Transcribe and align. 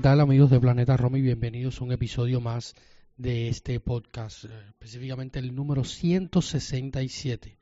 ¿Qué 0.00 0.04
tal 0.04 0.20
amigos 0.20 0.48
de 0.48 0.58
Planeta 0.58 0.96
Roma 0.96 1.18
y 1.18 1.20
bienvenidos 1.20 1.78
a 1.78 1.84
un 1.84 1.92
episodio 1.92 2.40
más 2.40 2.74
de 3.18 3.48
este 3.48 3.80
podcast, 3.80 4.46
eh, 4.46 4.48
específicamente 4.70 5.38
el 5.38 5.54
número 5.54 5.84
167. 5.84 7.58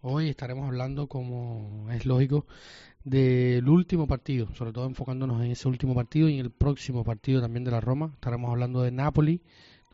Hoy 0.00 0.28
estaremos 0.28 0.66
hablando, 0.66 1.06
como 1.06 1.86
es 1.92 2.04
lógico, 2.04 2.44
del 3.04 3.68
último 3.68 4.08
partido, 4.08 4.52
sobre 4.56 4.72
todo 4.72 4.86
enfocándonos 4.86 5.40
en 5.44 5.52
ese 5.52 5.68
último 5.68 5.94
partido 5.94 6.28
y 6.28 6.40
en 6.40 6.46
el 6.46 6.50
próximo 6.50 7.04
partido 7.04 7.40
también 7.40 7.62
de 7.62 7.70
la 7.70 7.80
Roma. 7.80 8.10
Estaremos 8.14 8.50
hablando 8.50 8.82
de 8.82 8.90
Napoli, 8.90 9.42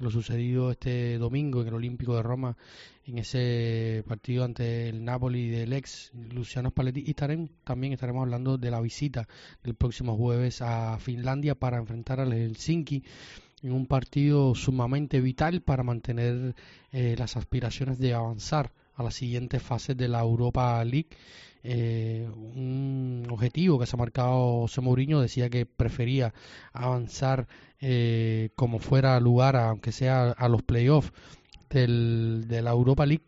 lo 0.02 0.10
sucedido 0.10 0.72
este 0.72 1.16
domingo 1.16 1.62
en 1.62 1.68
el 1.68 1.74
Olímpico 1.74 2.16
de 2.16 2.22
Roma, 2.22 2.56
en 3.06 3.18
ese 3.18 4.02
partido 4.06 4.44
ante 4.44 4.88
el 4.88 5.04
Napoli 5.04 5.48
del 5.48 5.72
ex 5.72 6.10
Luciano 6.32 6.70
Spalletti. 6.70 7.04
Y 7.06 7.14
también 7.14 7.92
estaremos 7.92 8.22
hablando 8.22 8.58
de 8.58 8.70
la 8.70 8.80
visita 8.80 9.28
del 9.62 9.74
próximo 9.74 10.16
jueves 10.16 10.60
a 10.60 10.98
Finlandia 10.98 11.54
para 11.54 11.78
enfrentar 11.78 12.18
al 12.18 12.32
Helsinki 12.32 13.04
en 13.62 13.72
un 13.72 13.86
partido 13.86 14.56
sumamente 14.56 15.20
vital 15.20 15.62
para 15.62 15.84
mantener 15.84 16.56
eh, 16.90 17.14
las 17.16 17.36
aspiraciones 17.36 18.00
de 18.00 18.14
avanzar 18.14 18.72
a 18.94 19.04
las 19.04 19.14
siguientes 19.14 19.62
fases 19.62 19.96
de 19.96 20.08
la 20.08 20.20
Europa 20.20 20.84
League. 20.84 21.10
Eh, 21.64 22.28
un 22.34 23.26
objetivo 23.30 23.78
que 23.78 23.86
se 23.86 23.94
ha 23.94 23.98
marcado 23.98 24.62
José 24.62 24.80
Mourinho 24.80 25.20
decía 25.20 25.48
que 25.48 25.64
prefería 25.64 26.34
avanzar 26.72 27.46
eh, 27.80 28.50
como 28.56 28.78
fuera 28.80 29.18
lugar, 29.20 29.56
aunque 29.56 29.92
sea 29.92 30.30
a 30.30 30.48
los 30.48 30.62
playoffs 30.62 31.12
del, 31.70 32.46
de 32.48 32.62
la 32.62 32.70
Europa 32.70 33.06
League, 33.06 33.24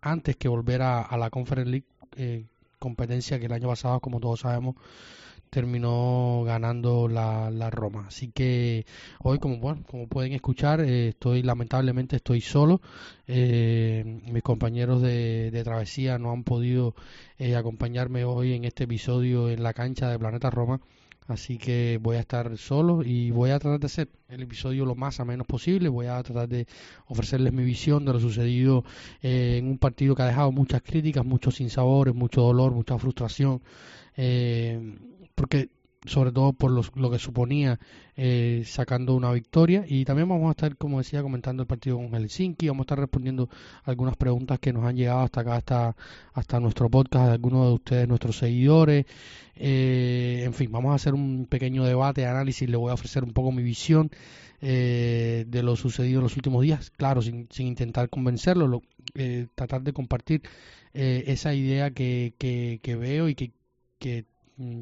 antes 0.00 0.36
que 0.36 0.48
volver 0.48 0.82
a, 0.82 1.16
la 1.16 1.30
Conference 1.30 1.70
League, 1.70 1.86
eh, 2.16 2.46
competencia 2.78 3.38
que 3.38 3.46
el 3.46 3.52
año 3.52 3.68
pasado, 3.68 4.00
como 4.00 4.20
todos 4.20 4.40
sabemos, 4.40 4.76
terminó 5.50 6.42
ganando 6.44 7.08
la, 7.08 7.50
la 7.50 7.70
Roma. 7.70 8.06
Así 8.08 8.28
que 8.28 8.86
hoy, 9.20 9.38
como 9.38 10.08
pueden 10.08 10.32
escuchar, 10.32 10.80
eh, 10.80 11.08
estoy 11.08 11.42
lamentablemente 11.42 12.16
estoy 12.16 12.40
solo. 12.40 12.80
Eh, 13.26 14.20
mis 14.30 14.42
compañeros 14.42 15.02
de, 15.02 15.50
de, 15.50 15.64
travesía 15.64 16.18
no 16.18 16.32
han 16.32 16.44
podido 16.44 16.94
eh, 17.38 17.56
acompañarme 17.56 18.24
hoy 18.24 18.54
en 18.54 18.64
este 18.64 18.84
episodio 18.84 19.48
en 19.50 19.62
la 19.62 19.72
cancha 19.74 20.08
de 20.08 20.18
Planeta 20.18 20.50
Roma. 20.50 20.80
Así 21.28 21.58
que 21.58 21.98
voy 22.00 22.16
a 22.16 22.20
estar 22.20 22.56
solo 22.56 23.02
y 23.04 23.30
voy 23.30 23.50
a 23.50 23.58
tratar 23.58 23.78
de 23.80 23.86
hacer 23.86 24.08
el 24.30 24.42
episodio 24.42 24.86
lo 24.86 24.94
más 24.94 25.20
a 25.20 25.26
menos 25.26 25.46
posible. 25.46 25.90
Voy 25.90 26.06
a 26.06 26.22
tratar 26.22 26.48
de 26.48 26.66
ofrecerles 27.06 27.52
mi 27.52 27.64
visión 27.64 28.06
de 28.06 28.14
lo 28.14 28.20
sucedido 28.20 28.82
en 29.20 29.66
un 29.66 29.76
partido 29.76 30.14
que 30.14 30.22
ha 30.22 30.26
dejado 30.26 30.52
muchas 30.52 30.80
críticas, 30.80 31.26
muchos 31.26 31.56
sinsabores, 31.56 32.14
mucho 32.14 32.40
dolor, 32.40 32.72
mucha 32.72 32.98
frustración. 32.98 33.60
Eh, 34.16 34.96
porque 35.38 35.68
sobre 36.04 36.32
todo 36.32 36.52
por 36.52 36.70
lo 36.70 37.10
que 37.10 37.18
suponía 37.18 37.78
eh, 38.16 38.62
sacando 38.66 39.14
una 39.14 39.32
victoria. 39.32 39.84
Y 39.86 40.04
también 40.04 40.28
vamos 40.28 40.48
a 40.48 40.50
estar 40.50 40.76
como 40.76 40.98
decía 40.98 41.22
comentando 41.22 41.62
el 41.62 41.66
partido 41.66 41.96
con 41.96 42.10
Helsinki. 42.10 42.68
Vamos 42.68 42.82
a 42.82 42.86
estar 42.86 42.98
respondiendo 42.98 43.48
algunas 43.84 44.16
preguntas 44.16 44.58
que 44.58 44.72
nos 44.72 44.84
han 44.84 44.96
llegado 44.96 45.20
hasta 45.20 45.40
acá 45.42 45.56
hasta 45.56 45.96
hasta 46.32 46.60
nuestro 46.60 46.88
podcast 46.90 47.26
de 47.26 47.32
algunos 47.32 47.66
de 47.66 47.72
ustedes 47.74 48.08
nuestros 48.08 48.38
seguidores. 48.38 49.06
Eh, 49.54 50.42
en 50.44 50.54
fin 50.54 50.70
vamos 50.72 50.92
a 50.92 50.94
hacer 50.96 51.14
un 51.14 51.46
pequeño 51.48 51.84
debate 51.84 52.26
análisis. 52.26 52.68
Le 52.68 52.76
voy 52.76 52.90
a 52.90 52.94
ofrecer 52.94 53.22
un 53.22 53.32
poco 53.32 53.52
mi 53.52 53.62
visión 53.62 54.10
eh, 54.60 55.44
de 55.46 55.62
lo 55.62 55.76
sucedido 55.76 56.18
en 56.18 56.24
los 56.24 56.36
últimos 56.36 56.62
días. 56.62 56.90
Claro 56.90 57.22
sin, 57.22 57.48
sin 57.50 57.68
intentar 57.68 58.08
convencerlo 58.08 58.82
tratar 59.54 59.82
de 59.82 59.92
compartir 59.92 60.42
esa 60.92 61.54
idea 61.54 61.90
que, 61.90 62.34
que, 62.38 62.80
que 62.82 62.96
veo 62.96 63.28
y 63.28 63.34
que, 63.34 63.52
que 63.98 64.24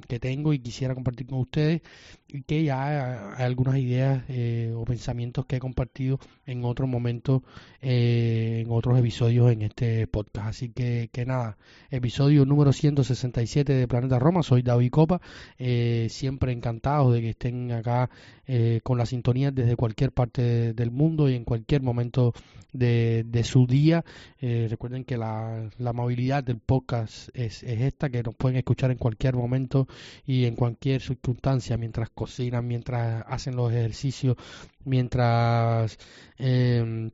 que 0.09 0.19
tengo 0.20 0.53
y 0.53 0.59
quisiera 0.59 0.94
compartir 0.94 1.26
con 1.26 1.41
ustedes 1.41 1.82
que 2.42 2.64
ya 2.64 3.34
hay 3.36 3.44
algunas 3.44 3.76
ideas 3.78 4.22
eh, 4.28 4.72
o 4.74 4.84
pensamientos 4.84 5.47
que 5.47 5.56
he 5.56 5.60
compartido 5.60 6.19
en 6.47 6.64
otros 6.64 6.88
momentos 6.88 7.42
eh, 7.80 8.62
en 8.64 8.70
otros 8.70 8.98
episodios 8.98 9.52
en 9.52 9.62
este 9.62 10.06
podcast. 10.06 10.48
Así 10.48 10.70
que, 10.70 11.08
que 11.12 11.24
nada 11.24 11.56
episodio 11.91 12.44
número 12.44 12.72
167 12.72 13.72
de 13.72 13.88
Planeta 13.88 14.19
Roma. 14.19 14.42
Soy 14.42 14.62
David 14.62 14.91
Copa 14.91 15.20
eh, 15.58 16.08
siempre 16.10 16.52
encantado 16.52 17.12
de 17.12 17.20
que 17.20 17.30
estén 17.30 17.72
acá 17.72 18.10
con 18.84 18.97
la 18.97 19.06
sintonía 19.06 19.50
desde 19.50 19.74
cualquier 19.74 20.12
parte 20.12 20.72
del 20.72 20.92
mundo 20.92 21.28
y 21.28 21.34
en 21.34 21.42
cualquier 21.42 21.82
momento 21.82 22.32
de, 22.72 23.24
de 23.26 23.42
su 23.42 23.66
día. 23.66 24.04
Recuerden 24.41 25.03
que 25.03 25.16
la, 25.16 25.68
la 25.78 25.92
movilidad 25.92 26.44
del 26.44 26.60
podcast 26.60 27.28
es, 27.34 27.64
es 27.64 27.80
esta 27.80 28.08
que 28.08 28.22
nos 28.22 28.36
pueden 28.36 28.56
escuchar 28.56 28.92
en 28.92 28.98
cualquier 28.98 29.34
momento 29.34 29.88
y 30.26 30.44
en 30.44 30.54
cualquier 30.54 31.03
circunstancia, 31.03 31.76
mientras 31.76 32.10
cocinan, 32.26 32.66
mientras 32.66 33.25
hacen 33.28 33.54
los 33.54 33.72
ejercicios, 33.72 34.37
mientras 34.84 35.97
eh, 36.38 37.10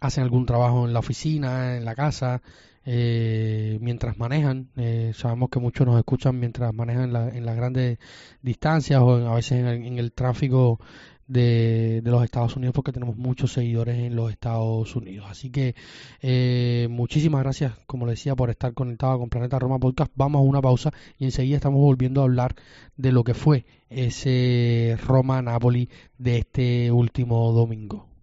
hacen 0.00 0.24
algún 0.24 0.44
trabajo 0.44 0.86
en 0.86 0.92
la 0.92 0.98
oficina, 0.98 1.76
en 1.76 1.84
la 1.84 1.94
casa, 1.94 2.42
eh, 2.84 3.78
mientras 3.80 4.18
manejan. 4.18 4.70
Eh, 4.76 5.12
sabemos 5.14 5.50
que 5.50 5.60
muchos 5.60 5.86
nos 5.86 5.98
escuchan 5.98 6.38
mientras 6.38 6.74
manejan 6.74 7.12
la, 7.12 7.28
en 7.28 7.46
las 7.46 7.56
grandes 7.56 7.98
distancias 8.42 9.00
o 9.00 9.14
a 9.14 9.34
veces 9.36 9.52
en 9.60 9.66
el, 9.66 9.86
en 9.86 9.98
el 9.98 10.12
tráfico 10.12 10.80
de, 11.26 12.00
de, 12.02 12.10
los 12.10 12.24
Estados 12.24 12.56
Unidos 12.56 12.74
porque 12.74 12.92
tenemos 12.92 13.16
muchos 13.16 13.52
seguidores 13.52 13.98
en 13.98 14.16
los 14.16 14.30
Estados 14.30 14.94
Unidos. 14.96 15.26
Así 15.28 15.50
que 15.50 15.74
eh, 16.22 16.88
muchísimas 16.90 17.42
gracias, 17.42 17.74
como 17.86 18.06
le 18.06 18.12
decía, 18.12 18.34
por 18.34 18.50
estar 18.50 18.74
conectado 18.74 19.18
con 19.18 19.28
Planeta 19.28 19.58
Roma 19.58 19.78
Podcast. 19.78 20.12
Vamos 20.14 20.40
a 20.40 20.42
una 20.42 20.62
pausa 20.62 20.92
y 21.18 21.24
enseguida 21.24 21.56
estamos 21.56 21.80
volviendo 21.80 22.20
a 22.20 22.24
hablar 22.24 22.54
de 22.96 23.12
lo 23.12 23.24
que 23.24 23.34
fue 23.34 23.64
ese 23.90 24.96
Roma-Napoli 25.06 25.88
de 26.18 26.38
este 26.38 26.90
último 26.90 27.52
domingo. 27.52 28.13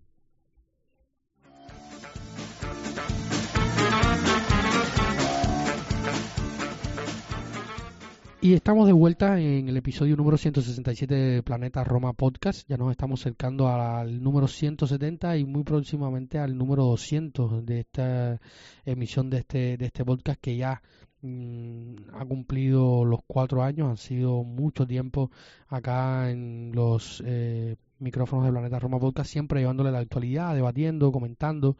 Y 8.44 8.53
estamos 8.56 8.88
de 8.88 8.94
vuelta 8.94 9.40
en 9.40 9.69
el 9.69 9.78
episodio 9.78 10.18
número 10.18 10.35
167 10.35 11.13
de 11.13 11.44
Planeta 11.44 11.84
Roma 11.84 12.13
Podcast. 12.13 12.68
Ya 12.68 12.75
nos 12.75 12.90
estamos 12.90 13.22
acercando 13.22 13.68
al 13.68 14.24
número 14.24 14.47
170 14.47 15.38
y 15.38 15.45
muy 15.45 15.63
próximamente 15.63 16.39
al 16.39 16.57
número 16.57 16.86
200 16.86 17.63
de 17.63 17.81
esta 17.81 18.42
emisión 18.83 19.30
de 19.30 19.38
este, 19.38 19.77
de 19.77 19.86
este 19.86 20.04
podcast 20.04 20.42
que 20.42 20.57
ya 20.57 20.81
mm, 21.21 21.95
ha 22.13 22.25
cumplido 22.25 23.06
los 23.06 23.19
cuatro 23.27 23.62
años. 23.62 23.88
Han 23.88 23.98
sido 23.98 24.44
mucho 24.44 24.88
tiempo 24.88 25.30
acá 25.68 26.31
en 26.31 26.71
los 26.74 27.21
eh, 27.24 27.75
micrófonos 28.00 28.45
de 28.45 28.51
Planeta 28.51 28.80
Roma 28.80 29.00
Podcast, 29.00 29.30
siempre 29.30 29.60
llevándole 29.60 29.92
la 29.92 30.00
actualidad, 30.00 30.56
debatiendo, 30.56 31.12
comentando 31.12 31.77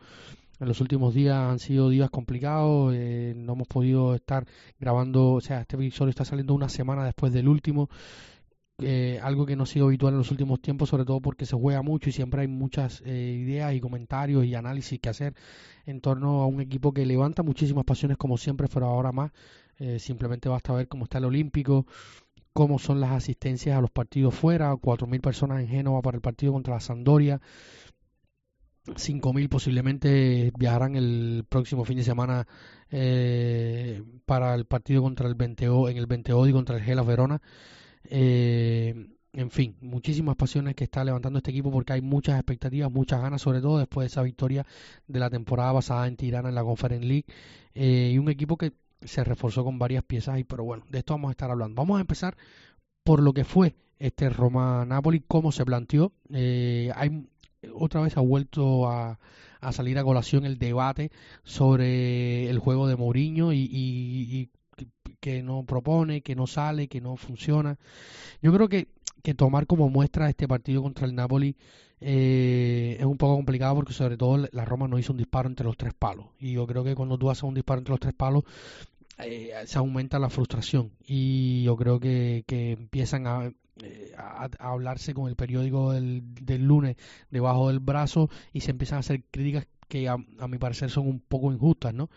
en 0.62 0.68
los 0.68 0.80
últimos 0.80 1.16
días 1.16 1.36
han 1.36 1.58
sido 1.58 1.90
días 1.90 2.12
complicados, 2.12 2.94
eh, 2.96 3.34
no 3.36 3.54
hemos 3.54 3.68
podido 3.68 4.14
estar 4.14 4.46
grabando, 4.80 5.32
o 5.32 5.42
sea, 5.42 5.62
este 5.62 5.76
episodio 5.76 6.12
está 6.12 6.24
saliendo 6.24 6.54
una 6.54 6.70
semana 6.70 7.04
después 7.04 7.34
del 7.34 7.48
último, 7.48 7.90
eh, 8.78 9.20
algo 9.24 9.48
que 9.48 9.56
no 9.56 9.64
ha 9.64 9.66
sido 9.66 9.88
habitual 9.88 10.14
en 10.14 10.20
los 10.20 10.30
últimos 10.30 10.62
tiempos, 10.62 10.90
sobre 10.90 11.04
todo 11.04 11.20
porque 11.20 11.48
se 11.48 11.56
juega 11.56 11.82
mucho 11.82 12.10
y 12.10 12.12
siempre 12.12 12.42
hay 12.42 12.48
muchas 12.48 13.02
eh, 13.06 13.40
ideas 13.42 13.74
y 13.74 13.80
comentarios 13.80 14.46
y 14.46 14.54
análisis 14.54 15.00
que 15.00 15.10
hacer 15.10 15.34
en 15.88 16.00
torno 16.00 16.44
a 16.44 16.46
un 16.46 16.62
equipo 16.62 16.94
que 16.94 17.08
levanta 17.08 17.42
muchísimas 17.42 17.84
pasiones 17.84 18.18
como 18.18 18.38
siempre, 18.38 18.68
pero 18.72 18.86
ahora 18.86 19.12
más. 19.12 19.32
simplemente 19.98 20.48
basta 20.48 20.74
ver 20.74 20.88
cómo 20.88 21.06
está 21.06 21.18
el 21.18 21.26
Olímpico, 21.26 21.88
cómo 22.54 22.78
son 22.78 23.00
las 23.00 23.12
asistencias 23.12 23.76
a 23.76 23.82
los 23.82 23.90
partidos 23.90 24.36
fuera, 24.36 24.72
4.000 24.74 25.22
personas 25.22 25.60
en 25.62 25.70
Génova 25.70 26.04
para 26.04 26.18
el 26.18 26.22
partido 26.22 26.54
contra 26.54 26.76
la 26.76 26.82
Sandoria, 26.82 27.42
5.000 28.86 29.50
posiblemente 29.50 30.52
viajarán 30.58 30.96
el 30.96 31.46
próximo 31.48 31.86
fin 31.86 31.98
de 31.98 32.04
semana 32.04 32.48
eh, 32.90 34.02
para 34.26 34.56
el 34.56 34.66
partido 34.66 35.02
contra 35.04 35.28
el 35.28 35.36
20 35.36 35.66
en 35.66 35.98
el 35.98 36.08
20 36.08 36.32
y 36.48 36.52
contra 36.52 36.78
el 36.78 36.84
Gela 36.84 37.04
Verona. 37.04 37.42
Eh, 38.06 39.08
en 39.34 39.50
fin, 39.50 39.78
muchísimas 39.82 40.36
pasiones 40.36 40.76
que 40.76 40.84
está 40.84 41.04
levantando 41.04 41.38
este 41.38 41.52
equipo 41.52 41.72
porque 41.72 41.94
hay 41.94 42.02
muchas 42.02 42.36
expectativas, 42.36 42.92
muchas 42.92 43.22
ganas, 43.22 43.42
sobre 43.42 43.62
todo 43.62 43.78
después 43.78 44.06
de 44.06 44.08
esa 44.08 44.24
victoria 44.24 44.66
de 45.08 45.20
la 45.20 45.30
temporada 45.30 45.72
basada 45.72 46.08
en 46.08 46.18
Tirana 46.18 46.50
en 46.50 46.56
la 46.56 46.64
Conference 46.64 47.06
League 47.06 47.26
eh, 47.74 48.12
y 48.14 48.18
un 48.18 48.30
equipo 48.30 48.58
que 48.58 48.74
se 49.02 49.24
reforzó 49.24 49.64
con 49.64 49.80
varias 49.80 50.04
piezas 50.04 50.38
y 50.38 50.44
pero 50.44 50.64
bueno, 50.64 50.86
de 50.90 51.00
esto 51.00 51.14
vamos 51.14 51.30
a 51.30 51.32
estar 51.32 51.50
hablando. 51.50 51.76
Vamos 51.76 51.98
a 51.98 52.02
empezar 52.02 52.36
por 53.04 53.22
lo 53.22 53.34
que 53.34 53.46
fue 53.46 53.76
este 54.00 54.30
Roma-Napoli, 54.30 55.24
cómo 55.28 55.52
se 55.52 55.64
planteó. 55.64 56.12
Eh, 56.30 56.92
hay 56.96 57.28
otra 57.74 58.02
vez 58.02 58.18
ha 58.18 58.22
vuelto 58.22 58.90
a, 58.90 59.20
a, 59.60 59.72
salir 59.72 59.98
a 60.00 60.04
colación 60.04 60.46
el 60.46 60.58
debate 60.58 61.12
sobre 61.44 62.50
el 62.50 62.60
juego 62.60 62.88
de 62.88 62.96
Mourinho 62.96 63.54
y, 63.54 63.70
y, 63.72 64.50
que 65.20 65.44
no 65.44 65.64
propone, 65.64 66.22
que 66.22 66.36
no 66.36 66.48
sale, 66.48 66.88
que 66.88 67.02
no 67.02 67.16
funciona. 67.16 67.78
Yo 68.42 68.52
creo 68.52 68.68
que, 68.68 68.88
que 69.22 69.36
tomar 69.36 69.68
como 69.68 69.90
muestra 69.90 70.30
este 70.30 70.48
partido 70.48 70.82
contra 70.82 71.06
el 71.06 71.14
Napoli 71.14 71.56
eh, 72.00 72.98
es 73.00 73.06
un 73.06 73.18
poco 73.18 73.36
complicado 73.36 73.76
porque 73.76 73.94
sobre 73.94 74.18
todo 74.18 74.48
la 74.52 74.66
Roma 74.66 74.88
no 74.88 74.98
hizo 74.98 75.14
un 75.14 75.18
disparo 75.18 75.48
entre 75.48 75.66
los 75.66 75.78
tres 75.78 75.94
palos. 75.94 76.26
Y 76.40 76.54
yo 76.54 76.66
creo 76.66 76.84
que 76.84 76.96
cuando 76.96 77.18
tú 77.18 77.30
haces 77.30 77.44
un 77.44 77.54
disparo 77.54 77.80
entre 77.80 77.92
los 77.92 78.00
tres 78.00 78.16
palos 78.16 78.44
eh, 79.20 79.54
se 79.66 79.78
aumenta 79.78 80.18
la 80.18 80.30
frustración. 80.30 80.92
Y 81.06 81.64
yo 81.64 81.76
creo 81.78 82.00
que, 82.00 82.44
que 82.48 82.72
empiezan 82.72 83.28
a, 83.28 83.52
eh, 83.82 84.14
a, 84.18 84.50
hablarse 84.60 85.14
con 85.14 85.30
el 85.30 85.36
periódico 85.36 85.94
del, 85.94 86.24
lunes 86.64 86.98
debajo 87.30 87.70
del 87.70 87.80
brazo 87.80 88.30
y 88.52 88.62
se 88.62 88.72
empiezan 88.72 88.98
a 88.98 89.00
hacer 89.00 89.24
críticas 89.32 89.68
que 89.88 90.08
a, 90.10 90.18
mi 90.18 90.58
parecer 90.58 90.90
son 90.90 91.08
un 91.08 91.20
poco 91.20 91.52
injustas, 91.52 91.94
¿no? 91.94 92.10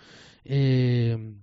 Eh, 0.44 1.34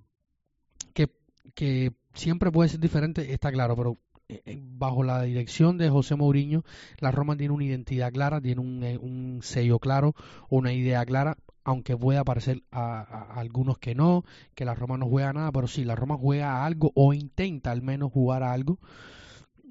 que, 0.93 1.09
que 1.53 1.93
siempre 2.13 2.51
puede 2.51 2.69
ser 2.69 2.79
diferente, 2.79 3.33
está 3.33 3.51
claro, 3.51 3.75
pero 3.75 3.97
eh, 4.29 4.59
bajo 4.61 5.03
la 5.03 5.23
dirección 5.23 5.77
de 5.77 5.89
José 5.89 6.15
Mourinho, 6.15 6.63
la 6.99 7.11
Roma 7.11 7.35
tiene 7.35 7.53
una 7.53 7.65
identidad 7.65 8.11
clara, 8.13 8.39
tiene 8.39 8.61
un, 8.61 8.83
un 9.01 9.39
sello 9.43 9.79
claro, 9.79 10.15
una 10.49 10.71
idea 10.71 11.05
clara, 11.05 11.37
aunque 11.63 11.97
pueda 11.97 12.23
parecer 12.23 12.63
a, 12.71 13.01
a, 13.01 13.39
algunos 13.39 13.77
que 13.77 13.95
no, 13.95 14.23
que 14.55 14.65
la 14.65 14.73
Roma 14.73 14.97
no 14.97 15.07
juega 15.07 15.33
nada, 15.33 15.51
pero 15.51 15.67
sí, 15.67 15.83
la 15.83 15.95
Roma 15.95 16.17
juega 16.17 16.57
a 16.57 16.65
algo 16.65 16.91
o 16.95 17.13
intenta 17.13 17.71
al 17.71 17.81
menos 17.81 18.11
jugar 18.11 18.43
a 18.43 18.53
algo. 18.53 18.79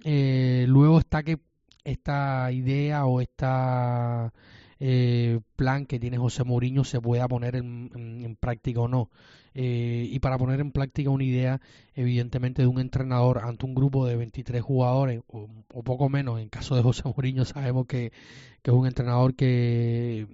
Eh, 0.05 0.65
luego 0.69 0.99
está 0.99 1.23
que 1.23 1.39
esta 1.85 2.51
idea 2.53 3.07
o 3.07 3.21
esta 3.21 4.33
eh, 4.79 5.41
plan 5.57 5.87
que 5.87 5.99
tiene 6.01 6.19
José 6.19 6.45
Mourinho 6.45 6.85
se 6.85 7.01
pueda 7.01 7.29
poner 7.29 7.57
en, 7.57 8.37
práctica 8.41 8.81
o 8.81 8.89
no. 8.89 9.11
Eh, 9.55 10.07
y 10.11 10.19
para 10.21 10.39
poner 10.39 10.61
en 10.61 10.73
práctica 10.73 11.11
una 11.11 11.25
idea, 11.25 11.61
evidentemente, 11.95 12.63
de 12.63 12.69
un 12.69 12.81
entrenador 12.81 13.39
ante 13.45 13.67
un 13.67 13.75
grupo 13.75 14.07
de 14.07 14.17
23 14.17 14.63
jugadores, 14.63 15.21
o, 15.29 15.49
o 15.75 15.83
poco 15.83 16.09
menos, 16.09 16.41
en 16.41 16.49
caso 16.49 16.77
de 16.77 16.83
José 16.83 17.03
Mourinho 17.05 17.45
sabemos 17.45 17.87
que, 17.87 18.13
que 18.63 18.71
es 18.71 18.77
un 18.77 18.87
entrenador 18.87 19.35
que 19.35 20.27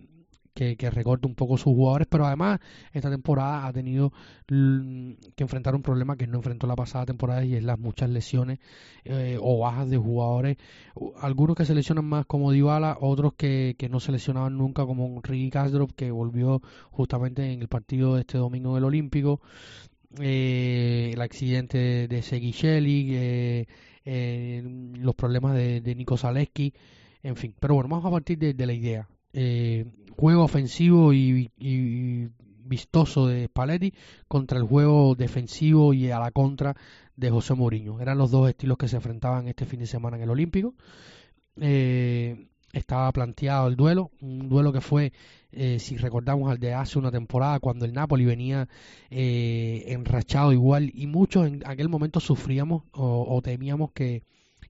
que, 0.57 0.77
que, 0.77 0.91
recorte 0.91 1.29
un 1.29 1.35
poco 1.35 1.57
sus 1.57 1.75
jugadores, 1.75 2.09
pero 2.11 2.27
además 2.27 2.59
esta 2.93 3.11
temporada 3.11 3.67
ha 3.67 3.73
tenido 3.73 4.13
que 4.49 5.45
enfrentar 5.45 5.75
un 5.75 5.83
problema 5.83 6.17
que 6.17 6.27
no 6.27 6.39
enfrentó 6.39 6.67
la 6.67 6.75
pasada 6.75 7.05
temporada 7.07 7.45
y 7.45 7.55
es 7.55 7.63
las 7.63 7.79
muchas 7.79 8.11
lesiones 8.11 8.59
eh, 9.05 9.39
o 9.41 9.61
bajas 9.61 9.91
de 9.91 9.99
jugadores, 9.99 10.57
algunos 11.21 11.57
que 11.57 11.67
se 11.67 11.75
lesionan 11.75 12.07
más 12.07 12.25
como 12.27 12.51
Dybala, 12.51 12.97
otros 13.01 13.35
que, 13.35 13.77
que 13.79 13.89
no 13.89 14.01
se 14.01 14.13
lesionaban 14.13 14.57
nunca 14.57 14.87
como 14.87 15.21
Ricky 15.23 15.51
Kastrop 15.51 15.93
que 15.93 16.11
volvió 16.11 16.63
justamente 16.91 17.53
en 17.53 17.61
el 17.61 17.69
partido 17.69 18.15
de 18.15 18.23
este 18.23 18.39
domingo 18.39 18.75
del 18.75 18.85
Olímpico, 18.85 19.41
eh, 20.21 21.11
el 21.13 21.21
accidente 21.21 22.09
de 22.09 22.23
Seguichelli, 22.23 23.15
eh, 23.15 23.67
eh, 24.05 24.63
los 24.99 25.15
problemas 25.15 25.55
de, 25.55 25.81
de 25.81 25.95
Nico 25.95 26.17
Zaleski, 26.17 26.73
en 27.23 27.37
fin, 27.37 27.55
pero 27.59 27.75
bueno, 27.75 27.89
vamos 27.91 28.07
a 28.07 28.11
partir 28.11 28.39
de, 28.39 28.55
de 28.55 28.67
la 28.67 28.73
idea. 28.73 29.09
Eh, 29.39 29.85
juego 30.17 30.45
ofensivo 30.45 31.13
y, 31.13 31.51
vistoso 32.65 33.27
de 33.27 33.45
Spalletti 33.45 33.93
contra 34.27 34.59
el 34.59 34.65
juego 34.65 35.15
defensivo 35.15 35.93
y 35.93 36.11
a 36.11 36.19
la 36.19 36.31
contra 36.31 36.75
de 37.17 37.31
José 37.31 37.53
Mourinho. 37.53 38.01
Eran 38.01 38.17
los 38.17 38.31
dos 38.31 38.49
estilos 38.49 38.79
que 38.79 38.89
se 38.89 38.97
enfrentaban 38.97 39.47
este 39.47 39.67
fin 39.67 39.81
de 39.81 39.87
semana 39.87 40.17
en 40.17 40.23
el 40.23 40.31
Olímpico. 40.31 40.75
Eh, 41.61 42.49
estaba 42.73 43.13
planteado 43.13 43.69
el 43.69 43.77
duelo, 43.77 44.11
un 44.23 44.49
duelo 44.49 44.73
que 44.73 44.81
fue, 44.81 45.13
eh, 45.53 45.79
si 45.81 45.99
recordamos, 45.99 46.51
al 46.51 46.59
de 46.59 46.73
hace 46.73 46.99
una 46.99 47.11
temporada, 47.11 47.61
cuando 47.61 47.85
el 47.85 47.93
Napoli 47.93 48.25
venía 48.25 48.69
enrachado 49.11 50.51
igual 50.55 50.91
y 50.95 51.07
muchos 51.07 51.47
en 51.47 51.63
aquel 51.67 51.91
momento 51.91 52.21
sufríamos 52.21 52.85
o, 52.93 53.39
temíamos 53.45 53.93
que 53.93 54.23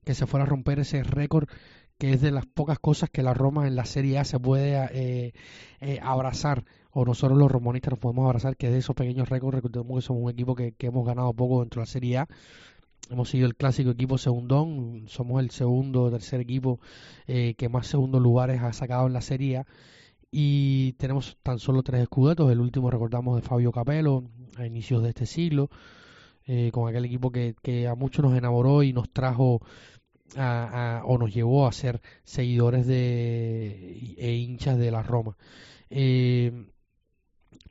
se 0.05 0.27
fuera 0.27 0.43
a 0.43 0.49
romper 0.49 0.79
ese 0.79 1.03
récord 1.03 1.47
que 1.97 2.13
es 2.13 2.21
de 2.21 2.31
las 2.31 2.45
pocas 2.45 2.79
cosas 2.79 3.09
que 3.09 3.23
la 3.23 3.33
Roma 3.33 3.67
en 3.67 3.75
la 3.75 3.85
Serie 3.85 4.19
A 4.19 4.23
se 4.23 4.39
puede 4.39 4.75
eh, 4.91 5.33
eh, 5.81 5.99
abrazar, 6.01 6.63
o 6.91 7.05
nosotros 7.05 7.37
los 7.37 7.51
romonistas 7.51 7.91
nos 7.91 7.99
podemos 7.99 8.25
abrazar, 8.25 8.55
que 8.55 8.67
es 8.67 8.73
de 8.73 8.79
esos 8.79 8.95
pequeños 8.95 9.29
récords, 9.29 9.55
recordemos 9.55 9.95
que 9.97 10.01
somos 10.01 10.23
un 10.23 10.29
equipo 10.29 10.55
que, 10.55 10.73
hemos 10.79 11.05
ganado 11.05 11.33
poco 11.33 11.61
dentro 11.61 11.79
de 11.79 11.83
la 11.83 11.91
Serie 11.91 12.17
A, 12.19 12.27
hemos 13.09 13.29
sido 13.29 13.47
el 13.47 13.55
clásico 13.55 13.91
equipo 13.91 14.17
segundón, 14.17 15.05
somos 15.07 15.41
el 15.41 15.49
segundo 15.49 16.03
o 16.03 16.11
tercer 16.11 16.39
equipo 16.39 16.79
eh, 17.25 17.55
que 17.55 17.69
más 17.69 17.87
segundos 17.87 18.21
lugares 18.21 18.61
ha 18.61 18.73
sacado 18.73 19.07
en 19.07 19.13
la 19.13 19.21
Serie 19.21 19.57
A, 19.57 19.65
y 20.29 20.93
tenemos 20.93 21.37
tan 21.41 21.57
solo 21.57 21.81
tres 21.81 22.01
escudetos, 22.01 22.51
el 22.51 22.59
último 22.59 22.91
recordamos 22.91 23.37
de 23.37 23.41
Fabio 23.41 23.71
Capello 23.71 24.23
a 24.57 24.65
inicios 24.65 25.01
de 25.01 25.09
este 25.09 25.25
siglo, 25.25 25.69
con 26.71 26.87
aquel 26.87 27.03
equipo 27.03 27.29
que, 27.29 27.55
que 27.61 27.89
a 27.89 27.95
muchos 27.95 28.23
nos 28.23 28.37
enamoró 28.37 28.81
y 28.81 28.93
nos 28.93 29.09
trajo 29.09 29.61
o 30.35 31.17
nos 31.17 31.33
llevó 31.33 31.67
a 31.67 31.71
ser 31.71 32.01
seguidores 32.23 32.85
de, 32.85 34.15
e 34.17 34.33
hinchas 34.35 34.77
de 34.77 34.91
la 34.91 35.03
Roma. 35.03 35.37
Eh, 35.89 36.67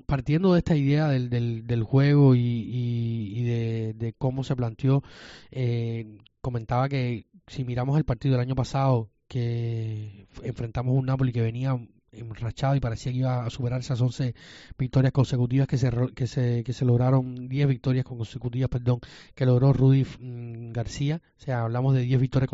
partiendo 0.06 0.52
de 0.52 0.58
esta 0.58 0.76
idea 0.76 1.08
del, 1.08 1.28
del, 1.66 1.82
juego 1.82 2.34
y, 2.34 3.42
de, 3.44 4.14
cómo 4.18 4.44
se 4.44 4.56
planteó, 4.56 5.02
eh, 5.50 6.18
comentaba 6.40 6.88
que 6.88 7.26
si 7.46 7.64
miramos 7.64 7.98
el 7.98 8.04
partido 8.04 8.32
del 8.32 8.42
año 8.42 8.54
pasado, 8.54 9.10
que 9.28 10.28
enfrentamos 10.42 10.96
un 10.96 11.06
Napoli 11.06 11.32
que 11.32 11.40
venía 11.42 11.76
enrachado 12.12 12.76
y 12.76 12.80
parecía 12.80 13.12
que 13.12 13.18
iba 13.18 13.44
a 13.44 13.50
superar 13.50 13.80
esas 13.80 14.00
11 14.00 14.34
victorias 14.78 15.12
consecutivas 15.12 15.66
que 15.66 15.78
se, 15.78 15.90
que 16.14 16.26
se, 16.26 16.64
que 16.64 16.72
se 16.72 16.84
lograron, 16.84 17.48
10 17.48 17.68
victorias 17.68 18.04
consecutivas, 18.04 18.68
perdón, 18.68 19.00
que 19.34 19.46
logró 19.46 19.72
Rudy 19.72 20.04
mm, 20.04 20.72
García. 20.72 21.22
O 21.38 21.40
sea, 21.40 21.62
hablamos 21.62 21.94
de 21.94 22.02
10 22.02 22.20
victorias 22.20 22.50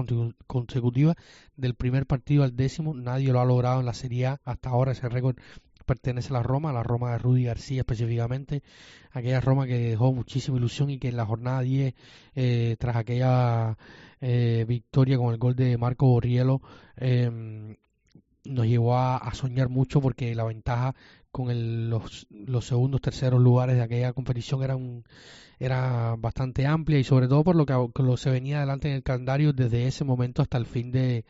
consecutivas 0.46 1.16
del 1.56 1.74
primer 1.74 2.06
partido 2.06 2.44
al 2.44 2.56
décimo. 2.56 2.94
Nadie 2.94 3.32
lo 3.32 3.40
ha 3.40 3.44
logrado 3.44 3.80
en 3.80 3.86
la 3.86 3.94
Serie 3.94 4.26
A 4.26 4.40
hasta 4.44 4.70
ahora. 4.70 4.92
Ese 4.92 5.08
récord 5.08 5.36
pertenece 5.84 6.30
a 6.30 6.34
la 6.34 6.42
Roma, 6.42 6.70
a 6.70 6.72
la 6.72 6.82
Roma 6.82 7.12
de 7.12 7.18
Rudy 7.18 7.44
García 7.44 7.80
específicamente, 7.80 8.62
aquella 9.10 9.40
Roma 9.40 9.66
que 9.66 9.78
dejó 9.78 10.12
muchísima 10.12 10.56
ilusión 10.56 10.90
y 10.90 10.98
que 10.98 11.08
en 11.08 11.16
la 11.16 11.26
jornada 11.26 11.60
10, 11.60 11.94
eh, 12.34 12.76
tras 12.78 12.96
aquella 12.96 13.76
eh, 14.20 14.64
victoria 14.66 15.18
con 15.18 15.32
el 15.32 15.38
gol 15.38 15.54
de 15.54 15.76
Marco 15.76 16.06
Borriello, 16.06 16.60
eh, 16.96 17.76
nos 18.44 18.66
llevó 18.66 18.96
a, 18.96 19.32
soñar 19.34 19.68
mucho 19.68 20.00
porque 20.00 20.34
la 20.34 20.44
ventaja 20.44 20.94
con 21.30 21.90
los, 21.90 22.26
segundos, 22.60 23.00
terceros 23.00 23.40
lugares 23.40 23.76
de 23.76 23.82
aquella 23.82 24.12
competición 24.12 24.62
era, 25.58 26.16
bastante 26.16 26.66
amplia 26.66 26.98
y 26.98 27.04
sobre 27.04 27.28
todo 27.28 27.44
por 27.44 27.56
lo 27.56 27.66
que, 27.66 28.16
se 28.16 28.30
venía 28.30 28.58
adelante 28.58 28.88
en 28.88 28.94
el 28.96 29.02
calendario 29.02 29.52
desde 29.52 29.86
ese 29.86 30.04
momento 30.04 30.42
hasta 30.42 30.58
el 30.58 30.66
fin 30.66 30.90
de, 30.90 31.24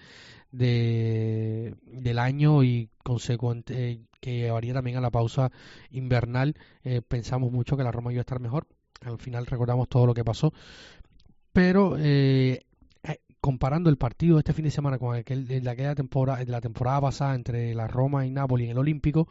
de 0.51 1.75
del 1.87 2.19
año 2.19 2.65
y 2.65 2.89
consecuente 3.05 4.01
que 4.21 4.39
llevaría 4.39 4.73
también 4.73 4.97
a 4.97 5.01
la 5.01 5.11
pausa 5.11 5.51
invernal. 5.91 6.55
Eh, 6.85 7.03
pensamos 7.07 7.53
mucho 7.53 7.77
que 7.77 7.83
la 7.83 7.93
Roma 7.93 8.13
iba 8.13 8.21
a 8.21 8.23
estar 8.23 8.41
mejor. 8.41 8.67
Al 9.05 9.19
final 9.19 9.47
recordamos 9.47 9.89
todo 9.89 10.07
lo 10.07 10.15
que 10.15 10.25
pasó. 10.25 10.53
Pero 11.53 11.97
eh, 11.99 12.65
comparando 13.43 13.91
el 13.91 13.99
partido 13.99 14.37
de 14.37 14.41
este 14.41 14.53
fin 14.53 14.65
de 14.65 14.71
semana 14.71 14.99
con 14.99 15.17
aquel 15.17 15.49
de 15.49 15.69
aquella 15.69 15.97
temporada, 15.97 16.45
de 16.45 16.51
la 16.51 16.61
temporada 16.61 17.01
pasada 17.01 17.35
entre 17.35 17.75
la 17.75 17.89
Roma 17.89 18.25
y 18.25 18.31
Nápoles 18.31 18.67
en 18.67 18.71
el 18.71 18.79
Olímpico, 18.79 19.27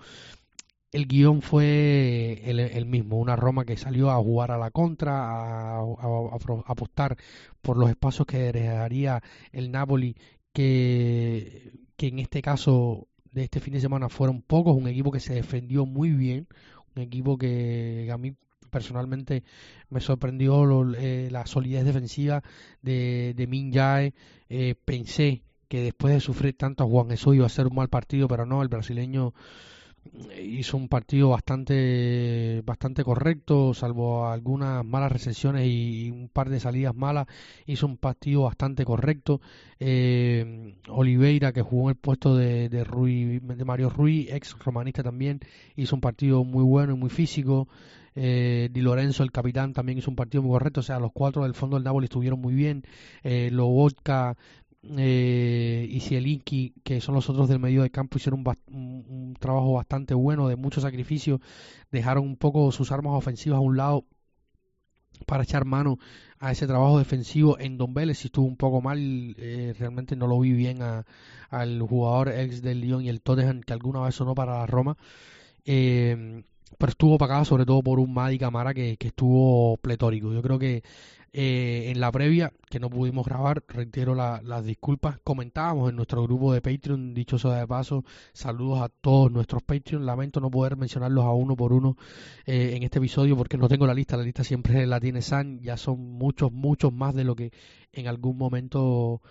el 0.92 1.08
guion 1.08 1.42
fue 1.42 2.42
el, 2.44 2.86
mismo, 2.86 3.18
una 3.18 3.38
Roma 3.38 3.64
que 3.64 3.78
salió 3.78 4.12
a 4.12 4.18
jugar 4.18 4.52
a 4.52 4.58
la 4.58 4.70
contra, 4.70 5.78
a, 5.78 5.80
apostar 6.66 7.16
por 7.62 7.78
los 7.78 7.90
espacios 7.90 8.28
que 8.28 8.52
dejaría 8.52 9.24
el 9.54 9.72
Napoli, 9.72 10.18
que, 10.52 11.72
que 11.96 12.08
en 12.08 12.20
este 12.20 12.42
caso 12.42 13.08
de 13.32 13.46
este 13.46 13.62
fin 13.62 13.74
de 13.74 13.80
semana 13.80 14.10
fueron 14.10 14.42
pocos, 14.42 14.76
un 14.76 14.90
equipo 14.90 15.10
que 15.10 15.22
se 15.22 15.36
defendió 15.36 15.86
muy 15.86 16.10
bien, 16.12 16.50
un 16.98 17.02
equipo 17.02 17.38
que 17.38 18.10
a 18.12 18.18
mí 18.18 18.36
personalmente 18.72 19.44
me 19.90 20.02
sorprendió 20.02 20.66
la 20.66 21.46
solidez 21.46 21.86
defensiva 21.86 22.42
de, 22.82 23.34
de 23.36 23.48
Min 23.48 23.72
Jae. 23.72 24.14
pensé 24.86 25.44
que 25.68 25.84
después 25.84 26.14
de 26.14 26.20
sufrir 26.20 26.58
tanto 26.58 26.84
a 26.84 26.88
Juan 26.88 27.12
eso 27.12 27.34
iba 27.34 27.46
a 27.46 27.50
ser 27.50 27.68
un 27.68 27.76
mal 27.76 27.90
partido, 27.90 28.28
pero 28.28 28.46
no, 28.46 28.62
el 28.62 28.68
brasileño 28.68 29.34
hizo 30.42 30.78
un 30.78 30.88
partido 30.88 31.30
bastante 31.30 32.62
bastante 32.66 33.04
correcto, 33.04 33.74
salvo 33.74 34.28
algunas 34.28 34.84
malas 34.84 35.12
recepciones 35.12 35.68
y 35.68 36.10
un 36.10 36.28
par 36.28 36.50
de 36.50 36.60
salidas 36.60 36.96
malas, 36.96 37.28
hizo 37.66 37.86
un 37.86 37.98
partido 37.98 38.44
bastante 38.44 38.84
correcto. 38.84 39.42
Eh, 39.80 40.76
Oliveira, 40.90 41.54
que 41.54 41.62
jugó 41.62 41.90
en 41.90 41.96
el 41.96 42.02
puesto 42.02 42.36
de, 42.36 42.70
de, 42.70 42.84
de 42.84 43.66
Mario 43.66 43.90
Ruiz, 43.90 44.30
ex 44.32 44.58
romanista 44.60 45.04
también, 45.04 45.40
hizo 45.76 45.96
un 45.96 46.02
partido 46.02 46.44
muy 46.44 46.64
bueno 46.64 46.94
y 46.94 46.98
muy 46.98 47.10
físico. 47.10 47.68
Eh, 48.16 48.70
Di 48.72 48.82
Lorenzo, 48.82 49.24
el 49.24 49.32
capitán, 49.32 49.74
también 49.74 49.98
hizo 49.98 50.10
un 50.10 50.16
partido 50.16 50.44
muy 50.44 50.52
correcto. 50.52 50.82
O 50.82 50.84
sea, 50.84 51.00
los 51.00 51.12
cuatro 51.14 51.44
del 51.44 51.54
fondo 51.54 51.78
del 51.78 51.84
Napoli 51.84 52.06
estuvieron 52.06 52.40
muy 52.40 52.54
bien. 52.54 52.84
Eh, 53.24 53.50
Lobotka 53.52 54.38
eh, 54.84 55.88
y 55.90 56.00
Zielinski, 56.00 56.74
que 56.84 57.02
son 57.02 57.16
los 57.16 57.30
otros 57.30 57.48
del 57.50 57.60
medio 57.60 57.84
de 57.84 57.92
campo, 57.92 58.18
hicieron 58.18 58.44
un, 58.68 59.36
trabajo 59.40 59.74
bastante 59.74 60.14
bueno, 60.14 60.48
de 60.48 60.56
mucho 60.56 60.82
sacrificio, 60.82 61.40
dejaron 61.92 62.26
un 62.26 62.38
poco 62.38 62.72
sus 62.72 62.92
armas 62.92 63.14
ofensivas 63.14 63.58
a 63.58 63.62
un 63.62 63.78
lado 63.78 64.06
para 65.28 65.44
echar 65.44 65.66
mano 65.66 66.00
a 66.40 66.52
ese 66.52 66.66
trabajo 66.66 66.98
defensivo 66.98 67.60
en 67.60 67.78
Don 67.78 67.94
Vélez 67.94 68.18
si 68.20 68.28
estuvo 68.28 68.48
un 68.48 68.58
poco 68.58 68.82
mal 68.82 69.36
eh, 69.38 69.76
realmente 69.78 70.16
no 70.16 70.26
lo 70.26 70.40
vi 70.40 70.52
bien 70.54 70.80
al 70.82 71.82
jugador 71.82 72.30
ex 72.30 72.64
del 72.64 72.82
Lyon 72.82 73.04
y 73.04 73.10
el 73.10 73.22
Tottenham 73.22 73.62
que 73.62 73.74
alguna 73.74 74.02
vez 74.02 74.16
sonó 74.16 74.34
para 74.34 74.58
la 74.58 74.66
Roma 74.66 74.98
eh, 75.66 76.44
pero 76.78 76.92
estuvo 76.92 77.18
pagado 77.18 77.46
sobre 77.46 77.66
todo 77.66 77.82
por 77.82 78.00
un 78.00 78.14
Madi 78.14 78.38
Camara 78.38 78.74
que, 78.74 78.98
que 78.98 79.08
estuvo 79.08 79.78
pletórico 79.78 80.34
yo 80.34 80.42
creo 80.42 80.60
que 80.60 80.84
eh, 81.34 81.90
en 81.90 82.02
la 82.02 82.12
previa, 82.12 82.52
que 82.70 82.82
no 82.82 82.90
pudimos 82.90 83.26
grabar, 83.26 83.64
reitero 83.70 84.16
las 84.16 84.66
disculpas. 84.66 85.18
Comentábamos 85.24 85.90
en 85.90 85.96
nuestro 85.96 86.24
grupo 86.24 86.54
de 86.54 86.62
Patreon, 86.62 87.14
dicho 87.14 87.38
sea 87.40 87.56
de 87.56 87.68
paso, 87.68 88.04
saludos 88.34 88.82
a 88.82 88.90
todos 88.90 89.32
nuestros 89.32 89.64
Patreon. 89.64 90.06
Lamento 90.06 90.42
no 90.42 90.52
poder 90.52 90.76
mencionarlos 90.76 91.24
a 91.24 91.32
uno 91.32 91.56
por 91.56 91.72
uno 91.72 91.96
eh, 92.46 92.74
en 92.76 92.84
este 92.84 93.00
episodio 93.00 93.38
porque 93.38 93.58
no 93.58 93.70
tengo 93.70 93.88
la 93.88 93.94
lista. 93.94 94.18
La 94.18 94.24
lista 94.24 94.44
siempre 94.44 94.86
la 94.88 95.00
tiene 95.00 95.22
San. 95.22 95.60
Ya 95.62 95.78
son 95.78 96.02
muchos, 96.02 96.52
muchos 96.52 96.92
más 96.92 97.16
de 97.16 97.24
lo 97.24 97.36
que 97.36 97.54
en 97.94 98.08
algún 98.10 98.38
momento 98.38 99.22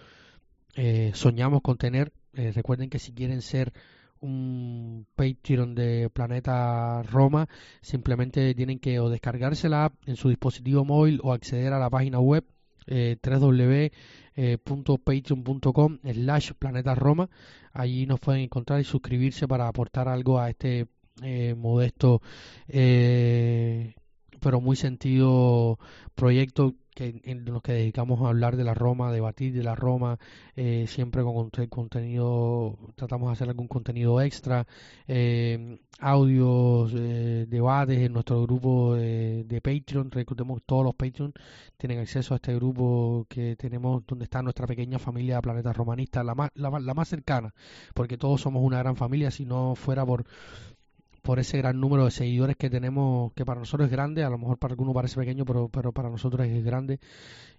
eh, 0.77 1.11
soñamos 1.15 1.61
con 1.61 1.77
tener. 1.77 2.13
recuerden 2.33 2.89
que 2.89 2.99
si 2.99 3.13
quieren 3.13 3.43
ser 3.43 3.75
un 4.21 5.07
Patreon 5.15 5.75
de 5.75 6.11
Planeta 6.11 7.03
Roma, 7.03 7.49
simplemente 7.81 8.55
tienen 8.55 8.79
que 8.79 9.01
o 9.01 9.09
descargarse 9.09 9.69
la 9.69 9.87
app 9.87 9.95
en 10.07 10.17
su 10.17 10.29
dispositivo 10.29 10.85
móvil 10.85 11.21
o 11.23 11.33
acceder 11.33 11.73
a 11.73 11.79
la 11.79 11.91
página 11.91 12.21
web 12.21 12.45
eh, 12.87 13.17
www.patreon.com 13.23 15.99
slash 16.03 16.53
Planeta 16.59 16.95
Roma. 16.95 17.29
Allí 17.73 18.07
nos 18.07 18.21
pueden 18.21 18.43
encontrar 18.43 18.81
y 18.81 18.85
suscribirse 18.85 19.49
para 19.49 19.69
aportar 19.69 20.09
algo 20.09 20.39
a 20.39 20.51
este 20.51 20.87
eh, 21.23 21.55
modesto 21.55 22.21
eh, 22.69 23.95
pero 24.41 24.61
muy 24.61 24.77
sentido 24.77 25.79
proyecto 26.15 26.75
que, 26.95 27.21
en 27.25 27.45
los 27.45 27.63
que 27.63 27.73
dedicamos 27.73 28.21
a 28.23 28.29
hablar 28.29 28.57
de 28.57 28.65
la 28.65 28.75
Roma, 28.75 29.13
debatir 29.13 29.53
de 29.55 29.63
la 29.63 29.75
Roma, 29.75 30.19
eh, 30.57 30.87
siempre 30.89 31.23
con 31.23 31.51
contenido, 31.69 32.79
tratamos 32.97 33.29
de 33.29 33.33
hacer 33.33 33.49
algún 33.49 33.69
contenido 33.69 34.21
extra, 34.21 34.67
eh, 35.09 35.79
audios, 36.01 36.93
eh, 36.95 37.47
debates 37.49 37.99
en 37.99 38.13
nuestro 38.13 38.43
grupo 38.43 38.95
de, 38.95 39.45
de, 39.45 39.61
Patreon, 39.61 40.11
reclutemos 40.11 40.63
todos 40.65 40.85
los 40.85 40.95
Patreon, 40.95 41.33
tienen 41.77 41.99
acceso 42.01 42.35
a 42.35 42.37
este 42.37 42.55
grupo 42.55 43.27
que 43.29 43.57
tenemos 43.57 44.05
donde 44.07 44.25
está 44.25 44.43
nuestra 44.43 44.67
pequeña 44.67 44.99
familia 44.99 45.37
de 45.37 45.43
Planeta 45.43 45.73
Romanista, 45.73 46.25
la 46.25 46.35
más, 46.35 46.51
la, 46.55 46.71
la 46.81 46.95
más 46.95 47.09
cercana, 47.09 47.55
porque 47.95 48.17
todos 48.17 48.41
somos 48.41 48.63
una 48.63 48.79
gran 48.79 48.97
familia, 48.97 49.31
si 49.31 49.45
no 49.45 49.75
fuera 49.75 50.05
por 50.05 50.25
por 51.23 51.39
ese 51.39 51.59
gran 51.59 51.81
número 51.81 52.05
de 52.05 52.11
seguidores 52.11 52.57
que 52.57 52.71
tenemos, 52.71 53.33
que 53.35 53.45
para 53.45 53.61
nosotros 53.61 53.87
es 53.87 53.93
grande, 53.93 54.25
a 54.25 54.31
lo 54.31 54.39
mejor 54.39 54.59
para 54.59 54.73
alguno 54.73 54.93
parece 54.93 55.17
pequeño, 55.17 55.45
pero, 55.45 55.69
pero 55.69 55.93
para 55.93 56.11
nosotros 56.11 56.47
es 56.47 56.65
grande. 56.65 57.01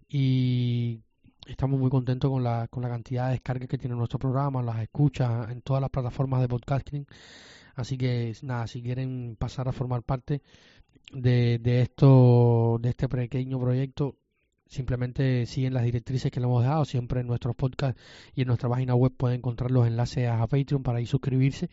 Y 0.09 1.01
estamos 1.47 1.79
muy 1.79 1.89
contentos 1.89 2.29
con 2.29 2.43
la, 2.43 2.67
con 2.67 2.83
la 2.83 2.89
cantidad 2.89 3.27
de 3.27 3.33
descargas 3.33 3.69
que 3.69 3.77
tiene 3.77 3.95
nuestro 3.95 4.19
programa, 4.19 4.61
las 4.61 4.79
escuchas 4.81 5.49
en 5.51 5.61
todas 5.61 5.81
las 5.81 5.89
plataformas 5.89 6.41
de 6.41 6.47
podcasting. 6.47 7.07
Así 7.75 7.97
que 7.97 8.33
nada, 8.43 8.67
si 8.67 8.81
quieren 8.81 9.35
pasar 9.39 9.67
a 9.67 9.71
formar 9.71 10.03
parte 10.03 10.41
de, 11.13 11.59
de 11.59 11.81
esto, 11.81 12.77
de 12.81 12.89
este 12.89 13.07
pequeño 13.07 13.59
proyecto, 13.59 14.17
simplemente 14.67 15.45
siguen 15.45 15.73
las 15.73 15.83
directrices 15.83 16.31
que 16.31 16.39
le 16.39 16.45
hemos 16.45 16.63
dejado 16.63 16.85
siempre 16.85 17.21
en 17.21 17.27
nuestros 17.27 17.55
podcasts 17.55 18.01
y 18.33 18.41
en 18.41 18.47
nuestra 18.47 18.69
página 18.69 18.95
web 18.95 19.11
pueden 19.15 19.39
encontrar 19.39 19.69
los 19.69 19.85
enlaces 19.85 20.29
a 20.29 20.47
Patreon 20.47 20.81
para 20.81 21.01
ir 21.01 21.07
suscribirse 21.07 21.69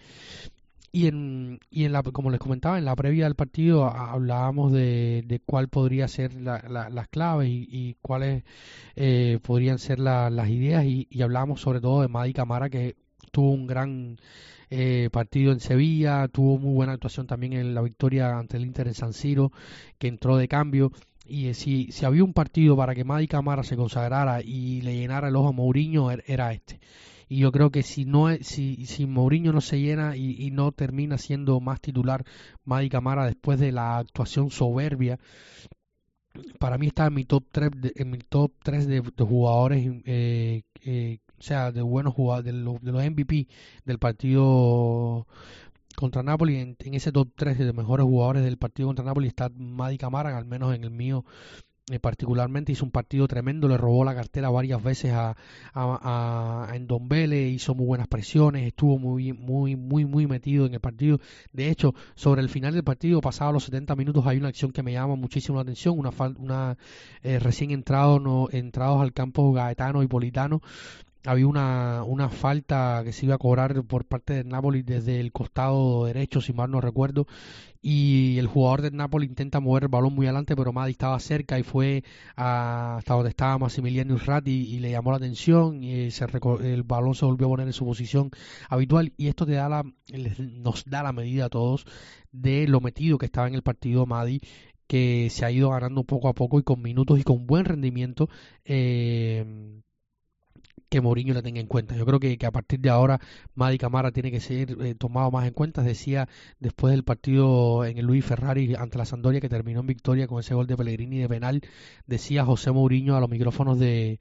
y 0.91 1.07
en, 1.07 1.61
y 1.71 1.85
en 1.85 1.93
la, 1.93 2.03
como 2.03 2.31
les 2.31 2.41
comentaba, 2.41 2.79
en 2.79 2.85
la 2.85 2.97
previa 2.97 3.25
del 3.25 3.35
partido 3.35 3.85
hablábamos 3.87 4.73
de, 4.73 5.23
de 5.27 5.41
cuál 5.41 5.69
podría 5.69 6.09
ser 6.09 6.35
la, 6.35 6.89
las 6.91 7.09
claves 7.09 7.49
y, 7.51 7.97
cuáles 8.01 8.45
eh, 8.97 9.39
podrían 9.43 9.79
ser 9.79 9.99
las 9.99 10.49
ideas 10.49 10.85
y, 10.85 11.07
y, 11.11 11.23
hablábamos 11.23 11.61
sobre 11.61 11.81
todo 11.81 12.03
de 12.03 12.09
Madi 12.09 12.33
Camara 12.33 12.71
que 12.71 12.97
tuvo 13.31 13.51
un 13.51 13.67
gran 13.67 14.19
eh, 14.71 15.09
partido 15.13 15.53
en 15.53 15.61
Sevilla, 15.61 16.29
tuvo 16.29 16.59
muy 16.59 16.75
buena 16.75 16.93
actuación 16.93 17.27
también 17.27 17.53
en 17.55 17.75
la 17.75 17.83
victoria 17.83 18.39
ante 18.39 18.57
el 18.57 18.65
Inter 18.65 18.89
en 18.89 18.95
San 18.95 19.13
Siro, 19.13 19.53
que 19.99 20.09
entró 20.09 20.37
de 20.37 20.49
cambio. 20.49 20.93
Y 21.27 21.53
si, 21.55 21.93
si 21.93 22.07
había 22.07 22.25
un 22.25 22.33
partido 22.33 22.77
para 22.77 22.95
que 22.95 23.05
Madi 23.05 23.29
Camara 23.29 23.63
se 23.63 23.77
consagrara 23.77 24.41
y 24.43 24.81
le 24.81 24.97
llenara 24.97 25.29
el 25.29 25.37
ojo 25.37 25.49
a 25.49 25.53
Mourinho 25.53 26.11
er, 26.11 26.25
era 26.27 26.53
este 26.53 26.81
y 27.29 27.39
yo 27.39 27.53
creo 27.53 27.71
que 27.71 27.83
si 27.83 28.05
no 28.05 28.29
si, 28.41 28.87
si 28.87 29.07
Mourinho 29.07 29.53
no 29.53 29.61
se 29.61 29.81
llena 29.81 30.17
y, 30.17 30.51
no 30.51 30.73
termina 30.73 31.19
siendo 31.19 31.61
más 31.61 31.81
titular 31.81 32.25
Madi 32.65 32.89
Camara 32.89 33.27
después 33.27 33.61
de 33.61 33.73
la 33.73 33.99
actuación 33.99 34.51
soberbia 34.51 35.19
para 36.59 36.79
mí 36.79 36.87
está 36.89 37.07
en 37.07 37.15
mi 37.15 37.25
top 37.25 37.45
3 37.51 37.71
de, 37.77 37.93
en 37.97 38.11
mi 38.11 38.19
top 38.19 38.53
3 38.63 38.87
de, 38.87 39.01
jugadores 39.19 39.87
eh, 40.05 40.63
eh, 40.85 41.19
o 41.39 41.43
sea 41.43 41.71
de 41.73 41.83
buenos 41.83 42.15
jugadores 42.15 42.53
de, 42.53 42.59
los, 42.59 42.81
de 42.81 42.93
los 42.93 43.05
MVP 43.05 43.49
del 43.85 43.99
partido 43.99 45.27
contra 45.97 46.23
Napoli. 46.23 46.57
En, 46.57 46.77
en, 46.79 46.95
ese 46.95 47.11
top 47.11 47.29
3 47.35 47.59
de 47.59 47.73
mejores 47.73 48.05
jugadores 48.05 48.45
del 48.45 48.57
partido 48.57 48.89
contra 48.89 49.05
Napoli 49.05 49.29
está 49.29 49.51
Madi 49.55 49.99
Camara 49.99 50.37
al 50.37 50.47
menos 50.47 50.75
en 50.75 50.85
el 50.85 50.91
mío 50.91 51.25
particularmente 52.01 52.73
hizo 52.73 52.85
un 52.85 52.91
partido 52.91 53.27
tremendo, 53.27 53.69
le 53.69 53.79
robó 53.79 54.05
la 54.05 54.15
cartera 54.15 54.51
varias 54.51 54.83
veces 54.83 55.13
a, 55.13 55.37
a, 55.73 56.67
a 56.71 56.77
Endombele, 56.77 57.49
hizo 57.49 57.75
muy 57.75 57.87
buenas 57.87 58.09
presiones, 58.09 58.67
estuvo 58.67 58.99
muy, 58.99 59.33
muy, 59.33 59.77
muy, 59.77 60.05
muy 60.05 60.27
metido 60.27 60.67
en 60.67 60.75
el 60.75 60.81
partido. 60.81 61.19
De 61.53 61.71
hecho, 61.71 61.95
sobre 62.15 62.43
el 62.43 62.49
final 62.49 62.75
del 62.75 62.85
partido, 62.85 63.21
pasado 63.21 63.53
los 63.53 63.65
70 63.65 63.97
minutos, 63.97 64.27
hay 64.27 64.37
una 64.37 64.49
acción 64.49 64.73
que 64.73 64.83
me 64.83 64.93
llama 64.93 65.17
muchísimo 65.17 65.57
la 65.57 65.63
atención, 65.63 65.99
una, 65.99 66.11
una 66.39 66.77
eh, 67.23 67.39
recién 67.39 67.71
entrado, 67.71 68.21
no, 68.21 68.49
entrados 68.51 69.01
al 69.01 69.13
campo 69.13 69.53
Gaetano 69.53 70.03
y 70.03 70.07
Politano, 70.07 70.61
había 71.29 71.47
una, 71.47 72.05
una 72.05 72.31
falta 72.31 73.03
que 73.05 73.13
se 73.13 73.27
iba 73.27 73.35
a 73.35 73.39
cobrar 73.39 73.85
por 73.85 74.07
parte 74.07 74.33
del 74.33 74.49
Napoli 74.49 74.83
desde 74.83 75.21
el 75.21 75.31
costado 75.31 76.07
derecho, 76.07 76.41
si 76.41 76.55
mal 76.55 76.71
no 76.71 76.81
recuerdo, 76.81 77.27
y 77.83 78.39
el 78.39 78.47
jugador 78.47 78.81
del 78.81 78.97
Napoli 78.97 79.27
intenta 79.27 79.61
mover 79.61 79.85
el 79.85 79.89
balón 79.89 80.15
muy 80.15 80.27
adelante, 80.27 80.57
pero 80.57 80.73
Madi 80.73 80.93
estaba 80.93 81.21
cerca 81.21 81.59
y 81.59 81.63
fue 81.65 82.03
hasta 82.35 83.15
donde 83.15 83.29
estaba 83.29 83.59
Massimiliano 83.59 84.15
Urrati 84.15 84.51
y, 84.51 84.79
le 84.79 84.91
llamó 84.91 85.11
la 85.11 85.19
atención 85.19 85.85
y 85.85 86.11
se 86.11 86.25
el 86.63 86.83
balón 86.83 87.15
se 87.15 87.27
volvió 87.27 87.47
a 87.47 87.51
poner 87.51 87.67
en 87.67 87.73
su 87.75 87.85
posición 87.85 88.31
habitual 88.71 89.13
y 89.19 89.29
esto 89.29 89.45
te 89.45 89.53
da 89.53 89.69
la, 89.69 89.85
nos 90.39 90.85
da 90.87 91.03
la 91.03 91.13
medida 91.13 91.47
a 91.47 91.51
todos 91.51 91.85
de 92.33 92.67
lo 92.69 92.81
metido 92.81 93.19
que 93.19 93.27
estaba 93.27 93.49
en 93.49 93.55
el 93.55 93.63
partido 93.63 94.07
Madi 94.07 94.41
que 94.87 95.29
se 95.31 95.45
ha 95.45 95.51
ido 95.51 95.71
ganando 95.71 96.05
poco 96.05 96.29
a 96.29 96.35
poco 96.35 96.59
y 96.59 96.63
con 96.63 96.81
minutos 96.81 97.21
y 97.21 97.23
con 97.23 97.47
buen 97.47 97.67
rendimiento 97.67 98.31
eh, 98.65 99.83
que 100.89 101.01
Mourinho 101.01 101.35
la 101.35 101.43
tenga 101.43 101.61
en 101.61 101.67
cuenta. 101.67 101.97
Yo 101.97 102.07
creo 102.07 102.21
que, 102.21 102.39
a 102.45 102.51
partir 102.51 102.81
de 102.81 102.91
ahora 102.91 103.21
Madi 103.55 103.79
Camara 103.79 104.13
tiene 104.13 104.31
que 104.31 104.41
ser 104.41 104.77
eh, 104.83 104.95
tomado 104.95 105.31
más 105.31 105.47
en 105.47 105.53
cuenta. 105.53 105.83
Decía 105.83 106.29
después 106.61 106.93
del 106.93 107.05
partido 107.05 107.85
en 107.85 107.99
el 107.99 108.07
Luis 108.07 108.25
Ferrari 108.25 108.75
ante 108.75 108.99
la 108.99 109.05
Sandoria 109.05 109.41
que 109.41 109.49
terminó 109.49 109.81
en 109.81 109.87
victoria 109.87 110.27
con 110.27 110.41
ese 110.41 110.55
gol 110.55 110.67
de 110.67 110.77
Pellegrini 110.77 111.19
de 111.19 111.29
penal, 111.29 111.63
decía 112.07 112.45
José 112.45 112.71
Mourinho 112.73 113.17
a 113.17 113.21
los 113.21 113.31
micrófonos 113.31 113.79
de, 113.79 114.21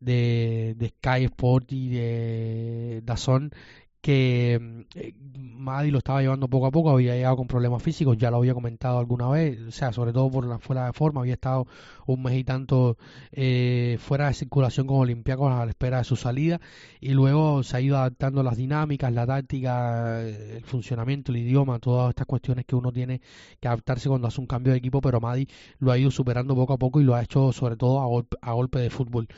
de, 0.00 0.92
Sky 0.98 1.24
Sport 1.24 1.72
y 1.72 1.88
de 1.88 3.02
Dazón 3.04 3.52
que 4.02 4.84
eh, 4.96 5.14
Maddy 5.38 5.92
lo 5.92 5.98
estaba 5.98 6.20
llevando 6.20 6.48
poco 6.48 6.66
a 6.66 6.72
poco, 6.72 6.90
había 6.90 7.14
llegado 7.14 7.36
con 7.36 7.46
problemas 7.46 7.80
físicos, 7.82 8.18
ya 8.18 8.32
lo 8.32 8.38
había 8.38 8.52
comentado 8.52 8.98
alguna 8.98 9.28
vez, 9.28 9.60
o 9.60 9.70
sea, 9.70 9.92
sobre 9.92 10.12
todo 10.12 10.28
por 10.28 10.44
la 10.44 10.58
fuera 10.58 10.86
de 10.86 10.92
forma, 10.92 11.20
había 11.20 11.34
estado 11.34 11.68
un 12.06 12.20
mes 12.20 12.34
y 12.36 12.42
tanto 12.42 12.98
eh, 13.30 13.96
fuera 14.00 14.26
de 14.26 14.34
circulación 14.34 14.88
con 14.88 14.98
Olympiacos 14.98 15.52
a 15.52 15.64
la 15.64 15.70
espera 15.70 15.98
de 15.98 16.04
su 16.04 16.16
salida 16.16 16.60
y 17.00 17.10
luego 17.10 17.62
se 17.62 17.76
ha 17.76 17.80
ido 17.80 17.96
adaptando 17.96 18.42
las 18.42 18.56
dinámicas, 18.56 19.12
la 19.12 19.24
táctica, 19.24 20.20
el 20.20 20.64
funcionamiento, 20.64 21.30
el 21.30 21.38
idioma, 21.38 21.78
todas 21.78 22.08
estas 22.08 22.26
cuestiones 22.26 22.64
que 22.66 22.74
uno 22.74 22.90
tiene 22.90 23.20
que 23.60 23.68
adaptarse 23.68 24.08
cuando 24.08 24.26
hace 24.26 24.40
un 24.40 24.48
cambio 24.48 24.72
de 24.72 24.78
equipo, 24.80 25.00
pero 25.00 25.20
Maddy 25.20 25.46
lo 25.78 25.92
ha 25.92 25.98
ido 25.98 26.10
superando 26.10 26.56
poco 26.56 26.72
a 26.72 26.78
poco 26.78 27.00
y 27.00 27.04
lo 27.04 27.14
ha 27.14 27.22
hecho 27.22 27.52
sobre 27.52 27.76
todo 27.76 28.00
a 28.00 28.22
a 28.42 28.52
golpe 28.52 28.80
de 28.80 28.90
fútbol. 28.90 29.28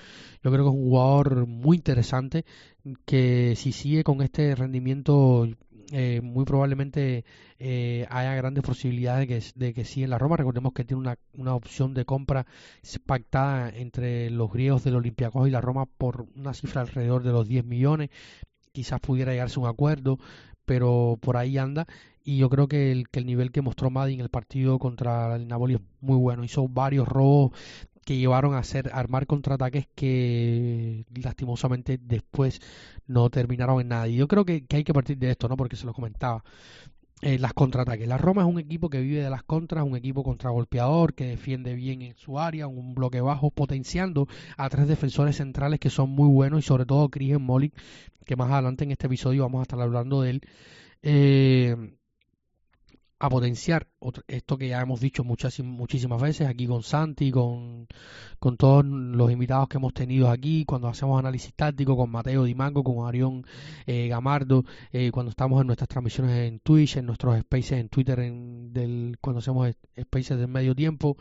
Yo 0.43 0.51
creo 0.51 0.65
que 0.65 0.71
es 0.71 0.75
un 0.75 0.85
jugador 0.85 1.47
muy 1.47 1.77
interesante 1.77 2.47
que 3.05 3.55
si 3.57 3.73
sigue 3.73 4.05
con 4.05 4.23
este 4.23 4.55
rendimiento 4.55 5.49
eh, 5.93 6.21
muy 6.23 6.45
probablemente 6.45 7.25
eh, 7.59 8.07
haya 8.11 8.35
grandes 8.35 8.65
posibilidades 8.65 9.29
de 9.29 9.35
que, 9.35 9.67
de 9.67 9.75
que 9.75 9.85
sí 9.85 10.03
en 10.03 10.11
la 10.11 10.19
Roma. 10.19 10.37
Recordemos 10.37 10.73
que 10.73 10.85
tiene 10.85 11.01
una, 11.01 11.19
una 11.35 11.55
opción 11.55 11.95
de 11.95 12.05
compra 12.05 12.47
pactada 13.07 13.71
entre 13.71 14.31
los 14.31 14.51
griegos 14.51 14.85
del 14.85 14.97
Olympiacos 14.97 15.47
y 15.47 15.51
la 15.51 15.61
Roma 15.61 15.87
por 15.87 16.27
una 16.37 16.55
cifra 16.55 16.81
alrededor 16.81 17.23
de 17.23 17.33
los 17.33 17.47
10 17.47 17.65
millones. 17.65 18.11
Quizás 18.73 19.01
pudiera 19.01 19.33
llegarse 19.33 19.61
a 19.61 19.63
un 19.63 19.69
acuerdo, 19.69 20.19
pero 20.65 21.19
por 21.21 21.37
ahí 21.37 21.59
anda. 21.59 21.87
Y 22.25 22.39
yo 22.39 22.49
creo 22.49 22.67
que 22.69 22.91
el, 22.91 23.09
que 23.11 23.21
el 23.21 23.27
nivel 23.27 23.53
que 23.53 23.61
mostró 23.61 23.91
Maddy 23.91 24.15
en 24.15 24.21
el 24.21 24.31
partido 24.31 24.79
contra 24.79 25.37
el 25.37 25.47
Napoli 25.47 25.75
es 25.75 25.81
muy 26.01 26.17
bueno. 26.17 26.43
Hizo 26.43 26.67
varios 26.67 27.07
robos 27.07 27.53
que 28.05 28.17
llevaron 28.17 28.55
a 28.55 28.59
hacer 28.59 28.91
armar 28.93 29.27
contraataques 29.27 29.89
que 29.95 31.05
lastimosamente 31.15 31.99
después 32.01 32.61
no 33.07 33.31
terminaron 33.31 33.81
en 33.81 33.89
nada. 33.89 34.09
Y 34.09 34.17
yo 34.17 34.29
creo 34.29 34.45
que, 34.45 34.65
hay 34.71 34.85
que 34.85 34.95
partir 34.95 35.19
de 35.19 35.31
esto, 35.31 35.49
¿no? 35.49 35.57
Porque 35.57 35.77
se 35.77 35.87
lo 35.87 35.93
comentaba. 35.93 36.45
Eh, 37.23 37.39
las 37.39 37.55
contraataques. 37.55 38.07
La 38.07 38.19
Roma 38.19 38.43
es 38.43 38.49
un 38.49 38.59
equipo 38.59 38.91
que 38.91 39.01
vive 39.01 39.23
de 39.23 39.31
las 39.31 39.43
contras, 39.43 39.85
un 39.85 39.97
equipo 39.97 40.23
contragolpeador 40.23 41.15
que 41.15 41.25
defiende 41.25 41.75
bien 41.75 42.03
en 42.03 42.17
su 42.17 42.39
área, 42.39 42.67
un 42.67 42.95
bloque 42.95 43.21
bajo, 43.23 43.51
potenciando 43.51 44.29
a 44.59 44.69
tres 44.69 44.89
defensores 44.89 45.37
centrales 45.37 45.81
que 45.81 45.89
son 45.89 46.11
muy 46.11 46.29
buenos 46.29 46.59
y 46.61 46.63
sobre 46.63 46.85
todo 46.85 47.09
Chris 47.09 47.41
Molly, 47.41 47.73
que 48.27 48.37
más 48.37 48.51
adelante 48.51 48.85
en 48.85 48.91
este 48.91 49.07
episodio 49.07 49.43
vamos 49.45 49.61
a 49.61 49.63
estar 49.63 49.81
hablando 49.81 50.21
de 50.21 50.31
él. 50.31 50.41
Eh, 51.03 51.95
a 53.19 53.29
potenciar 53.29 53.87
esto 54.27 54.59
que 54.59 54.69
ya 54.69 54.81
hemos 54.81 55.01
dicho 55.01 55.25
muchas, 55.25 55.59
muchísimas 55.61 56.21
veces 56.21 56.49
aquí 56.49 56.67
con 56.67 56.83
Santi, 56.83 57.31
con, 57.31 57.87
con 58.39 58.57
todos 58.57 58.85
los 58.85 59.31
invitados 59.31 59.69
que 59.69 59.79
hemos 59.79 59.95
tenido 59.95 60.31
aquí, 60.31 60.65
cuando 60.65 60.89
hacemos 60.89 61.19
análisis 61.19 61.55
táctico 61.55 61.97
con 61.97 62.11
Mateo 62.11 62.45
Dimango, 62.45 62.83
con 62.83 63.07
Arión 63.07 63.47
eh, 63.87 64.09
Gamardo, 64.09 64.65
eh, 64.93 65.11
cuando 65.13 65.31
estamos 65.31 65.61
en 65.61 65.69
nuestras 65.69 65.89
transmisiones 65.89 66.49
en 66.49 66.59
Twitch, 66.59 66.97
en 66.97 67.07
nuestros 67.07 67.39
spaces 67.41 67.73
en 67.73 67.89
Twitter, 67.89 68.19
en 68.21 68.73
del, 68.73 69.17
cuando 69.21 69.39
hacemos 69.39 69.71
spaces 69.99 70.39
de 70.39 70.47
medio 70.47 70.75
tiempo. 70.75 71.17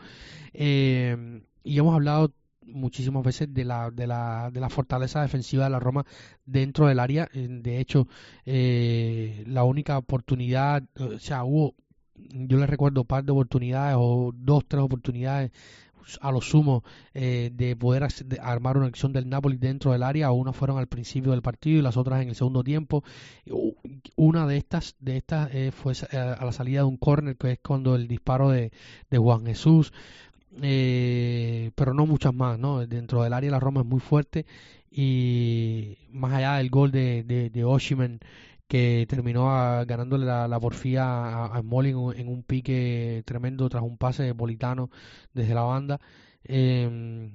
Eh, 0.52 1.42
y 1.62 1.78
hemos 1.78 1.94
hablado 1.94 2.32
muchísimas 2.66 3.22
veces 3.22 3.52
de 3.52 3.64
la, 3.64 3.90
de 3.90 4.06
la, 4.06 4.50
de 4.50 4.60
la 4.60 4.68
fortaleza 4.68 5.22
defensiva 5.22 5.64
de 5.64 5.70
la 5.70 5.80
Roma 5.80 6.04
dentro 6.44 6.86
del 6.86 6.98
área. 6.98 7.28
De 7.32 7.78
hecho, 7.78 8.08
la 8.44 9.64
única 9.64 9.98
oportunidad, 9.98 10.82
o 10.98 11.18
sea, 11.18 11.44
hubo 11.44 11.74
yo 12.16 12.58
les 12.58 12.68
recuerdo 12.68 13.02
un 13.02 13.06
par 13.06 13.24
de 13.24 13.32
oportunidades 13.32 13.96
o 13.98 14.32
dos, 14.34 14.64
tres 14.66 14.82
oportunidades 14.82 15.50
a 16.20 16.30
lo 16.30 16.40
sumo 16.40 16.84
eh, 17.14 17.50
de 17.52 17.76
poder 17.76 18.06
armar 18.42 18.76
una 18.76 18.86
acción 18.86 19.12
del 19.12 19.28
Napoli 19.28 19.56
dentro 19.56 19.92
del 19.92 20.02
área. 20.02 20.30
Una 20.32 20.52
fueron 20.52 20.78
al 20.78 20.86
principio 20.86 21.32
del 21.32 21.42
partido 21.42 21.78
y 21.78 21.82
las 21.82 21.96
otras 21.96 22.22
en 22.22 22.28
el 22.28 22.34
segundo 22.34 22.62
tiempo. 22.62 23.04
Una 24.16 24.46
de 24.46 24.56
estas, 24.56 24.96
de 25.00 25.16
estas 25.16 25.50
eh, 25.54 25.72
fue 25.72 25.92
eh, 25.92 26.16
a 26.16 26.44
la 26.44 26.52
salida 26.52 26.80
de 26.80 26.86
un 26.86 26.96
córner, 26.96 27.36
que 27.36 27.52
es 27.52 27.58
cuando 27.60 27.94
el 27.94 28.08
disparo 28.08 28.50
de, 28.50 28.70
Juan 29.10 29.46
Jesús. 29.46 29.92
pero 30.60 31.94
no 31.94 32.06
muchas 32.06 32.34
más, 32.34 32.58
¿no? 32.58 32.86
Dentro 32.86 33.22
del 33.22 33.32
área 33.32 33.50
la 33.50 33.60
Roma 33.60 33.80
es 33.80 33.86
muy 33.86 34.00
fuerte 34.00 34.46
y 34.90 35.96
más 36.12 36.32
allá 36.34 36.56
del 36.56 36.70
gol 36.70 36.92
de, 36.92 37.24
de, 37.24 37.50
de 37.50 37.64
Oshimen 37.64 38.20
que 38.68 39.06
terminó 39.08 39.46
ganándole 39.86 40.26
la, 40.26 40.60
porfía 40.60 41.04
a, 41.04 41.56
a 41.56 41.58
en, 41.58 42.28
un 42.28 42.42
pique 42.46 43.22
tremendo 43.26 43.68
tras 43.68 43.82
un 43.82 43.98
pase 43.98 44.34
politano 44.34 44.90
desde 45.32 45.54
la 45.54 45.62
banda. 45.62 46.00
Eh, 46.44 47.30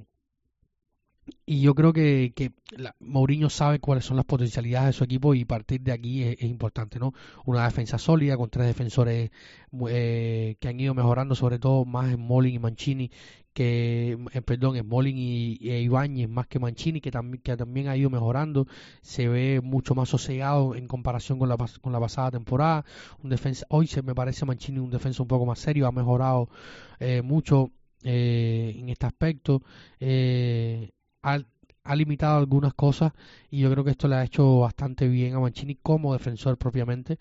y 1.49 1.61
yo 1.61 1.73
creo 1.73 1.93
que, 1.93 2.31
que 2.35 2.51
Mourinho 2.99 3.49
sabe 3.49 3.79
cuáles 3.79 4.05
son 4.05 4.17
las 4.17 4.25
potencialidades 4.27 4.89
de 4.89 4.93
su 4.93 5.03
equipo 5.03 5.33
y 5.33 5.45
partir 5.45 5.81
de 5.81 5.91
aquí 5.91 6.21
es, 6.21 6.43
importante, 6.43 6.99
¿no? 6.99 7.11
Una 7.43 7.65
defensa 7.65 7.97
sólida 7.97 8.37
con 8.37 8.51
tres 8.51 8.67
defensores 8.67 9.31
eh, 9.89 10.57
que 10.59 10.67
han 10.67 10.79
ido 10.79 10.93
mejorando, 10.93 11.33
sobre 11.33 11.57
todo 11.57 11.85
más 11.85 12.13
en 12.13 12.19
Molin 12.19 12.53
y 12.53 12.59
Mancini, 12.59 13.09
que, 13.51 14.15
eh, 14.31 14.41
perdón, 14.43 14.75
en 14.75 14.88
Molin 14.88 15.17
y, 15.17 15.57
y 15.59 15.71
Ibáñez 15.71 16.29
más 16.29 16.45
que 16.45 16.59
Mancini, 16.59 17.01
que, 17.01 17.09
también 17.09 17.41
que 17.41 17.57
también 17.57 17.88
ha 17.88 17.97
ido 17.97 18.12
mejorando, 18.12 18.67
se 19.01 19.27
ve 19.27 19.59
mucho 19.63 19.95
más 19.95 20.09
sosegado 20.09 20.75
en 20.75 20.88
comparación 20.88 21.39
con 21.39 21.49
la, 21.49 21.57
con 21.81 21.91
la 21.91 21.99
pasada 21.99 22.29
temporada. 22.29 22.85
Un 23.23 23.31
defensa, 23.31 23.65
hoy 23.69 23.88
se 23.88 24.03
me 24.03 24.13
parece 24.13 24.45
Mancini 24.45 24.77
un 24.77 24.91
defensa 24.91 25.23
un 25.23 25.27
poco 25.27 25.47
más 25.47 25.57
serio, 25.57 25.88
ha 25.88 25.91
mejorado 25.91 26.47
eh, 26.99 27.23
mucho 27.23 27.71
en 28.03 28.88
este 28.89 29.07
aspecto. 29.07 29.63
Eh, 29.99 30.91
ha, 31.21 31.39
ha, 31.84 31.95
limitado 31.95 32.38
algunas 32.38 32.73
cosas 32.73 33.13
y 33.49 33.60
yo 33.60 33.71
creo 33.71 33.84
que 33.84 33.91
esto 33.91 34.08
le 34.08 34.15
ha 34.15 34.23
hecho 34.23 34.60
bastante 34.60 35.08
bien 35.08 35.36
a 35.36 35.39
Mancini 35.39 35.75
como 35.75 36.13
defensor 36.13 36.58
propiamente. 36.58 37.17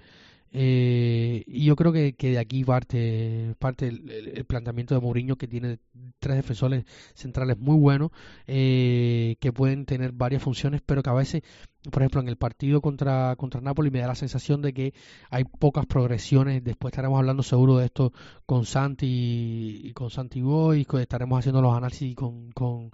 Eh, 0.50 1.44
y 1.46 1.66
yo 1.66 1.76
creo 1.76 1.92
que, 1.92 2.14
que, 2.14 2.30
de 2.30 2.38
aquí 2.38 2.64
parte, 2.64 3.54
parte 3.58 3.88
el, 3.88 4.44
planteamiento 4.46 4.94
de 4.94 5.00
Mourinho 5.00 5.36
que 5.36 5.46
tiene 5.46 5.78
tres 6.20 6.36
defensores 6.36 6.86
centrales 7.14 7.58
muy 7.58 7.76
buenos 7.76 8.12
eh, 8.46 9.36
que 9.40 9.52
pueden 9.52 9.84
tener 9.84 10.12
varias 10.12 10.42
funciones 10.42 10.80
pero 10.84 11.02
que 11.02 11.10
a 11.10 11.12
veces 11.14 11.42
por 11.90 12.02
ejemplo 12.02 12.22
en 12.22 12.28
el 12.28 12.36
partido 12.36 12.80
contra 12.80 13.36
contra 13.36 13.60
Napoli 13.60 13.90
me 13.90 14.00
da 14.00 14.06
la 14.06 14.14
sensación 14.14 14.62
de 14.62 14.72
que 14.72 14.94
hay 15.30 15.44
pocas 15.44 15.84
progresiones 15.84 16.64
después 16.64 16.92
estaremos 16.92 17.18
hablando 17.18 17.42
seguro 17.42 17.76
de 17.76 17.86
esto 17.86 18.12
con 18.46 18.64
Santi 18.64 19.82
y 19.84 19.92
con 19.92 20.08
Santi 20.08 20.40
Boy 20.40 20.86
estaremos 20.98 21.38
haciendo 21.38 21.60
los 21.60 21.76
análisis 21.76 22.16
con, 22.16 22.50
con 22.52 22.90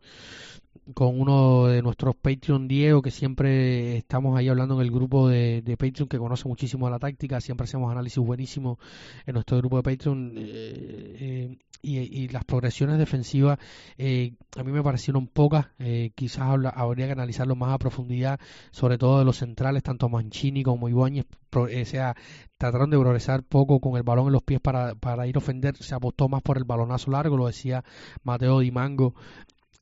con 0.92 1.18
uno 1.18 1.66
de 1.66 1.80
nuestros 1.80 2.14
Patreon, 2.16 2.68
Diego, 2.68 3.00
que 3.00 3.10
siempre 3.10 3.96
estamos 3.96 4.36
ahí 4.36 4.48
hablando 4.48 4.74
en 4.74 4.82
el 4.82 4.90
grupo 4.90 5.28
de, 5.28 5.62
Patreon, 5.78 6.08
que 6.08 6.18
conoce 6.18 6.46
muchísimo 6.46 6.90
la 6.90 6.98
táctica, 6.98 7.40
siempre 7.40 7.64
hacemos 7.64 7.90
análisis 7.90 8.18
buenísimos 8.18 8.78
en 9.24 9.34
nuestro 9.34 9.56
grupo 9.58 9.78
de 9.78 9.82
Patreon, 9.82 10.32
eh, 10.36 11.16
eh, 11.20 11.58
y, 11.80 12.28
las 12.28 12.44
progresiones 12.44 12.98
defensivas 12.98 13.58
eh, 13.98 14.32
a 14.56 14.62
mí 14.62 14.72
me 14.72 14.82
parecieron 14.82 15.26
pocas, 15.26 15.66
quizás 16.14 16.48
habría 16.74 17.06
que 17.06 17.12
analizarlo 17.12 17.56
más 17.56 17.72
a 17.72 17.78
profundidad, 17.78 18.40
sobre 18.70 18.96
todo 18.96 19.18
de 19.18 19.24
los 19.24 19.36
centrales, 19.38 19.82
tanto 19.82 20.08
Mancini 20.08 20.62
como 20.62 20.88
Ibáñez, 20.88 21.26
o 21.52 21.68
sea, 21.84 22.14
trataron 22.56 22.90
de 22.90 22.98
progresar 22.98 23.42
poco 23.42 23.80
con 23.80 23.96
el 23.96 24.02
balón 24.02 24.26
en 24.26 24.32
los 24.32 24.42
pies 24.42 24.60
para, 24.60 24.94
para 24.94 25.26
ir 25.26 25.36
a 25.36 25.38
ofender, 25.38 25.76
se 25.76 25.94
apostó 25.94 26.28
más 26.28 26.42
por 26.42 26.56
el 26.56 26.64
balonazo 26.64 27.10
largo, 27.10 27.36
lo 27.36 27.46
decía 27.46 27.84
Mateo 28.22 28.60
Di 28.60 28.70
Mango 28.70 29.14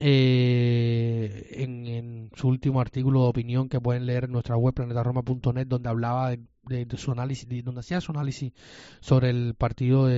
eh, 0.03 1.47
en, 1.53 2.31
su 2.35 2.49
último 2.49 2.81
artículo 2.81 3.23
de 3.23 3.29
opinión 3.29 3.69
que 3.69 3.81
pueden 3.81 4.07
leer 4.07 4.25
en 4.25 4.33
nuestra 4.33 4.57
web 4.57 4.75
planetaroma.net 4.75 5.67
donde 5.67 5.89
hablaba 5.89 6.31
de, 6.31 6.87
su 6.97 7.13
análisis, 7.13 7.47
donde 7.65 7.81
hacía 7.81 8.01
su 8.01 8.11
análisis 8.11 8.53
sobre 9.01 9.31
el 9.31 9.55
partido 9.55 10.09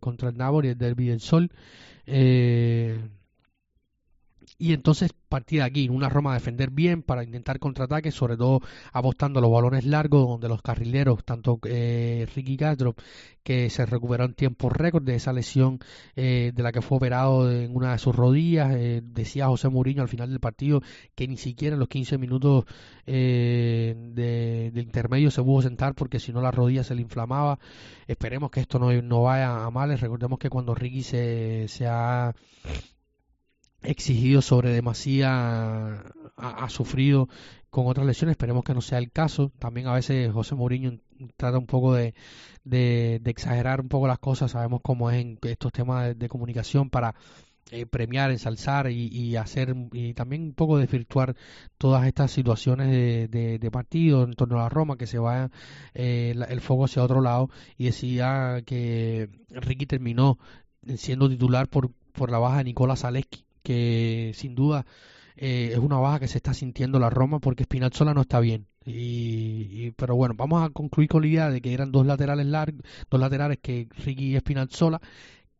contra 0.00 0.30
el 0.30 0.36
Napoli, 0.36 0.68
el 0.68 0.78
Derby 0.78 1.06
del 1.06 1.20
Sol. 1.20 1.50
Eh, 2.06 2.98
y 4.60 4.74
entonces 4.74 5.12
partir 5.30 5.60
de 5.60 5.64
aquí, 5.64 5.88
una 5.88 6.10
Roma 6.10 6.32
a 6.32 6.34
defender 6.34 6.70
bien 6.70 7.02
para 7.02 7.24
intentar 7.24 7.58
contraataques, 7.60 8.14
sobre 8.14 8.36
todo 8.36 8.60
apostando 8.92 9.38
a 9.38 9.42
los 9.42 9.50
balones 9.50 9.86
largos, 9.86 10.28
donde 10.28 10.48
los 10.48 10.60
carrileros, 10.60 11.24
tanto 11.24 11.58
eh, 11.64 12.26
Ricky 12.34 12.56
Castro, 12.58 12.94
que 13.42 13.70
se 13.70 13.86
recuperó 13.86 14.24
en 14.24 14.34
tiempo 14.34 14.68
récord 14.68 15.02
de 15.02 15.14
esa 15.14 15.32
lesión 15.32 15.78
eh, 16.14 16.52
de 16.54 16.62
la 16.62 16.72
que 16.72 16.82
fue 16.82 16.98
operado 16.98 17.50
en 17.50 17.74
una 17.74 17.92
de 17.92 17.98
sus 17.98 18.14
rodillas, 18.14 18.74
eh, 18.74 19.00
decía 19.02 19.46
José 19.46 19.68
Mourinho 19.70 20.02
al 20.02 20.08
final 20.08 20.28
del 20.28 20.40
partido 20.40 20.82
que 21.14 21.26
ni 21.26 21.38
siquiera 21.38 21.74
en 21.74 21.80
los 21.80 21.88
15 21.88 22.18
minutos 22.18 22.64
eh, 23.06 23.94
de, 23.96 24.72
intermedio 24.74 25.30
se 25.30 25.42
pudo 25.42 25.62
sentar 25.62 25.94
porque 25.94 26.18
si 26.18 26.32
no 26.32 26.42
la 26.42 26.50
rodilla 26.50 26.84
se 26.84 26.94
le 26.94 27.02
inflamaba. 27.02 27.58
Esperemos 28.06 28.50
que 28.50 28.60
esto 28.60 28.78
no, 28.78 28.92
no 29.00 29.22
vaya 29.22 29.64
a 29.64 29.70
males. 29.70 30.00
Recordemos 30.00 30.38
que 30.38 30.50
cuando 30.50 30.74
Ricky 30.74 31.02
se, 31.02 31.68
se 31.68 31.86
ha 31.86 32.34
exigido 33.82 34.42
sobre 34.42 34.70
demasía 34.70 36.02
ha, 36.36 36.68
sufrido 36.68 37.28
con 37.70 37.86
otras 37.86 38.06
lesiones, 38.06 38.32
esperemos 38.34 38.64
que 38.64 38.74
no 38.74 38.80
sea 38.80 38.98
el 38.98 39.10
caso. 39.10 39.52
También 39.58 39.86
a 39.86 39.94
veces 39.94 40.32
José 40.32 40.54
Mourinho 40.54 40.98
trata 41.36 41.58
un 41.58 41.66
poco 41.66 41.94
de, 41.94 42.14
exagerar 43.24 43.80
un 43.80 43.88
poco 43.88 44.08
las 44.08 44.18
cosas, 44.18 44.52
sabemos 44.52 44.80
cómo 44.82 45.10
es 45.10 45.20
en 45.20 45.38
estos 45.42 45.72
temas 45.72 46.18
de, 46.18 46.28
comunicación 46.28 46.90
para 46.90 47.14
eh, 47.70 47.86
premiar, 47.86 48.30
ensalzar 48.32 48.90
y, 48.90 49.36
hacer 49.36 49.76
y 49.92 50.14
también 50.14 50.42
un 50.42 50.54
poco 50.54 50.78
desvirtuar 50.78 51.36
todas 51.78 52.06
estas 52.06 52.32
situaciones 52.32 52.90
de, 52.90 53.58
de, 53.58 53.70
partido 53.70 54.24
en 54.24 54.32
torno 54.32 54.58
a 54.58 54.62
la 54.64 54.68
Roma, 54.68 54.96
que 54.96 55.06
se 55.06 55.18
vaya 55.18 55.50
eh, 55.94 56.34
el 56.48 56.60
foco 56.60 56.86
hacia 56.86 57.04
otro 57.04 57.20
lado 57.20 57.50
y 57.76 57.84
decía 57.86 58.62
que 58.66 59.28
Ricky 59.50 59.86
terminó 59.86 60.38
siendo 60.96 61.28
titular 61.28 61.68
por, 61.68 61.92
por 62.12 62.30
la 62.30 62.38
baja 62.38 62.58
de 62.58 62.64
Nicola 62.64 62.96
Zaleski, 62.96 63.44
que 63.62 64.32
sin 64.34 64.54
duda 64.54 64.86
eh, 65.36 65.70
es 65.72 65.78
una 65.78 65.98
baja 65.98 66.20
que 66.20 66.28
se 66.28 66.38
está 66.38 66.54
sintiendo 66.54 66.98
la 66.98 67.10
Roma 67.10 67.38
porque 67.40 67.64
Spinazzola 67.64 68.14
no 68.14 68.22
está 68.22 68.40
bien. 68.40 68.66
Y, 68.84 69.90
pero 69.92 70.16
bueno, 70.16 70.34
vamos 70.36 70.62
a 70.62 70.70
concluir 70.70 71.08
con 71.08 71.22
la 71.22 71.28
idea 71.28 71.50
de 71.50 71.60
que 71.60 71.72
eran 71.72 71.92
dos 71.92 72.06
laterales 72.06 72.46
largos, 72.46 72.82
dos 73.10 73.20
laterales 73.20 73.58
que 73.62 73.88
Ricky 74.04 74.36
y 74.36 74.38
Spinazzola 74.38 75.00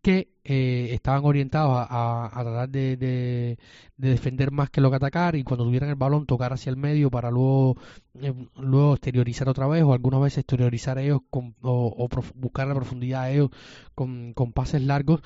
que 0.02 0.30
eh, 0.44 0.88
estaban 0.92 1.24
orientados 1.24 1.86
a, 1.90 2.30
tratar 2.32 2.68
de, 2.70 3.58
defender 3.96 4.50
más 4.50 4.70
que 4.70 4.80
lo 4.80 4.90
que 4.90 4.96
atacar 4.96 5.36
y 5.36 5.44
cuando 5.44 5.64
tuvieran 5.64 5.90
el 5.90 5.96
balón 5.96 6.26
tocar 6.26 6.52
hacia 6.52 6.70
el 6.70 6.76
medio 6.76 7.10
para 7.10 7.30
luego 7.30 7.76
eh, 8.20 8.32
luego 8.56 8.94
exteriorizar 8.94 9.48
otra 9.48 9.66
vez 9.66 9.82
o 9.82 9.92
algunas 9.92 10.22
veces 10.22 10.38
exteriorizar 10.38 10.98
ellos 10.98 11.20
con, 11.28 11.54
o, 11.60 12.08
buscar 12.34 12.66
la 12.66 12.74
profundidad 12.74 13.22
a 13.22 13.30
ellos 13.30 13.50
con, 13.94 14.32
con 14.32 14.52
pases 14.52 14.82
largos 14.82 15.20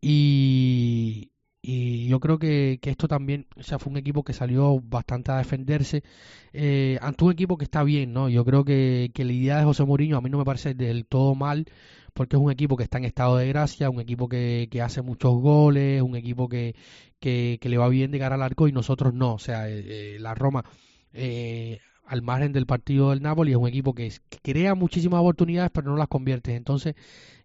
y, 0.00 1.30
y 1.60 2.06
yo 2.08 2.20
creo 2.20 2.38
que, 2.38 2.78
que, 2.80 2.90
esto 2.90 3.08
también, 3.08 3.46
o 3.56 3.62
sea, 3.62 3.78
fue 3.78 3.90
un 3.90 3.96
equipo 3.96 4.22
que 4.22 4.32
salió 4.32 4.80
bastante 4.80 5.32
a 5.32 5.38
defenderse 5.38 6.04
eh, 6.52 6.98
ante 7.02 7.24
un 7.24 7.32
equipo 7.32 7.58
que 7.58 7.64
está 7.64 7.82
bien, 7.82 8.12
¿no? 8.12 8.28
Yo 8.28 8.44
creo 8.44 8.64
que, 8.64 9.10
que 9.12 9.24
la 9.24 9.32
idea 9.32 9.58
de 9.58 9.64
José 9.64 9.84
Mourinho 9.84 10.16
a 10.16 10.20
mí 10.20 10.30
no 10.30 10.38
me 10.38 10.44
parece 10.44 10.74
del 10.74 11.06
todo 11.06 11.34
mal, 11.34 11.66
porque 12.14 12.36
es 12.36 12.42
un 12.42 12.50
equipo 12.52 12.76
que 12.76 12.84
está 12.84 12.98
en 12.98 13.04
estado 13.04 13.36
de 13.36 13.48
gracia, 13.48 13.90
un 13.90 14.00
equipo 14.00 14.28
que, 14.28 14.68
que 14.70 14.82
hace 14.82 15.02
muchos 15.02 15.34
goles, 15.40 16.02
un 16.02 16.16
equipo 16.16 16.48
que, 16.48 16.74
que, 17.20 17.58
le 17.62 17.78
va 17.78 17.88
bien 17.88 18.10
de 18.10 18.18
cara 18.18 18.36
al 18.36 18.42
arco 18.42 18.68
y 18.68 18.72
nosotros 18.72 19.14
no, 19.14 19.34
o 19.34 19.38
sea, 19.38 19.68
eh, 19.68 20.14
eh, 20.14 20.18
la 20.20 20.34
Roma... 20.34 20.64
Eh, 21.12 21.80
al 22.08 22.22
margen 22.22 22.52
del 22.52 22.66
partido 22.66 23.10
del 23.10 23.22
Napoli, 23.22 23.50
es 23.50 23.58
un 23.58 23.68
equipo 23.68 23.94
que, 23.94 24.10
crea 24.42 24.74
muchísimas 24.74 25.20
oportunidades 25.20 25.70
pero 25.72 25.90
no 25.90 25.96
las 25.96 26.08
convierte. 26.08 26.56
Entonces, 26.56 26.94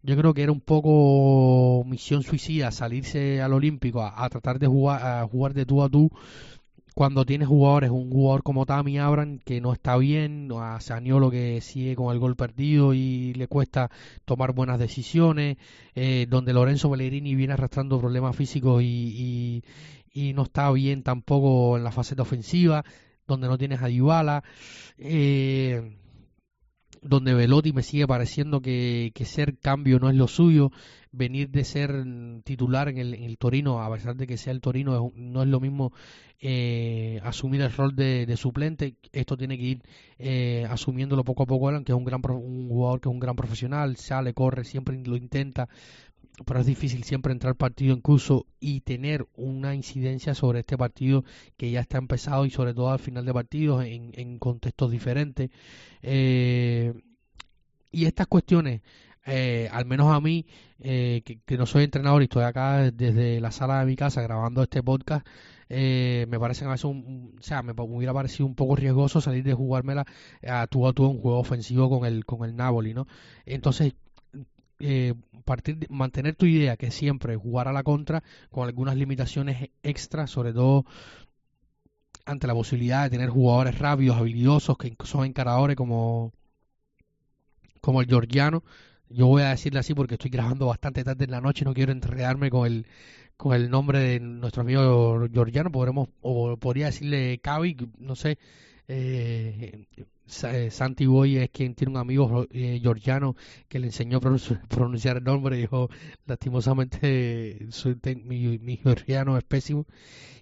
yo 0.03 0.17
creo 0.17 0.33
que 0.33 0.43
era 0.43 0.51
un 0.51 0.61
poco 0.61 1.83
misión 1.85 2.23
suicida 2.23 2.71
salirse 2.71 3.41
al 3.41 3.53
Olímpico 3.53 4.03
a, 4.03 4.29
tratar 4.29 4.59
de 4.59 4.67
jugar, 4.67 5.05
a 5.05 5.27
jugar 5.27 5.53
de 5.53 5.65
tú 5.65 5.81
a 5.81 5.89
tú. 5.89 6.11
Cuando 6.93 7.25
tienes 7.25 7.47
jugadores, 7.47 7.89
un 7.89 8.11
jugador 8.11 8.43
como 8.43 8.67
Tami 8.67 8.99
Abran 8.99 9.39
que 9.39 9.61
no 9.61 9.73
está 9.73 9.97
bien, 9.97 10.49
a 10.55 10.79
Saniolo 10.79 11.31
que 11.31 11.59
sigue 11.61 11.95
con 11.95 12.13
el 12.13 12.19
gol 12.19 12.35
perdido 12.35 12.93
y 12.93 13.33
le 13.33 13.47
cuesta 13.47 13.89
tomar 14.25 14.53
buenas 14.53 14.77
decisiones, 14.77 15.57
eh, 15.95 16.27
donde 16.29 16.53
Lorenzo 16.53 16.91
Pellegrini 16.91 17.33
viene 17.33 17.53
arrastrando 17.53 17.99
problemas 17.99 18.35
físicos 18.35 18.83
y, 18.83 19.63
y 20.13 20.33
no 20.33 20.43
está 20.43 20.69
bien 20.71 21.01
tampoco 21.01 21.77
en 21.77 21.83
la 21.83 21.91
faceta 21.91 22.21
ofensiva 22.21 22.83
donde 23.27 23.47
no 23.47 23.57
tienes 23.57 23.81
a 23.81 23.87
Dybala, 23.87 24.43
eh, 24.97 25.97
donde 27.03 27.33
Velotti 27.33 27.73
me 27.73 27.83
sigue 27.83 28.07
pareciendo 28.07 28.61
que, 28.61 29.11
que, 29.13 29.25
ser 29.25 29.57
cambio 29.57 29.99
no 29.99 30.09
es 30.09 30.15
lo 30.15 30.27
suyo, 30.27 30.71
venir 31.11 31.49
de 31.49 31.63
ser 31.63 31.91
titular 32.43 32.89
en 32.89 32.97
el, 32.97 33.13
en 33.13 33.23
el 33.23 33.37
Torino, 33.37 33.81
a 33.81 33.93
pesar 33.93 34.15
de 34.15 34.27
que 34.27 34.37
sea 34.37 34.51
el 34.53 34.61
Torino, 34.61 35.11
no 35.15 35.41
es 35.43 35.47
lo 35.47 35.59
mismo 35.59 35.93
eh, 36.39 37.21
asumir 37.23 37.61
el 37.61 37.71
rol 37.71 37.95
de, 37.95 38.35
suplente, 38.35 38.95
esto 39.13 39.37
tiene 39.37 39.57
que 39.57 39.63
ir 39.63 39.81
eh, 40.19 40.65
asumiéndolo 40.69 41.23
poco 41.23 41.43
a 41.43 41.45
poco, 41.45 41.69
que 41.83 41.91
es 41.91 41.97
un, 41.97 42.03
gran, 42.03 42.21
un 42.29 42.67
jugador 42.67 42.99
que 42.99 43.07
es 43.07 43.13
un 43.13 43.19
gran 43.19 43.35
profesional, 43.35 43.95
sale, 43.95 44.33
corre, 44.33 44.65
siempre 44.65 45.01
lo 45.05 45.15
intenta, 45.15 45.69
pero 46.45 46.59
es 46.59 46.65
difícil 46.65 47.03
siempre 47.03 47.31
entrar 47.31 47.55
partido 47.55 47.93
en 47.93 48.01
curso 48.01 48.47
y 48.59 48.81
tener 48.81 49.27
una 49.35 49.75
incidencia 49.75 50.33
sobre 50.33 50.61
este 50.61 50.77
partido 50.77 51.23
que 51.57 51.69
ya 51.71 51.79
está 51.79 51.97
empezado 51.97 52.45
y 52.45 52.49
sobre 52.49 52.73
todo 52.73 52.91
al 52.91 52.99
final 52.99 53.25
de 53.25 53.33
partidos 53.33 53.85
en, 53.85 54.11
en 54.15 54.39
contextos 54.39 54.91
diferentes. 54.91 55.51
Eh, 56.01 56.93
y 57.91 58.05
estas 58.05 58.25
cuestiones, 58.25 58.81
eh, 59.25 59.69
al 59.71 59.85
menos 59.85 60.11
a 60.11 60.19
mí, 60.19 60.45
eh, 60.79 61.21
que, 61.23 61.57
no 61.57 61.67
soy 61.67 61.83
entrenador 61.83 62.23
y 62.23 62.25
estoy 62.25 62.43
acá 62.43 62.91
desde 62.91 63.39
la 63.39 63.51
sala 63.51 63.79
de 63.79 63.85
mi 63.85 63.95
casa 63.95 64.21
grabando 64.21 64.63
este 64.63 64.81
podcast, 64.81 65.25
me 65.69 66.39
parece 66.39 66.65
que 66.65 66.87
un, 66.87 67.35
o 67.39 67.41
sea, 67.41 67.63
me 67.63 67.73
hubiera 67.75 68.13
parecido 68.13 68.45
un 68.45 68.53
poco 68.53 68.75
riesgoso 68.75 69.21
salir 69.21 69.43
de 69.43 69.53
jugármela 69.53 70.05
a 70.47 70.67
tú 70.67 70.87
a 70.87 70.93
tú 70.93 71.07
un 71.07 71.19
juego 71.19 71.39
ofensivo 71.39 71.89
con 71.89 72.05
el 72.05 72.25
con 72.25 72.47
el 72.47 72.55
Napoli, 72.55 72.93
¿no? 72.93 73.07
Entonces 73.45 73.95
eh, 74.85 75.13
partir 75.45 75.87
mantener 75.89 76.35
tu 76.35 76.45
idea 76.45 76.75
que 76.75 76.91
siempre 76.91 77.37
jugar 77.37 77.69
a 77.69 77.73
la 77.73 77.83
contra 77.83 78.21
con 78.49 78.67
algunas 78.67 78.97
limitaciones 78.97 79.69
extras 79.81 80.29
sobre 80.29 80.51
todo 80.51 80.85
ante 82.25 82.47
la 82.47 82.53
posibilidad 82.53 83.03
de 83.03 83.09
tener 83.11 83.29
jugadores 83.29 83.79
rápidos 83.79 84.17
habilidosos 84.17 84.77
que 84.77 84.93
son 85.05 85.25
encaradores 85.25 85.77
como 85.77 86.33
como 87.81 88.01
el 88.01 88.07
georgiano. 88.07 88.63
Yo 89.09 89.27
voy 89.27 89.43
a 89.43 89.49
decirle 89.49 89.79
así 89.79 89.93
porque 89.93 90.15
estoy 90.15 90.31
grabando 90.31 90.67
bastante 90.67 91.03
tarde 91.03 91.25
en 91.25 91.31
la 91.31 91.41
noche 91.41 91.65
no 91.65 91.73
quiero 91.73 91.91
enredarme 91.91 92.49
con 92.49 92.67
el 92.67 92.85
con 93.37 93.53
el 93.53 93.69
nombre 93.69 93.99
de 93.99 94.19
nuestro 94.19 94.63
amigo 94.63 95.27
georgiano. 95.31 95.71
Podremos 95.71 96.09
o 96.21 96.57
podría 96.57 96.87
decirle 96.87 97.39
Cavi 97.39 97.77
no 97.99 98.15
sé 98.15 98.37
eh, 98.93 99.87
eh, 100.43 100.71
Santi 100.71 101.05
Boy 101.05 101.37
es 101.37 101.49
quien 101.49 101.75
tiene 101.75 101.91
un 101.91 101.97
amigo 101.97 102.45
eh, 102.51 102.79
georgiano 102.81 103.35
que 103.67 103.79
le 103.79 103.87
enseñó 103.87 104.17
a 104.17 104.21
pronunciar 104.67 105.17
el 105.17 105.23
nombre. 105.23 105.57
Dijo, 105.57 105.89
lastimosamente, 106.25 107.67
mi, 108.23 108.57
mi, 108.59 108.77
georgiano 108.77 109.37
es 109.37 109.43
pésimo. 109.43 109.85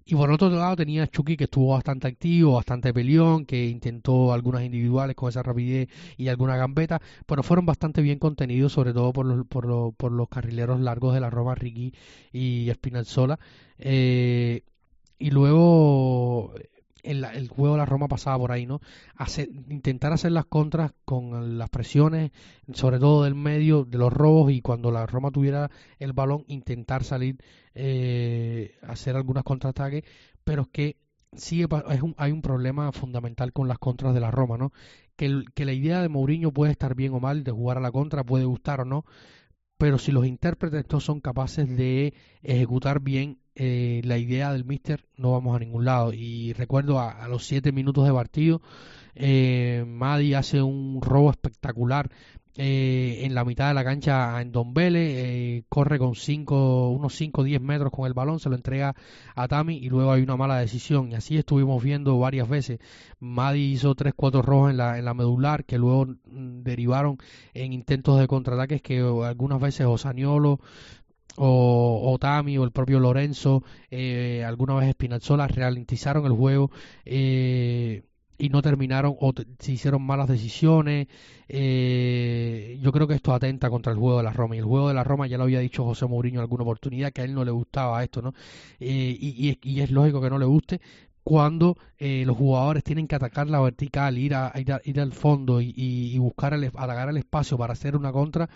Y 0.06 0.16
por 0.16 0.32
otro 0.32 0.50
lado 0.50 0.76
tenía 0.76 1.08
Chucky 1.08 1.38
que 1.38 1.46
estuvo 1.46 1.74
bastante 1.74 2.08
activo, 2.08 2.54
bastante 2.54 2.94
peleón, 2.94 3.46
que 3.46 3.68
intentó 3.68 4.34
algunas 4.34 4.64
individuales 4.64 5.16
con 5.16 5.30
esa 5.30 5.44
rapidez 5.44 5.90
y 6.18 6.28
alguna 6.28 6.58
gambeta, 6.58 7.02
pero 7.26 7.44
fueron 7.44 7.66
bastante 7.66 8.02
bien 8.02 8.20
contenidos, 8.20 8.74
sobre 8.74 8.94
todo 8.94 9.14
por 9.14 9.26
los, 9.26 9.46
por 9.48 9.66
los, 9.66 9.94
por 9.96 10.12
los 10.12 10.28
carrileros 10.28 10.80
largos 10.80 11.14
de 11.14 11.22
la 11.22 11.30
Roma, 11.30 11.56
Ricky 11.56 11.94
y 12.34 12.70
Espinalzola. 12.70 13.40
Eh, 13.78 14.64
y 15.20 15.30
luego 15.30 16.56
el, 17.04 17.48
juego 17.50 17.76
de 17.76 17.80
la 17.80 17.86
Roma 17.86 18.08
pasaba 18.08 18.38
por 18.38 18.52
ahí, 18.52 18.66
¿no? 18.66 18.82
intentar 19.70 20.14
hacer 20.14 20.32
las 20.32 20.46
contras 20.46 20.94
con 21.06 21.58
las 21.58 21.70
presiones, 21.70 22.32
sobre 22.74 23.00
todo 23.00 23.24
del 23.24 23.36
medio, 23.36 23.84
de 23.86 23.98
los 23.98 24.12
robos, 24.12 24.52
y 24.52 24.62
cuando 24.62 24.92
la 24.92 25.06
Roma 25.06 25.32
tuviera 25.32 25.70
el 26.00 26.14
balón, 26.14 26.44
intentar 26.48 27.04
salir, 27.04 27.38
eh, 27.74 28.76
hacer 28.84 29.16
algunas 29.16 29.44
contraataques, 29.44 30.04
pero 30.44 30.64
es 30.64 30.68
que 30.70 30.98
sigue, 31.34 31.68
es 31.90 32.02
hay 32.18 32.32
un 32.32 32.42
problema 32.42 32.92
fundamental 32.92 33.54
con 33.54 33.68
las 33.68 33.80
contras 33.80 34.14
de 34.14 34.20
la 34.20 34.32
Roma, 34.32 34.58
¿no? 34.58 34.72
Que, 35.16 35.44
que 35.54 35.66
la 35.66 35.74
idea 35.74 36.02
de 36.02 36.10
Mourinho 36.10 36.52
puede 36.52 36.72
estar 36.72 36.96
bien 36.96 37.14
o 37.14 37.20
mal, 37.20 37.44
de 37.44 37.52
jugar 37.52 37.78
a 37.78 37.82
la 37.82 37.92
contra, 37.92 38.24
puede 38.24 38.46
gustar 38.46 38.82
o 38.82 38.86
no, 38.86 39.06
pero 39.78 39.98
si 39.98 40.12
los 40.12 40.26
intérpretes 40.28 40.86
no 40.92 41.00
son 41.00 41.22
capaces 41.22 41.68
de 41.68 42.14
ejecutar 42.44 43.00
bien 43.00 43.40
eh, 43.64 44.02
la 44.06 44.18
idea 44.18 44.52
del 44.52 44.66
Mister, 44.66 45.06
no 45.18 45.34
vamos 45.34 45.56
a 45.56 45.60
ningún 45.60 45.86
lado. 45.86 46.14
Y 46.14 46.54
recuerdo 46.54 47.00
a, 47.00 47.28
los 47.28 47.46
siete 47.46 47.72
minutos 47.72 48.08
de 48.08 48.12
partido, 48.12 48.60
eh, 49.14 49.86
Madi 49.88 50.34
hace 50.34 50.64
un 50.64 51.00
robo 51.00 51.30
espectacular 51.30 52.10
eh, 52.58 53.22
en 53.24 53.34
la 53.34 53.46
mitad 53.46 53.70
de 53.70 53.74
la 53.74 53.84
cancha 53.86 54.42
en 54.42 54.52
Don 54.52 54.74
Vélez, 54.74 55.14
eh, 55.16 55.64
corre 55.70 55.98
con 55.98 56.16
cinco, 56.16 56.90
unos 56.90 57.16
5 57.16 57.42
o 57.42 57.44
10 57.46 57.62
metros 57.62 57.92
con 57.94 58.08
el 58.08 58.14
balón, 58.14 58.42
se 58.42 58.50
lo 58.50 58.56
entrega 58.56 58.94
a 59.36 59.48
Tami 59.48 59.78
y 59.78 59.90
luego 59.90 60.12
hay 60.12 60.22
una 60.22 60.36
mala 60.36 60.58
decisión. 60.58 61.12
Y 61.12 61.16
así 61.16 61.38
estuvimos 61.38 61.82
viendo 61.82 62.20
varias 62.20 62.50
veces. 62.50 62.80
Madi 63.20 63.72
hizo 63.72 63.96
3-4 63.96 64.44
rojos 64.44 64.72
en 64.72 64.78
la, 64.78 64.98
en 65.00 65.06
la 65.06 65.14
medular 65.14 65.64
que 65.64 65.78
luego 65.78 66.08
mm, 66.08 66.64
derivaron 66.64 67.20
en 67.54 67.72
intentos 67.72 68.20
de 68.20 68.28
contraataques 68.28 68.82
que 68.82 69.00
algunas 69.00 69.62
veces 69.62 69.86
Osaniolo 69.86 70.60
o, 71.38 72.12
o 72.12 72.18
Tami 72.20 72.58
o 72.58 72.64
el 72.64 72.72
propio 72.72 73.00
Lorenzo, 73.00 73.64
eh, 73.90 74.44
alguna 74.46 74.76
vez 74.76 74.92
Spinazzola 74.92 75.48
ralentizaron 75.48 76.26
el 76.26 76.34
juego. 76.34 76.72
Eh, 77.06 78.04
y 78.42 78.50
no 78.50 78.64
terminaron 78.64 79.16
o 79.20 79.34
se 79.60 79.72
hicieron 79.72 80.02
malas 80.02 80.28
decisiones. 80.28 81.08
Eh, 81.48 82.80
yo 82.82 82.92
creo 82.92 83.08
que 83.08 83.14
esto 83.14 83.34
atenta 83.36 83.70
contra 83.70 83.94
el 83.94 84.00
juego 84.00 84.18
de 84.18 84.24
la 84.24 84.34
Roma. 84.34 84.56
Y 84.56 84.60
el 84.60 84.66
juego 84.66 84.88
de 84.88 84.96
la 84.96 85.04
Roma 85.04 85.28
ya 85.28 85.38
lo 85.38 85.44
había 85.44 85.60
dicho 85.60 85.86
José 85.86 86.08
Mourinho 86.08 86.40
en 86.40 86.42
alguna 86.42 86.64
oportunidad 86.64 87.12
que 87.12 87.22
a 87.22 87.24
él 87.24 87.36
no 87.36 87.46
le 87.46 87.52
gustaba 87.52 88.04
esto, 88.04 88.24
¿no? 88.24 88.34
Eh, 88.80 89.16
y, 89.20 89.60
y, 89.62 89.82
es 89.82 89.92
lógico 89.92 90.22
que 90.22 90.30
no 90.32 90.40
le 90.40 90.46
guste 90.46 90.82
cuando 91.24 91.78
eh, 92.00 92.24
los 92.26 92.36
jugadores 92.36 92.84
tienen 92.84 93.08
que 93.08 93.16
atacar 93.16 93.48
la 93.48 93.60
vertical, 93.62 94.18
ir, 94.18 94.34
a, 94.34 94.52
ir, 94.56 95.00
al 95.00 95.14
fondo 95.14 95.62
y, 95.62 95.72
y 95.76 96.18
buscar 96.18 96.56
atacar 96.56 97.10
el 97.10 97.18
espacio 97.18 97.60
para 97.60 97.74
hacer 97.74 97.96
una 97.96 98.12
contra 98.12 98.50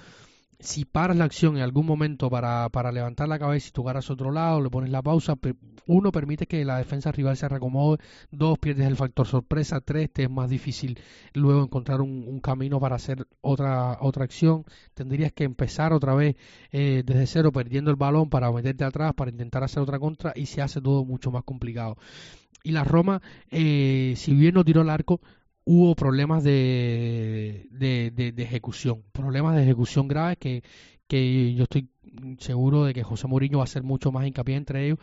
si 0.60 0.86
paras 0.86 1.18
la 1.18 1.26
acción 1.26 1.58
en 1.58 1.64
algún 1.64 1.86
momento 1.86 2.30
para, 2.30 2.70
para 2.70 2.92
levantar 2.92 3.28
la 3.28 3.40
cabeza 3.40 3.68
y 3.70 3.72
tocar 3.72 3.98
hacia 3.98 4.14
otro 4.14 4.32
lado, 4.32 4.62
le 4.62 4.70
pones 4.70 4.90
la 4.90 5.02
pausa, 5.02 5.36
uno, 5.88 6.12
permite 6.12 6.48
que 6.48 6.66
la 6.66 6.78
defensa 6.78 7.12
rival 7.12 7.38
se 7.38 7.48
recomode, 7.48 8.00
dos, 8.32 8.58
pierdes 8.58 8.88
el 8.88 8.96
factor 8.96 9.28
sorpresa, 9.28 9.82
tres, 9.82 10.12
te 10.12 10.24
es 10.24 10.30
más 10.30 10.50
difícil 10.50 11.00
luego 11.34 11.64
encontrar 11.64 12.02
un, 12.02 12.40
camino 12.40 12.80
para 12.80 12.96
hacer 12.96 13.28
otra, 13.42 13.98
otra 14.02 14.24
acción, 14.24 14.66
tendrías 14.94 15.32
que 15.32 15.46
empezar 15.46 15.94
otra 15.94 16.14
vez 16.14 16.36
eh, 16.72 17.04
desde 17.06 17.28
cero 17.28 17.52
perdiendo 17.52 17.92
el 17.92 17.98
balón 17.98 18.30
para 18.30 18.52
meterte 18.52 18.84
atrás, 18.84 19.14
para 19.14 19.32
intentar 19.32 19.64
hacer 19.64 19.82
otra 19.82 20.00
contra 20.00 20.34
y 20.36 20.46
se 20.46 20.62
hace 20.62 20.82
todo 20.82 21.06
mucho 21.06 21.32
más 21.32 21.44
complicado. 21.44 21.98
Y 22.64 22.72
la 22.72 22.84
Roma, 22.84 23.22
eh, 23.52 24.14
si 24.18 24.34
bien 24.34 24.56
no 24.56 24.64
tiró 24.66 24.82
el 24.82 24.90
arco, 24.90 25.22
hubo 25.66 25.96
problemas 25.96 26.44
de, 26.44 27.68
de, 27.72 28.34
ejecución, 28.38 29.04
problemas 29.12 29.56
de 29.56 29.64
ejecución 29.64 30.08
graves 30.08 30.38
que, 30.38 30.64
que 31.08 31.54
yo 31.56 31.64
estoy 31.64 31.90
seguro 32.40 32.86
de 32.86 32.94
que 32.94 33.04
José 33.04 33.28
Mourinho 33.28 33.58
va 33.58 33.64
a 33.64 33.66
hacer 33.66 33.84
mucho 33.84 34.12
más 34.12 34.26
hincapié 34.26 34.56
entre 34.56 34.86
ellos, 34.86 35.00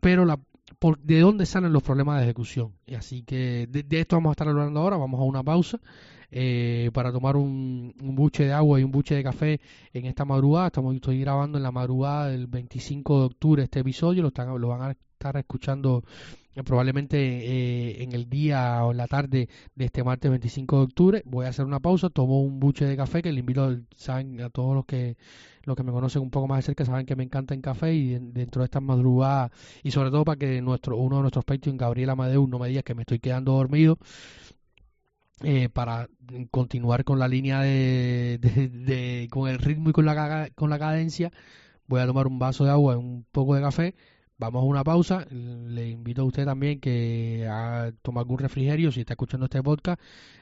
pero 0.00 0.24
la, 0.24 0.40
por, 0.78 0.98
¿de 0.98 1.20
dónde 1.20 1.46
salen 1.46 1.72
los 1.72 1.82
problemas 1.82 2.18
de 2.18 2.24
ejecución? 2.24 2.72
Y 2.86 2.94
así 2.94 3.22
que 3.22 3.66
de, 3.68 4.00
esto 4.00 4.16
vamos 4.16 4.30
a 4.30 4.32
estar 4.32 4.48
hablando 4.48 4.80
ahora, 4.80 4.96
vamos 4.96 5.20
a 5.20 5.24
una 5.24 5.42
pausa 5.42 5.80
eh, 6.30 6.90
para 6.92 7.12
tomar 7.12 7.36
un, 7.36 7.94
un, 8.00 8.16
buche 8.16 8.44
de 8.44 8.52
agua 8.52 8.80
y 8.80 8.84
un 8.84 8.90
buche 8.90 9.14
de 9.14 9.22
café 9.22 9.60
en 9.92 10.06
esta 10.06 10.24
madrugada, 10.24 10.68
estamos 10.68 10.94
estoy 10.94 11.20
grabando 11.20 11.58
en 11.58 11.62
la 11.62 11.70
madrugada 11.70 12.28
del 12.28 12.46
25 12.46 13.20
de 13.20 13.26
octubre 13.26 13.62
este 13.62 13.80
episodio, 13.80 14.22
lo, 14.22 14.28
están, 14.28 14.58
lo 14.60 14.68
van 14.68 14.82
a 14.82 14.90
estar 14.90 15.36
escuchando 15.36 16.02
probablemente 16.64 17.18
eh, 17.18 18.02
en 18.02 18.12
el 18.12 18.28
día 18.28 18.84
o 18.84 18.92
en 18.92 18.96
la 18.96 19.06
tarde 19.06 19.48
de 19.74 19.84
este 19.84 20.02
martes 20.04 20.30
25 20.30 20.76
de 20.78 20.82
octubre. 20.82 21.22
Voy 21.26 21.46
a 21.46 21.50
hacer 21.50 21.64
una 21.64 21.80
pausa, 21.80 22.10
tomo 22.10 22.42
un 22.42 22.60
buche 22.60 22.84
de 22.84 22.96
café 22.96 23.22
que 23.22 23.32
le 23.32 23.40
invito, 23.40 23.76
saben, 23.96 24.40
a 24.40 24.50
todos 24.50 24.74
los 24.74 24.86
que 24.86 25.16
los 25.64 25.76
que 25.76 25.82
me 25.82 25.92
conocen 25.92 26.22
un 26.22 26.30
poco 26.30 26.46
más 26.46 26.58
de 26.58 26.62
cerca 26.62 26.84
saben 26.84 27.06
que 27.06 27.16
me 27.16 27.24
encanta 27.24 27.52
el 27.52 27.60
café 27.60 27.92
y 27.92 28.18
dentro 28.18 28.62
de 28.62 28.66
estas 28.66 28.82
madrugadas 28.82 29.50
y 29.82 29.90
sobre 29.90 30.10
todo 30.10 30.24
para 30.24 30.38
que 30.38 30.62
nuestro 30.62 30.96
uno 30.96 31.16
de 31.16 31.22
nuestros 31.22 31.44
Patreon, 31.44 31.76
Gabriel 31.76 32.10
Amadeu, 32.10 32.46
no 32.46 32.58
me 32.60 32.68
diga 32.68 32.82
que 32.82 32.94
me 32.94 33.02
estoy 33.02 33.18
quedando 33.18 33.52
dormido. 33.52 33.98
Eh, 35.42 35.68
para 35.68 36.08
continuar 36.50 37.04
con 37.04 37.18
la 37.18 37.28
línea 37.28 37.60
de, 37.60 38.38
de, 38.40 39.28
con 39.30 39.50
el 39.50 39.58
ritmo 39.58 39.90
y 39.90 39.92
con 39.92 40.06
la 40.06 40.48
con 40.54 40.70
la 40.70 40.78
cadencia 40.78 41.30
voy 41.86 42.00
a 42.00 42.06
tomar 42.06 42.26
un 42.26 42.38
vaso 42.38 42.64
de 42.64 42.70
agua 42.70 42.94
y 42.94 42.96
un 42.96 43.26
poco 43.32 43.54
de 43.54 43.60
café 43.60 43.94
Vamos 44.38 44.62
a 44.62 44.66
una 44.66 44.84
pausa. 44.84 45.26
Le 45.30 45.88
invito 45.88 46.22
a 46.22 46.24
usted 46.24 46.44
también 46.44 46.78
que 46.80 47.46
a 47.50 47.92
tomar 48.02 48.22
algún 48.22 48.38
refrigerio 48.38 48.92
si 48.92 49.00
está 49.00 49.14
escuchando 49.14 49.46
este 49.46 49.62
podcast. 49.62 50.00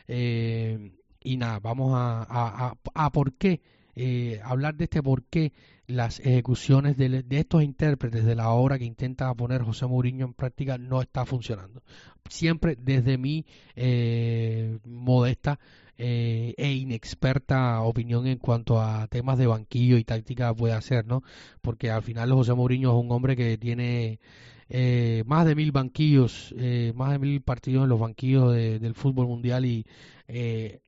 Eh, 0.08 0.92
y 1.22 1.36
nada, 1.36 1.60
vamos 1.60 1.92
a, 1.94 2.74
a, 2.94 3.10
por 3.10 3.34
qué, 3.34 3.62
eh, 3.94 4.40
hablar 4.44 4.74
de 4.74 4.84
este 4.84 5.02
por 5.02 5.24
qué 5.24 5.52
las 5.86 6.20
ejecuciones 6.20 6.96
de, 6.96 7.24
estos 7.30 7.62
intérpretes 7.62 8.24
de 8.24 8.34
la 8.34 8.50
obra 8.50 8.78
que 8.78 8.84
intenta 8.84 9.32
poner 9.34 9.62
José 9.62 9.86
Mourinho 9.86 10.26
en 10.26 10.34
práctica 10.34 10.76
no 10.76 11.00
está 11.00 11.24
funcionando. 11.24 11.82
Siempre 12.28 12.76
desde 12.76 13.16
mi 13.16 13.46
eh, 13.76 14.78
modesta 14.84 15.58
eh, 15.98 16.54
e 16.56 16.72
inexperta 16.72 17.80
opinión 17.82 18.26
en 18.26 18.38
cuanto 18.38 18.80
a 18.80 19.06
temas 19.08 19.38
de 19.38 19.46
banquillo 19.46 19.96
y 19.96 20.04
táctica 20.04 20.54
puede 20.54 20.74
hacer, 20.74 21.06
¿no? 21.06 21.22
Porque 21.62 21.90
al 21.90 22.02
final 22.02 22.32
José 22.32 22.54
Mourinho 22.54 22.90
es 22.90 23.04
un 23.04 23.12
hombre 23.12 23.36
que 23.36 23.58
tiene 23.58 24.20
eh, 24.68 25.24
más 25.26 25.46
de 25.46 25.54
mil 25.54 25.72
banquillos, 25.72 26.54
eh, 26.58 26.92
más 26.96 27.12
de 27.12 27.18
mil 27.18 27.40
partidos 27.42 27.84
en 27.84 27.90
los 27.90 28.00
banquillos 28.00 28.52
del 28.52 28.94
fútbol 28.94 29.26
mundial 29.28 29.64
y 29.66 29.86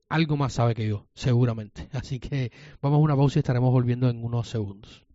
algo 0.09 0.37
más 0.37 0.53
sabe 0.53 0.75
que 0.75 0.87
yo, 0.87 1.07
seguramente. 1.13 1.89
Así 1.93 2.19
que 2.19 2.51
vamos 2.81 2.97
a 2.97 3.01
una 3.01 3.15
pausa 3.15 3.39
y 3.39 3.41
estaremos 3.41 3.71
volviendo 3.71 4.09
en 4.09 4.23
unos 4.23 4.49
segundos. 4.49 5.06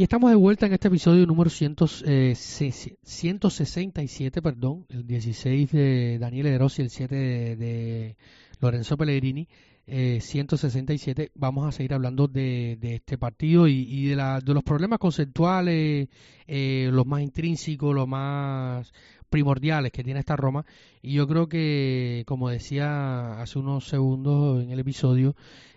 Y 0.00 0.04
estamos 0.04 0.30
de 0.30 0.36
vuelta 0.36 0.64
en 0.64 0.72
este 0.72 0.88
episodio 0.88 1.26
número 1.26 1.50
167, 1.50 4.38
eh, 4.38 4.42
perdón, 4.42 4.86
el 4.88 5.06
16 5.06 5.72
de 5.72 6.18
Daniel 6.18 6.46
Eros 6.46 6.78
y 6.78 6.82
el 6.82 6.88
7 6.88 7.14
de, 7.14 8.16
Lorenzo 8.60 8.96
Pellegrini, 8.96 9.46
167. 9.86 11.22
Eh, 11.22 11.30
Vamos 11.34 11.68
a 11.68 11.72
seguir 11.72 11.92
hablando 11.92 12.28
de, 12.28 12.78
este 12.80 13.18
partido 13.18 13.68
y, 13.68 14.06
de, 14.06 14.16
los 14.16 14.64
problemas 14.64 14.98
conceptuales, 14.98 16.08
eh, 16.46 16.88
los 16.90 17.06
más 17.06 17.20
intrínsecos, 17.20 17.94
los 17.94 18.08
más 18.08 18.94
primordiales 19.28 19.92
que 19.92 20.02
tiene 20.02 20.20
esta 20.20 20.34
Roma. 20.34 20.64
Y 21.02 21.12
yo 21.12 21.28
creo 21.28 21.46
que, 21.46 22.24
como 22.26 22.48
decía 22.48 23.42
hace 23.42 23.58
unos 23.58 23.86
segundos 23.86 24.62
en 24.62 24.70
el 24.70 24.78
episodio, 24.78 25.36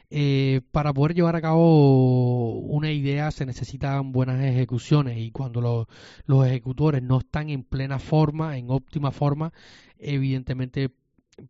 eh, 0.10 0.62
para 0.72 0.94
poder 0.94 1.16
llevar 1.16 1.36
a 1.36 1.42
cabo 1.42 2.60
una 2.60 2.92
idea 2.92 3.32
se 3.32 3.46
necesitan 3.46 4.12
buenas 4.12 4.44
ejecuciones 4.44 5.18
y 5.18 5.32
cuando 5.32 5.88
los 6.26 6.48
ejecutores 6.48 7.02
no 7.02 7.20
están 7.20 7.50
en 7.50 7.63
plena 7.63 8.00
forma, 8.00 8.58
en 8.58 8.70
óptima 8.70 9.12
forma, 9.12 9.54
evidentemente 9.98 10.92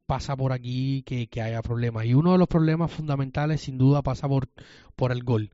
pasa 0.06 0.36
por 0.38 0.54
aquí 0.54 1.04
que, 1.04 1.28
que 1.28 1.42
haya 1.42 1.62
problemas. 1.62 2.06
Y 2.06 2.14
uno 2.14 2.34
de 2.34 2.38
los 2.38 2.48
problemas 2.48 2.92
fundamentales 2.92 3.62
sin 3.62 3.78
duda 3.78 4.02
pasa 4.02 4.28
por, 4.28 4.50
por 4.96 5.12
el 5.12 5.24
gol 5.24 5.52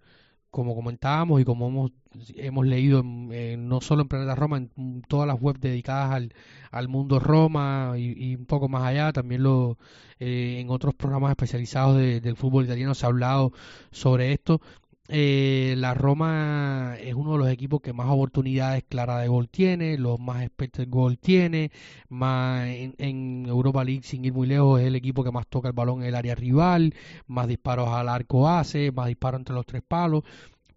como 0.51 0.75
comentábamos 0.75 1.41
y 1.41 1.45
como 1.45 1.67
hemos, 1.67 1.91
hemos 2.35 2.65
leído 2.65 3.03
no 3.03 3.81
solo 3.81 4.01
en 4.03 4.07
Planeta 4.07 4.35
Roma, 4.35 4.57
en 4.57 5.01
todas 5.07 5.27
las 5.27 5.39
webs 5.39 5.61
dedicadas 5.61 6.11
al, 6.11 6.33
al 6.71 6.87
mundo 6.87 7.19
Roma 7.19 7.93
y, 7.97 8.35
un 8.35 8.45
poco 8.45 8.67
más 8.67 8.83
allá, 8.83 9.13
también 9.13 9.43
lo, 9.43 9.77
eh, 10.19 10.57
en 10.59 10.69
otros 10.69 10.95
programas 10.95 11.31
especializados 11.31 11.97
del 11.97 12.35
fútbol 12.35 12.65
italiano 12.65 12.95
se 12.95 13.05
ha 13.05 13.09
hablado 13.09 13.53
sobre 13.91 14.33
esto. 14.33 14.61
Eh, 15.11 15.73
la 15.75 15.95
Roma 15.95 16.95
es 17.01 17.15
uno 17.15 17.31
de 17.31 17.39
los 17.39 17.49
equipos 17.49 17.81
que 17.81 17.93
más 17.93 18.07
oportunidades 18.09 18.83
claras 18.87 19.23
de 19.23 19.27
gol 19.27 19.49
tiene, 19.49 19.97
los 19.97 20.19
más 20.19 20.43
expected 20.43 20.87
gol 20.87 21.17
tiene, 21.17 21.71
más 22.09 22.67
en, 22.67 23.45
Europa 23.47 23.83
League 23.83 24.03
sin 24.03 24.23
ir 24.23 24.33
muy 24.33 24.45
lejos 24.45 24.79
es 24.79 24.85
el 24.85 24.95
equipo 24.95 25.23
que 25.23 25.31
más 25.31 25.47
toca 25.47 25.69
el 25.69 25.73
balón 25.73 26.03
en 26.03 26.09
el 26.09 26.15
área 26.15 26.35
rival, 26.35 26.93
más 27.25 27.47
disparos 27.47 27.89
al 27.89 28.07
arco 28.07 28.47
hace, 28.47 28.91
más 28.91 29.07
disparos 29.07 29.39
entre 29.39 29.55
los 29.55 29.65
tres 29.65 29.81
palos, 29.81 30.23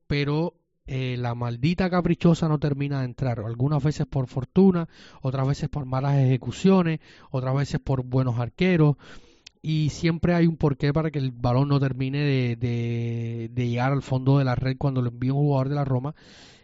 pero 0.06 0.54
eh, 0.86 1.16
la 1.18 1.34
maldita 1.34 1.90
caprichosa 1.90 2.48
no 2.48 2.58
termina 2.58 3.00
de 3.00 3.04
entrar, 3.04 3.40
algunas 3.40 3.84
veces 3.84 4.06
por 4.06 4.28
fortuna, 4.28 4.88
otras 5.20 5.46
veces 5.46 5.68
por 5.68 5.84
malas 5.84 6.16
ejecuciones, 6.16 7.00
otras 7.30 7.54
veces 7.54 7.80
por 7.80 8.02
buenos 8.02 8.38
arqueros 8.38 8.96
y 9.62 9.90
siempre 9.90 10.34
hay 10.34 10.46
un 10.46 10.56
porqué 10.56 10.92
para 10.92 11.12
que 11.12 11.20
el 11.20 11.30
balón 11.30 11.68
no 11.68 11.78
termine 11.78 12.18
de, 12.18 13.48
de, 13.48 13.68
llegar 13.68 13.92
al 13.92 14.02
fondo 14.02 14.38
de 14.38 14.44
la 14.44 14.56
red 14.56 14.76
cuando 14.76 15.00
lo 15.00 15.10
envía 15.10 15.32
un 15.32 15.40
jugador 15.40 15.68
de 15.68 15.74
la 15.76 15.84
Roma 15.84 16.14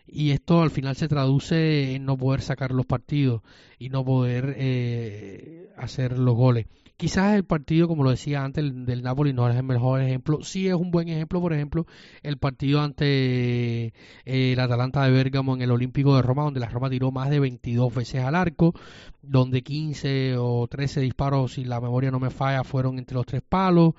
y 0.07 0.31
esto 0.31 0.63
al 0.63 0.71
final 0.71 0.97
se 0.97 1.07
traduce 1.07 1.95
en 1.95 2.05
no 2.05 2.17
poder 2.17 2.41
sacar 2.41 2.73
los 2.73 2.87
partidos 2.87 3.43
y 3.79 3.91
no 3.91 4.05
poder 4.05 4.55
eh, 4.59 5.71
hacer 5.77 6.19
los 6.19 6.35
goles. 6.35 6.67
Quizás 6.99 7.37
el 7.37 7.45
partido, 7.45 7.87
como 7.87 8.03
lo 8.03 8.11
decía 8.11 8.43
antes, 8.43 8.65
el 8.65 8.85
del 8.85 9.05
Napoli 9.05 9.33
no 9.33 9.49
es 9.49 9.55
el 9.55 9.63
mejor 9.63 10.03
ejemplo. 10.03 10.43
Sí 10.43 10.67
es 10.67 10.75
un 10.75 10.91
buen 10.91 11.09
ejemplo, 11.09 11.41
por 11.41 11.53
ejemplo, 11.53 11.87
el 12.25 12.39
partido 12.39 12.81
ante 12.81 13.87
eh, 13.87 13.93
el 14.25 14.59
Atalanta 14.59 15.05
de 15.05 15.13
Bérgamo 15.13 15.55
en 15.55 15.63
el 15.63 15.71
Olímpico 15.71 16.17
de 16.17 16.23
Roma, 16.23 16.43
donde 16.43 16.59
la 16.59 16.69
Roma 16.69 16.91
tiró 16.91 17.13
más 17.13 17.31
de 17.31 17.39
22 17.39 17.95
veces 17.95 18.25
al 18.25 18.35
arco, 18.35 18.75
donde 19.23 19.63
15 19.63 20.39
o 20.39 20.67
13 20.67 21.03
disparos, 21.03 21.53
si 21.53 21.65
la 21.65 21.81
memoria 21.81 22.11
no 22.11 22.19
me 22.19 22.31
falla, 22.31 22.65
fueron 22.65 22.99
entre 22.99 23.15
los 23.15 23.27
tres 23.27 23.43
palos, 23.49 23.95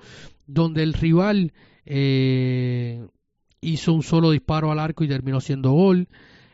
donde 0.46 0.82
el 0.82 0.92
rival 0.92 1.54
eh, 1.86 3.08
hizo 3.62 3.94
un 3.94 4.02
solo 4.02 4.30
disparo 4.30 4.70
al 4.72 4.78
arco 4.78 5.04
y 5.04 5.08
terminó 5.08 5.40
siendo 5.40 5.70
gol. 5.70 6.06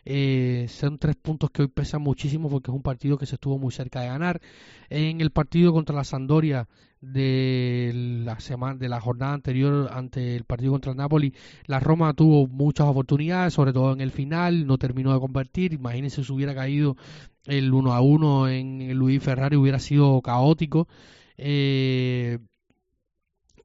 Eh, 0.09 0.66
son 0.69 0.99
tres 0.99 1.16
puntos 1.16 1.51
que 1.51 1.62
hoy 1.62 1.69
pesan 1.69 2.01
muchísimo 2.01 2.49
porque 2.49 2.71
es 2.71 2.75
un 2.77 2.83
partido 2.83 3.19
que 3.19 3.27
se 3.27 3.35
estuvo 3.35 3.59
muy 3.59 3.73
cerca 3.73 4.01
de 4.01 4.07
ganar. 4.07 4.40
En 4.88 5.21
el 5.21 5.33
partido 5.33 5.73
contra 5.73 5.97
la 5.97 6.05
Sandoria 6.05 6.69
de 7.01 7.90
la 8.25 8.38
semana 8.38 8.77
de 8.77 8.88
la 8.88 9.01
jornada 9.01 9.35
anterior 9.35 9.90
ante 9.92 10.37
el 10.37 10.45
partido 10.45 10.73
contra 10.73 10.92
el 10.92 10.99
Napoli, 10.99 11.35
la 11.66 11.81
Roma 11.81 12.14
tuvo 12.14 12.47
muchas 12.47 12.87
oportunidades, 12.87 13.53
sobre 13.53 13.73
todo 13.73 13.92
en 13.92 14.01
el 14.01 14.12
final, 14.12 14.66
no 14.66 14.79
terminó 14.79 15.12
de 15.12 15.19
convertir. 15.19 15.73
Imagínense 15.73 16.23
si 16.23 16.33
hubiera 16.33 16.55
caído 16.55 16.97
el 17.45 17.75
1 17.75 17.92
a 17.92 18.01
1 18.01 18.49
en 18.49 18.95
Luis 18.95 19.21
Ferrari 19.21 19.57
hubiera 19.57 19.81
sido 19.81 20.23
caótico. 20.23 20.87
Eh, 21.37 22.38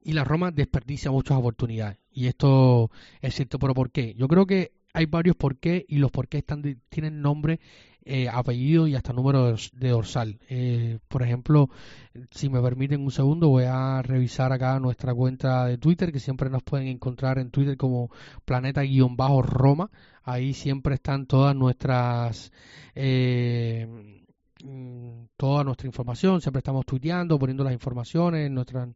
y 0.04 0.12
la 0.12 0.24
Roma 0.24 0.50
desperdicia 0.50 1.12
muchas 1.12 1.38
oportunidades. 1.38 1.98
Y 2.10 2.26
esto 2.26 2.90
es 3.20 3.34
cierto, 3.34 3.60
pero 3.60 3.74
¿por 3.74 3.92
qué? 3.92 4.14
Yo 4.14 4.26
creo 4.26 4.46
que 4.46 4.72
hay 4.92 5.06
varios 5.06 5.36
por 5.36 5.56
qué 5.58 5.84
y 5.88 5.98
los 5.98 6.10
por 6.10 6.28
qué 6.28 6.38
están, 6.38 6.62
tienen 6.88 7.22
nombre, 7.22 7.60
eh, 8.04 8.28
apellido 8.28 8.88
y 8.88 8.94
hasta 8.94 9.12
número 9.12 9.54
de 9.54 9.88
dorsal. 9.88 10.38
Eh, 10.48 10.98
por 11.08 11.22
ejemplo, 11.22 11.70
si 12.30 12.48
me 12.48 12.60
permiten 12.60 13.02
un 13.02 13.10
segundo, 13.10 13.48
voy 13.48 13.64
a 13.66 14.02
revisar 14.02 14.52
acá 14.52 14.78
nuestra 14.80 15.14
cuenta 15.14 15.66
de 15.66 15.78
Twitter, 15.78 16.12
que 16.12 16.20
siempre 16.20 16.50
nos 16.50 16.62
pueden 16.62 16.88
encontrar 16.88 17.38
en 17.38 17.50
Twitter 17.50 17.76
como 17.76 18.10
planeta-roma. 18.44 19.90
Ahí 20.24 20.52
siempre 20.54 20.94
están 20.94 21.26
todas 21.26 21.54
nuestras... 21.54 22.52
Eh, 22.94 24.21
mm, 24.62 25.24
toda 25.36 25.64
nuestra 25.64 25.86
información, 25.86 26.40
siempre 26.40 26.58
estamos 26.58 26.86
tuiteando, 26.86 27.38
poniendo 27.38 27.64
las 27.64 27.72
informaciones, 27.72 28.50
nuestras, 28.50 28.88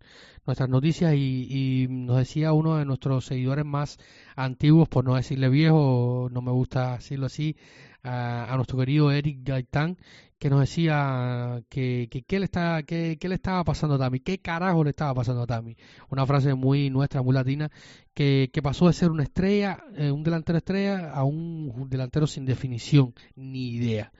nuestras 0.46 0.68
noticias 0.68 1.14
y, 1.14 1.86
nos 1.90 2.18
decía 2.18 2.52
uno 2.52 2.76
de 2.76 2.84
nuestros 2.84 3.26
seguidores 3.26 3.64
más 3.64 3.98
antiguos, 4.36 4.88
por 4.88 5.04
no 5.04 5.16
decirle 5.16 5.48
viejo, 5.48 6.28
no 6.30 6.40
me 6.42 6.52
gusta 6.52 6.94
decirlo 6.94 7.26
así, 7.26 7.56
a, 8.02 8.52
nuestro 8.56 8.78
querido 8.78 9.10
Eric 9.10 9.40
Gaitán, 9.42 9.98
que 10.38 10.50
nos 10.50 10.60
decía 10.60 11.62
que, 11.68 12.08
que 12.10 12.22
qué 12.22 12.38
le 12.38 12.44
está, 12.44 12.82
que, 12.82 13.18
le 13.20 13.34
estaba 13.34 13.64
pasando 13.64 13.96
a 13.96 13.98
Tami, 13.98 14.20
qué 14.20 14.38
carajo 14.38 14.84
le 14.84 14.90
estaba 14.90 15.14
pasando 15.14 15.42
a 15.42 15.46
Tami. 15.46 15.76
Una 16.10 16.26
frase 16.26 16.54
muy 16.54 16.90
nuestra, 16.90 17.22
muy 17.22 17.34
latina, 17.34 17.70
que, 18.14 18.50
que 18.52 18.62
pasó 18.62 18.86
de 18.86 18.92
ser 18.92 19.10
una 19.10 19.22
estrella, 19.22 19.82
eh, 19.96 20.10
un 20.10 20.22
delantero 20.22 20.58
estrella, 20.58 21.10
a 21.12 21.24
un 21.24 21.88
delantero 21.88 22.26
sin 22.26 22.44
definición, 22.44 23.14
ni 23.34 23.70
idea. 23.70 24.12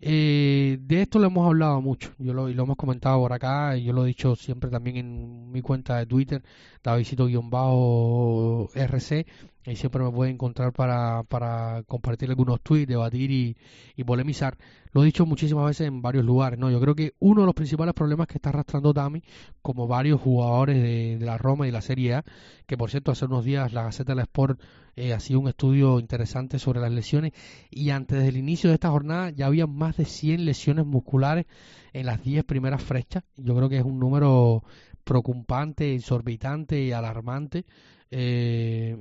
Eh, 0.00 0.78
de 0.80 1.02
esto 1.02 1.18
lo 1.18 1.26
hemos 1.26 1.46
hablado 1.46 1.80
mucho, 1.80 2.12
yo 2.18 2.34
lo, 2.34 2.48
y 2.48 2.54
lo 2.54 2.64
hemos 2.64 2.76
comentado 2.76 3.18
por 3.18 3.32
acá, 3.32 3.76
y 3.76 3.84
yo 3.84 3.92
lo 3.92 4.04
he 4.04 4.08
dicho 4.08 4.36
siempre 4.36 4.70
también 4.70 4.96
en 4.98 5.50
mi 5.50 5.62
cuenta 5.62 5.96
de 5.96 6.06
Twitter, 6.06 6.42
Davidito-RC, 6.82 9.26
y 9.66 9.76
siempre 9.76 10.02
me 10.02 10.10
puede 10.10 10.30
encontrar 10.30 10.72
para, 10.72 11.24
para 11.24 11.82
compartir 11.86 12.30
algunos 12.30 12.60
tweets, 12.60 12.88
debatir 12.88 13.30
y, 13.30 13.56
y, 13.96 14.04
polemizar. 14.04 14.56
Lo 14.92 15.02
he 15.02 15.06
dicho 15.06 15.26
muchísimas 15.26 15.66
veces 15.66 15.88
en 15.88 16.00
varios 16.02 16.24
lugares, 16.24 16.58
¿no? 16.58 16.70
Yo 16.70 16.80
creo 16.80 16.94
que 16.94 17.14
uno 17.18 17.42
de 17.42 17.46
los 17.46 17.54
principales 17.54 17.92
problemas 17.92 18.28
que 18.28 18.38
está 18.38 18.50
arrastrando 18.50 18.94
Tami, 18.94 19.22
como 19.62 19.88
varios 19.88 20.20
jugadores 20.20 20.80
de, 20.80 21.18
la 21.20 21.36
Roma 21.36 21.66
y 21.66 21.68
de 21.68 21.72
la 21.72 21.82
Serie 21.82 22.14
A, 22.14 22.24
que 22.66 22.76
por 22.76 22.90
cierto 22.90 23.10
hace 23.10 23.24
unos 23.24 23.44
días 23.44 23.72
la 23.72 23.82
Gaceta 23.82 24.14
de 24.14 24.22
Sport 24.22 24.60
eh, 24.94 25.12
ha 25.12 25.20
sido 25.20 25.40
un 25.40 25.48
estudio 25.48 25.98
interesante 25.98 26.58
sobre 26.58 26.80
las 26.80 26.92
lesiones 26.92 27.32
y 27.70 27.90
antes 27.90 28.22
del 28.22 28.36
inicio 28.36 28.70
de 28.70 28.74
esta 28.74 28.90
jornada 28.90 29.30
ya 29.30 29.46
había 29.46 29.66
más 29.66 29.96
de 29.96 30.04
100 30.04 30.44
lesiones 30.44 30.86
musculares 30.86 31.46
en 31.92 32.06
las 32.06 32.22
10 32.22 32.44
primeras 32.44 32.82
flechas. 32.82 33.24
Yo 33.36 33.54
creo 33.56 33.68
que 33.68 33.78
es 33.78 33.84
un 33.84 33.98
número 33.98 34.62
preocupante, 35.04 35.94
exorbitante 35.94 36.82
y 36.82 36.92
alarmante. 36.92 37.64
Eh, 38.10 38.96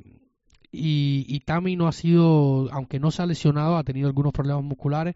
y, 0.75 1.25
y 1.27 1.75
no 1.75 1.87
ha 1.87 1.91
sido, 1.91 2.71
aunque 2.71 2.99
no 2.99 3.11
se 3.11 3.21
ha 3.21 3.25
lesionado, 3.25 3.77
ha 3.77 3.83
tenido 3.83 4.07
algunos 4.07 4.33
problemas 4.33 4.63
musculares, 4.63 5.15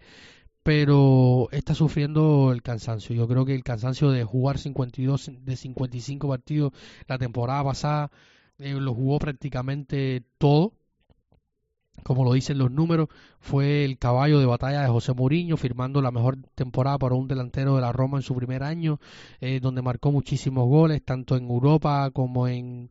pero 0.63 1.50
está 1.52 1.74
sufriendo 1.74 2.52
el 2.52 2.62
cansancio. 2.62 3.15
Yo 3.15 3.28
creo 3.28 3.45
que 3.45 3.56
el 3.56 3.63
cansancio 3.63 4.12
de 4.12 4.24
jugar 4.24 4.58
52 4.58 5.32
de 5.41 5.56
55 5.56 6.28
partidos 6.28 6.74
la 7.08 7.17
temporada 7.17 7.63
pasada 7.63 8.12
eh, 8.60 8.74
lo 8.74 8.93
jugó 8.93 9.19
prácticamente 9.19 10.24
todo. 10.38 10.74
Como 12.04 12.24
lo 12.24 12.32
dicen 12.34 12.58
los 12.58 12.72
números, 12.72 13.10
fue 13.39 13.84
el 13.84 13.98
caballo 13.98 14.39
de 14.39 14.45
batalla 14.45 14.82
de 14.82 14.88
José 14.88 15.13
Mourinho, 15.13 15.58
firmando 15.58 16.02
la 16.02 16.12
mejor 16.12 16.38
temporada 16.56 16.98
para 16.98 17.15
un 17.15 17.28
delantero 17.28 17.76
de 17.76 17.82
la 17.82 17.91
Roma 17.91 18.17
en 18.17 18.24
su 18.24 18.36
primer 18.36 18.63
año, 18.63 19.00
eh, 19.41 19.60
donde 19.60 19.82
marcó 19.82 20.12
muchísimos 20.12 20.65
goles, 20.67 21.04
tanto 21.04 21.36
en 21.36 21.50
Europa 21.50 22.10
como 22.12 22.48
en, 22.48 22.89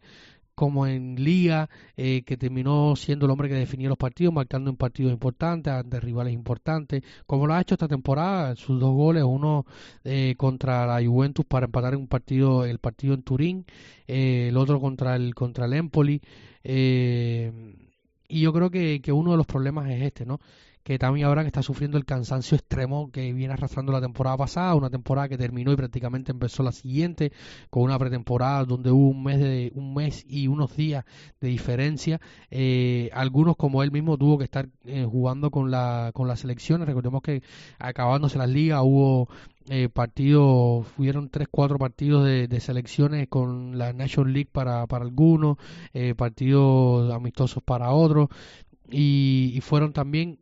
como 0.58 0.88
en 0.88 1.14
Liga, 1.22 1.70
eh, 1.96 2.22
que 2.22 2.36
terminó 2.36 2.96
siendo 2.96 3.26
el 3.26 3.30
hombre 3.30 3.48
que 3.48 3.54
definía 3.54 3.88
los 3.88 3.96
partidos, 3.96 4.34
marcando 4.34 4.70
en 4.70 4.76
partidos 4.76 5.12
importantes, 5.12 5.72
ante 5.72 6.00
rivales 6.00 6.34
importantes, 6.34 7.04
como 7.28 7.46
lo 7.46 7.54
ha 7.54 7.60
hecho 7.60 7.76
esta 7.76 7.86
temporada, 7.86 8.56
sus 8.56 8.80
dos 8.80 8.92
goles, 8.92 9.22
uno 9.22 9.66
eh, 10.02 10.34
contra 10.36 10.84
la 10.84 11.06
Juventus 11.06 11.46
para 11.46 11.66
empatar 11.66 11.94
en 11.94 12.00
un 12.00 12.08
partido, 12.08 12.64
el 12.64 12.80
partido 12.80 13.14
en 13.14 13.22
Turín, 13.22 13.66
eh, 14.08 14.48
el 14.48 14.56
otro 14.56 14.80
contra 14.80 15.14
el 15.14 15.32
contra 15.36 15.66
el 15.66 15.74
Empoli, 15.74 16.20
y 16.64 18.40
yo 18.40 18.52
creo 18.52 18.68
que, 18.68 19.00
que 19.00 19.12
uno 19.12 19.30
de 19.30 19.36
los 19.36 19.46
problemas 19.46 19.88
es 19.90 20.02
este, 20.02 20.26
¿no? 20.26 20.40
Que 20.82 20.98
ahora 21.24 21.42
que 21.42 21.48
está 21.48 21.62
sufriendo 21.62 21.98
el 21.98 22.04
cansancio 22.04 22.56
extremo 22.56 23.10
que 23.10 23.32
viene 23.32 23.54
arrastrando 23.54 23.92
la 23.92 24.00
temporada 24.00 24.36
pasada, 24.36 24.74
una 24.74 24.90
temporada 24.90 25.28
que 25.28 25.38
terminó 25.38 25.72
y 25.72 25.76
prácticamente 25.76 26.32
empezó 26.32 26.62
la 26.62 26.72
siguiente, 26.72 27.32
con 27.70 27.82
una 27.82 27.98
pretemporada 27.98 28.64
donde 28.64 28.90
hubo 28.90 29.08
un 29.08 29.22
mes 29.22 29.38
de 29.40 29.72
un 29.74 29.94
mes 29.94 30.24
y 30.28 30.48
unos 30.48 30.76
días 30.76 31.04
de 31.40 31.48
diferencia. 31.48 32.20
Eh, 32.50 33.10
algunos 33.12 33.56
como 33.56 33.82
él 33.82 33.92
mismo 33.92 34.16
tuvo 34.16 34.38
que 34.38 34.44
estar 34.44 34.68
eh, 34.84 35.04
jugando 35.04 35.50
con 35.50 35.70
la 35.70 36.10
con 36.14 36.28
las 36.28 36.40
selecciones. 36.40 36.86
Recordemos 36.86 37.22
que 37.22 37.42
acabándose 37.78 38.38
las 38.38 38.48
ligas 38.48 38.80
hubo 38.82 39.28
eh, 39.70 39.90
partidos, 39.90 40.86
fueron 40.86 41.28
tres, 41.28 41.46
cuatro 41.50 41.78
partidos 41.78 42.24
de, 42.24 42.60
selecciones 42.60 43.28
con 43.28 43.76
la 43.76 43.92
National 43.92 44.32
League 44.32 44.48
para, 44.50 44.86
para 44.86 45.04
algunos, 45.04 45.58
eh, 45.92 46.14
partidos 46.14 47.12
amistosos 47.12 47.62
para 47.62 47.92
otros, 47.92 48.28
y, 48.90 49.58
fueron 49.60 49.92
también 49.92 50.40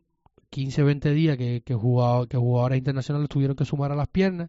15, 0.57 0.85
20 0.85 1.12
días 1.12 1.37
que, 1.37 1.61
que, 1.62 1.75
que 1.75 1.75
jugadores 1.75 2.79
internacionales 2.79 3.29
tuvieron 3.29 3.57
que 3.57 3.66
sumar 3.66 3.92
a 3.92 3.95
las 3.95 4.09
piernas 4.09 4.49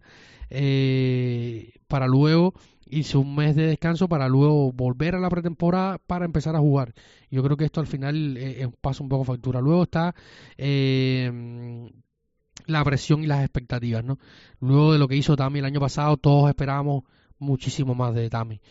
eh, 0.50 1.74
para 1.90 2.08
luego 2.08 2.54
irse 2.86 3.18
un 3.18 3.36
mes 3.36 3.58
de 3.58 3.68
descanso 3.68 4.08
para 4.08 4.30
luego 4.30 4.72
volver 4.72 5.16
a 5.16 5.20
la 5.20 5.30
pretemporada 5.30 5.98
para 5.98 6.24
empezar 6.24 6.56
a 6.56 6.60
jugar. 6.60 6.94
Yo 7.30 7.44
creo 7.44 7.58
que 7.58 7.66
esto 7.66 7.82
al 7.82 7.88
final 7.88 8.38
eh, 8.38 8.70
pasa 8.80 9.04
un 9.04 9.10
poco 9.10 9.26
factura. 9.26 9.60
Luego 9.60 9.84
está 9.84 10.16
eh, 10.58 11.92
la 12.68 12.86
presión 12.86 13.22
y 13.22 13.28
las 13.28 13.42
expectativas, 13.42 14.06
¿no? 14.06 14.18
Luego 14.62 14.94
de 14.94 15.00
lo 15.00 15.10
que 15.10 15.18
hizo 15.18 15.36
Tami 15.36 15.60
el 15.60 15.66
año 15.66 15.82
pasado, 15.82 16.16
todos 16.16 16.48
esperábamos 16.48 17.04
muchísimo 17.38 17.96
más 17.96 18.16
de 18.16 18.30
Tami. 18.30 18.62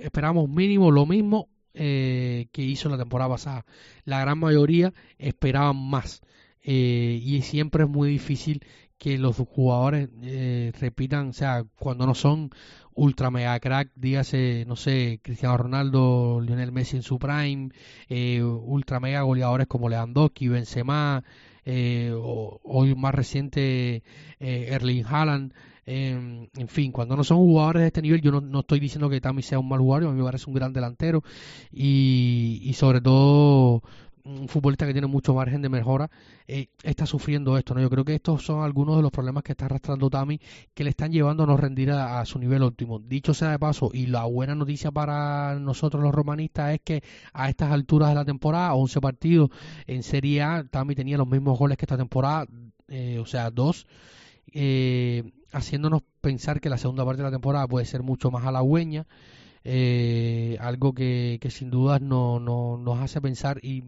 Esperamos 0.00 0.48
mínimo 0.48 0.90
lo 0.90 1.04
mismo 1.04 1.50
eh, 1.74 2.48
que 2.52 2.62
hizo 2.62 2.88
la 2.88 2.96
temporada 2.96 3.28
pasada. 3.28 3.66
La 4.04 4.20
gran 4.20 4.38
mayoría 4.38 4.94
esperaban 5.18 5.76
más. 5.76 6.22
Eh, 6.70 7.22
y 7.24 7.40
siempre 7.40 7.84
es 7.84 7.88
muy 7.88 8.10
difícil 8.10 8.62
que 8.98 9.16
los 9.16 9.38
jugadores 9.38 10.10
eh, 10.20 10.70
repitan, 10.78 11.28
o 11.28 11.32
sea, 11.32 11.64
cuando 11.78 12.04
no 12.04 12.14
son 12.14 12.50
ultra 12.92 13.30
mega 13.30 13.58
crack, 13.58 13.90
dígase, 13.94 14.66
no 14.68 14.76
sé, 14.76 15.18
Cristiano 15.22 15.56
Ronaldo, 15.56 16.42
Lionel 16.42 16.70
Messi 16.70 16.96
en 16.96 17.02
su 17.02 17.18
prime, 17.18 17.70
eh, 18.10 18.42
ultra 18.42 19.00
mega 19.00 19.22
goleadores 19.22 19.66
como 19.66 19.88
Lewandowski, 19.88 20.48
Benzema, 20.48 21.24
eh, 21.64 22.12
o, 22.14 22.60
hoy 22.64 22.94
más 22.94 23.14
reciente 23.14 24.02
Erling 24.38 25.06
Haaland, 25.06 25.54
en 25.86 26.68
fin, 26.68 26.92
cuando 26.92 27.16
no 27.16 27.24
son 27.24 27.38
jugadores 27.38 27.80
de 27.80 27.86
este 27.86 28.02
nivel, 28.02 28.20
yo 28.20 28.30
no, 28.30 28.60
estoy 28.60 28.78
diciendo 28.78 29.08
que 29.08 29.22
Tami 29.22 29.40
sea 29.40 29.58
un 29.58 29.70
mal 29.70 29.78
jugador, 29.78 30.10
a 30.10 30.12
mí 30.12 30.18
me 30.18 30.24
parece 30.24 30.44
un 30.50 30.54
gran 30.54 30.74
delantero 30.74 31.24
y, 31.72 32.60
y 32.62 32.74
sobre 32.74 33.00
todo 33.00 33.82
un 34.24 34.48
futbolista 34.48 34.86
que 34.86 34.92
tiene 34.92 35.06
mucho 35.06 35.34
margen 35.34 35.62
de 35.62 35.68
mejora, 35.68 36.10
eh, 36.46 36.68
está 36.82 37.06
sufriendo 37.06 37.56
esto. 37.56 37.74
¿no? 37.74 37.80
Yo 37.80 37.90
creo 37.90 38.04
que 38.04 38.14
estos 38.14 38.44
son 38.44 38.62
algunos 38.62 38.96
de 38.96 39.02
los 39.02 39.10
problemas 39.10 39.42
que 39.42 39.52
está 39.52 39.66
arrastrando 39.66 40.10
Tami 40.10 40.40
que 40.74 40.84
le 40.84 40.90
están 40.90 41.12
llevando 41.12 41.44
a 41.44 41.46
no 41.46 41.56
rendir 41.56 41.90
a, 41.90 42.24
su 42.24 42.38
nivel 42.38 42.62
óptimo. 42.62 42.98
Dicho 42.98 43.34
sea 43.34 43.50
de 43.50 43.58
paso, 43.58 43.90
y 43.92 44.06
la 44.06 44.24
buena 44.24 44.54
noticia 44.54 44.90
para 44.90 45.58
nosotros 45.58 46.02
los 46.02 46.14
romanistas 46.14 46.74
es 46.74 46.80
que 46.84 47.02
a 47.32 47.48
estas 47.48 47.72
alturas 47.72 48.10
de 48.10 48.14
la 48.14 48.24
temporada, 48.24 48.74
11 48.74 49.00
partidos 49.00 49.50
en 49.86 50.02
Serie 50.02 50.42
A, 50.42 50.64
Tami 50.64 50.94
tenía 50.94 51.18
los 51.18 51.28
mismos 51.28 51.58
goles 51.58 51.76
que 51.76 51.84
esta 51.84 51.96
temporada, 51.96 52.46
eh, 52.88 53.18
o 53.18 53.26
sea, 53.26 53.50
dos. 53.50 53.86
Eh, 54.52 55.30
haciéndonos 55.52 56.02
pensar 56.20 56.60
que 56.60 56.70
la 56.70 56.78
segunda 56.78 57.04
parte 57.04 57.18
de 57.18 57.28
la 57.28 57.30
temporada 57.30 57.66
puede 57.66 57.86
ser 57.86 58.02
mucho 58.02 58.30
más 58.30 58.44
halagüeña, 58.44 59.06
eh, 59.64 60.56
algo 60.60 60.94
que, 60.94 61.38
que 61.40 61.50
sin 61.50 61.70
dudas 61.70 62.00
no, 62.00 62.40
no, 62.40 62.78
nos 62.78 63.00
hace 63.00 63.20
pensar 63.20 63.58
y 63.62 63.84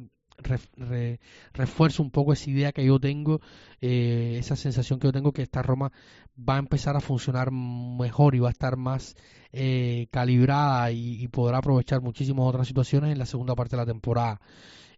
refuerzo 1.53 2.03
un 2.03 2.11
poco 2.11 2.33
esa 2.33 2.50
idea 2.50 2.72
que 2.72 2.85
yo 2.85 2.98
tengo, 2.98 3.40
eh, 3.81 4.37
esa 4.38 4.57
sensación 4.57 4.98
que 4.98 5.09
yo 5.09 5.12
tengo 5.12 5.33
que 5.33 5.42
esta 5.42 5.62
Roma 5.62 5.92
va 6.37 6.57
a 6.57 6.59
empezar 6.59 6.96
a 6.96 7.00
funcionar 7.00 7.50
mejor 7.50 8.35
y 8.35 8.40
va 8.40 8.48
a 8.48 8.53
estar 8.53 8.76
más 8.76 9.16
eh, 9.53 10.09
calibrada 10.11 10.90
y, 10.92 11.26
podrá 11.29 11.59
aprovechar 11.59 12.00
muchísimas 12.00 12.46
otras 12.46 12.66
situaciones 12.66 13.12
en 13.12 13.18
la 13.18 13.26
segunda 13.26 13.55
parte 13.55 13.76
de 13.76 13.83
la 13.83 13.87
temporada. 13.87 14.40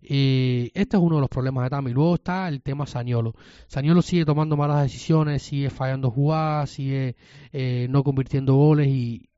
Eh, 0.02 0.70
este 0.74 0.96
es 0.96 1.02
uno 1.02 1.16
de 1.16 1.20
los 1.20 1.30
problemas 1.30 1.64
de 1.64 1.70
Tami. 1.70 1.92
Luego 1.92 2.16
está 2.16 2.48
el 2.48 2.62
tema 2.62 2.86
Saniolo. 2.86 3.34
Saniolo 3.68 4.02
sigue 4.02 4.24
tomando 4.24 4.56
malas 4.56 4.82
decisiones, 4.82 5.42
sigue 5.42 5.70
fallando 5.70 6.10
jugadas, 6.10 6.70
sigue 6.70 7.16
no 7.88 8.02
convirtiendo 8.02 8.54
goles 8.54 8.88
y, 8.88 9.28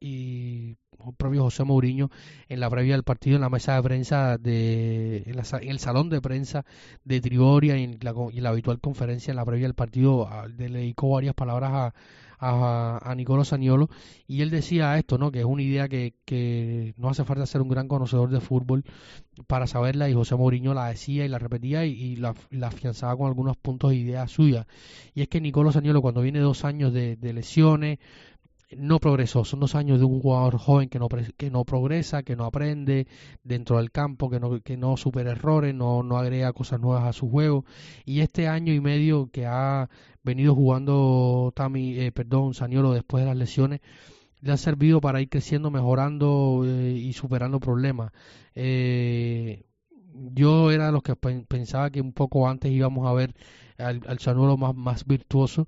y 0.00 0.76
propio 1.12 1.42
José 1.42 1.64
Mourinho 1.64 2.10
en 2.48 2.60
la 2.60 2.70
previa 2.70 2.94
del 2.94 3.04
partido 3.04 3.36
en 3.36 3.42
la 3.42 3.50
mesa 3.50 3.74
de 3.76 3.82
prensa 3.82 4.38
de 4.38 5.24
en, 5.26 5.68
el 5.68 5.78
salón 5.78 6.10
de 6.10 6.20
prensa 6.20 6.64
de 7.04 7.20
Trigoria 7.20 7.76
y 7.76 7.84
en, 7.84 7.98
la, 8.00 8.12
la 8.12 8.48
habitual 8.48 8.80
conferencia 8.80 9.30
en 9.30 9.36
la 9.36 9.44
previa 9.44 9.66
del 9.66 9.74
partido 9.74 10.28
le 10.56 10.68
dedicó 10.68 11.10
varias 11.10 11.34
palabras 11.34 11.70
a, 11.72 11.94
a, 12.38 12.98
a 13.02 13.14
Nicolò 13.14 13.44
Saniolo 13.44 13.88
y 14.26 14.42
él 14.42 14.50
decía 14.50 14.98
esto, 14.98 15.18
¿no? 15.18 15.30
Que 15.30 15.40
es 15.40 15.44
una 15.44 15.62
idea 15.62 15.88
que, 15.88 16.14
que 16.24 16.94
no 16.96 17.08
hace 17.08 17.24
falta 17.24 17.46
ser 17.46 17.62
un 17.62 17.68
gran 17.68 17.88
conocedor 17.88 18.30
de 18.30 18.40
fútbol 18.40 18.84
para 19.46 19.66
saberla 19.66 20.08
y 20.08 20.14
José 20.14 20.36
Mourinho 20.36 20.74
la 20.74 20.88
decía 20.88 21.24
y 21.24 21.28
la 21.28 21.38
repetía 21.38 21.84
y, 21.84 22.16
la, 22.16 22.34
la, 22.50 22.68
afianzaba 22.68 23.16
con 23.16 23.26
algunos 23.26 23.56
puntos 23.56 23.90
de 23.90 23.96
idea 23.96 24.28
suyas. 24.28 24.66
Y 25.14 25.22
es 25.22 25.28
que 25.28 25.40
Nicolò 25.40 25.72
Saniolo 25.72 26.02
cuando 26.02 26.22
viene 26.22 26.40
dos 26.40 26.64
años 26.64 26.92
de, 26.92 27.16
de 27.16 27.32
lesiones, 27.32 27.98
no 28.76 28.98
progresó. 28.98 29.44
Son 29.44 29.60
dos 29.60 29.74
años 29.74 29.98
de 29.98 30.04
un 30.04 30.20
jugador 30.20 30.58
joven 30.58 30.88
que 30.88 30.98
no, 30.98 31.08
que 31.08 31.50
no 31.50 31.64
progresa, 31.64 32.22
que 32.22 32.36
no 32.36 32.44
aprende 32.44 33.06
dentro 33.42 33.78
del 33.78 33.90
campo, 33.90 34.30
que 34.30 34.40
no, 34.40 34.60
que 34.60 34.76
no 34.76 34.96
supera 34.96 35.32
errores, 35.32 35.74
no, 35.74 36.02
no 36.02 36.18
agrega 36.18 36.52
cosas 36.52 36.80
nuevas 36.80 37.04
a 37.04 37.12
su 37.12 37.28
juego. 37.30 37.64
Y 38.04 38.20
este 38.20 38.48
año 38.48 38.72
y 38.72 38.80
medio 38.80 39.28
que 39.30 39.46
ha 39.46 39.88
venido 40.22 40.54
jugando 40.54 41.52
Tami, 41.54 41.98
eh, 41.98 42.12
perdón, 42.12 42.54
Saniolo 42.54 42.92
después 42.92 43.22
de 43.22 43.28
las 43.28 43.36
lesiones, 43.36 43.80
le 44.40 44.52
ha 44.52 44.56
servido 44.56 45.00
para 45.00 45.20
ir 45.20 45.28
creciendo, 45.28 45.70
mejorando 45.70 46.62
eh, 46.66 46.92
y 46.92 47.12
superando 47.12 47.60
problemas. 47.60 48.12
Eh, 48.54 49.64
yo 50.32 50.70
era 50.70 50.86
de 50.86 50.92
los 50.92 51.02
que 51.02 51.16
pensaba 51.16 51.90
que 51.90 52.00
un 52.00 52.12
poco 52.12 52.48
antes 52.48 52.70
íbamos 52.70 53.06
a 53.08 53.12
ver 53.12 53.34
al, 53.78 54.02
al 54.06 54.18
Saniolo 54.18 54.56
más, 54.56 54.74
más 54.74 55.06
virtuoso 55.06 55.66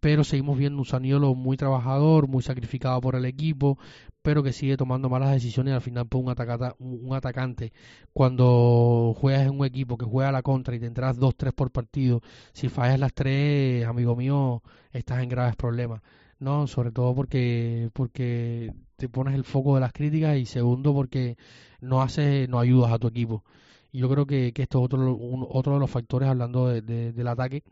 pero 0.00 0.24
seguimos 0.24 0.58
viendo 0.58 0.78
un 0.78 0.84
Saniolo 0.84 1.34
muy 1.34 1.56
trabajador, 1.56 2.28
muy 2.28 2.42
sacrificado 2.42 3.00
por 3.00 3.16
el 3.16 3.24
equipo, 3.24 3.78
pero 4.22 4.42
que 4.42 4.52
sigue 4.52 4.76
tomando 4.76 5.08
malas 5.08 5.32
decisiones 5.32 5.72
y 5.72 5.74
al 5.74 5.82
final 5.82 6.06
pues 6.06 6.24
un, 6.24 6.30
atacata, 6.30 6.74
un 6.78 7.14
atacante 7.14 7.72
cuando 8.12 9.14
juegas 9.16 9.42
en 9.42 9.58
un 9.58 9.66
equipo 9.66 9.98
que 9.98 10.06
juega 10.06 10.30
a 10.30 10.32
la 10.32 10.42
contra 10.42 10.74
y 10.74 10.80
tendrás 10.80 11.18
dos, 11.18 11.34
tres 11.36 11.52
por 11.52 11.70
partido, 11.70 12.22
si 12.52 12.68
fallas 12.68 12.98
las 12.98 13.12
tres, 13.12 13.86
amigo 13.86 14.16
mío, 14.16 14.62
estás 14.92 15.22
en 15.22 15.28
graves 15.28 15.56
problemas. 15.56 16.02
No, 16.38 16.66
sobre 16.66 16.90
todo 16.90 17.14
porque 17.14 17.90
porque 17.92 18.72
te 18.96 19.08
pones 19.08 19.34
el 19.34 19.44
foco 19.44 19.74
de 19.76 19.80
las 19.80 19.92
críticas 19.92 20.36
y 20.36 20.46
segundo 20.46 20.92
porque 20.94 21.36
no 21.80 22.02
haces, 22.02 22.48
no 22.48 22.58
ayudas 22.58 22.92
a 22.92 22.98
tu 22.98 23.08
equipo. 23.08 23.44
Y 23.92 23.98
yo 24.00 24.08
creo 24.10 24.26
que, 24.26 24.52
que 24.52 24.62
esto 24.62 24.78
es 24.80 24.84
otro, 24.86 25.16
otro 25.50 25.74
de 25.74 25.80
los 25.80 25.90
factores 25.90 26.28
hablando 26.28 26.68
de, 26.68 27.12
del 27.12 27.28
ataque 27.28 27.62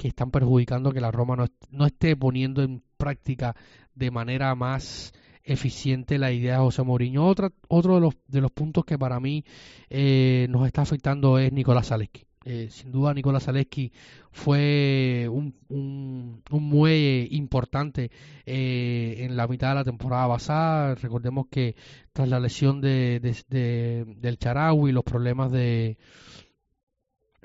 que 0.00 0.08
están 0.08 0.30
perjudicando 0.30 0.92
que 0.92 1.00
la 1.02 1.10
Roma 1.10 1.36
no, 1.36 1.44
no 1.70 1.84
esté 1.84 2.16
poniendo 2.16 2.62
en 2.62 2.82
práctica 2.96 3.54
de 3.94 4.10
manera 4.10 4.54
más 4.54 5.12
eficiente 5.44 6.16
la 6.16 6.32
idea 6.32 6.54
de 6.54 6.60
José 6.60 6.82
Mourinho. 6.82 7.26
Otra, 7.26 7.52
otro 7.68 7.96
de 7.96 8.00
los, 8.00 8.14
de 8.26 8.40
los 8.40 8.50
puntos 8.50 8.86
que 8.86 8.98
para 8.98 9.20
mí 9.20 9.44
eh, 9.90 10.46
nos 10.48 10.66
está 10.66 10.80
afectando 10.80 11.38
es 11.38 11.52
Nicolás 11.52 11.88
Zaleski. 11.88 12.24
Eh, 12.46 12.68
sin 12.70 12.90
duda 12.90 13.12
Nicolás 13.12 13.44
Zaleski 13.44 13.92
fue 14.30 15.28
un, 15.30 15.54
un, 15.68 16.42
muelle 16.50 17.28
importante 17.32 18.10
eh, 18.46 19.16
en 19.18 19.36
la 19.36 19.46
mitad 19.46 19.68
de 19.68 19.74
la 19.74 19.84
temporada 19.84 20.28
pasada. 20.28 20.94
Recordemos 20.94 21.48
que 21.50 21.76
tras 22.14 22.26
la 22.26 22.40
lesión 22.40 22.80
de, 22.80 23.20
de, 23.20 24.06
del 24.16 24.38
Charaui, 24.38 24.92
los 24.92 25.04
problemas 25.04 25.52
de 25.52 25.98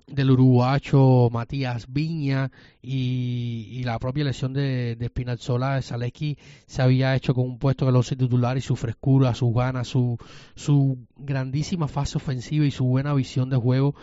del 0.07 0.31
uruguayo 0.31 1.29
Matías 1.29 1.87
Viña 1.91 2.51
y, 2.81 3.81
la 3.83 3.99
propia 3.99 4.23
lesión 4.23 4.53
de, 4.53 4.95
de 4.95 5.07
Spinazzola, 5.07 5.81
se 5.81 6.81
había 6.81 7.15
hecho 7.15 7.33
con 7.33 7.45
un 7.45 7.59
puesto 7.59 7.85
que 7.85 7.91
lo 7.91 7.99
hace 7.99 8.15
titular 8.15 8.57
y 8.57 8.61
su 8.61 8.75
frescura, 8.75 9.33
sus 9.33 9.53
ganas, 9.53 9.87
su, 9.87 10.17
su 10.55 10.97
grandísima 11.15 11.87
fase 11.87 12.17
ofensiva 12.17 12.65
y 12.65 12.71
su 12.71 12.85
buena 12.85 13.13
visión 13.13 13.49
de 13.49 13.57
juego 13.57 13.95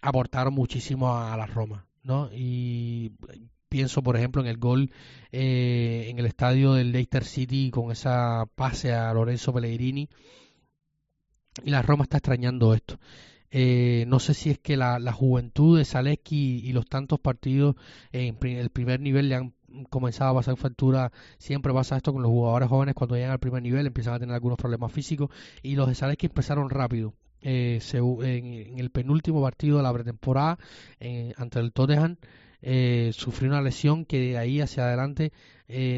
aportaron 0.00 0.54
muchísimo 0.54 1.16
a, 1.16 1.36
la 1.36 1.46
Roma, 1.46 1.86
¿no? 2.02 2.30
Y 2.32 3.12
pienso, 3.68 4.02
por 4.02 4.16
ejemplo, 4.16 4.42
en 4.42 4.48
el 4.48 4.58
gol 4.58 4.90
eh, 5.32 6.06
en 6.08 6.18
el 6.18 6.26
estadio 6.26 6.74
del 6.74 6.92
Leicester 6.92 7.24
City 7.24 7.70
con 7.70 7.90
esa 7.90 8.46
pase 8.54 8.92
a 8.92 9.12
Lorenzo 9.12 9.52
Pellegrini. 9.52 10.08
Y 11.64 11.70
la 11.70 11.82
Roma 11.82 12.04
está 12.04 12.18
extrañando 12.18 12.72
esto. 12.72 12.98
Eh, 13.50 14.04
no 14.08 14.18
sé 14.20 14.34
si 14.34 14.50
es 14.50 14.58
que 14.58 14.76
la, 14.76 15.00
juventud 15.12 15.78
de 15.78 15.84
Zaleski 15.84 16.60
y, 16.64 16.72
los 16.72 16.86
tantos 16.86 17.18
partidos 17.20 17.76
en 18.12 18.36
el 18.42 18.70
primer 18.70 19.00
nivel 19.00 19.28
le 19.28 19.36
han 19.36 19.54
comenzado 19.90 20.30
a 20.32 20.34
pasar 20.34 20.56
factura. 20.56 21.12
Siempre 21.38 21.72
pasa 21.72 21.96
esto 21.96 22.12
con 22.12 22.22
los 22.22 22.30
jugadores 22.30 22.68
jóvenes 22.68 22.94
cuando 22.94 23.16
llegan 23.16 23.32
al 23.32 23.38
primer 23.38 23.62
nivel, 23.62 23.86
empiezan 23.86 24.14
a 24.14 24.18
tener 24.18 24.34
algunos 24.34 24.58
problemas 24.58 24.92
físicos. 24.92 25.30
Y 25.62 25.76
los 25.76 25.88
de 25.88 25.94
Zaleski 25.94 26.26
empezaron 26.26 26.70
rápido. 26.70 27.14
Eh, 27.40 27.80
en, 27.92 28.78
el 28.78 28.90
penúltimo 28.90 29.40
partido 29.40 29.76
de 29.76 29.84
la 29.84 29.92
pretemporada 29.92 30.58
eh, 30.98 31.32
ante 31.36 31.60
el 31.60 31.72
Tottenham 31.72 32.16
eh, 32.62 33.12
sufrió 33.14 33.48
una 33.48 33.62
lesión 33.62 34.04
que 34.04 34.18
de 34.18 34.38
ahí 34.38 34.60
hacia 34.60 34.84
adelante 34.84 35.32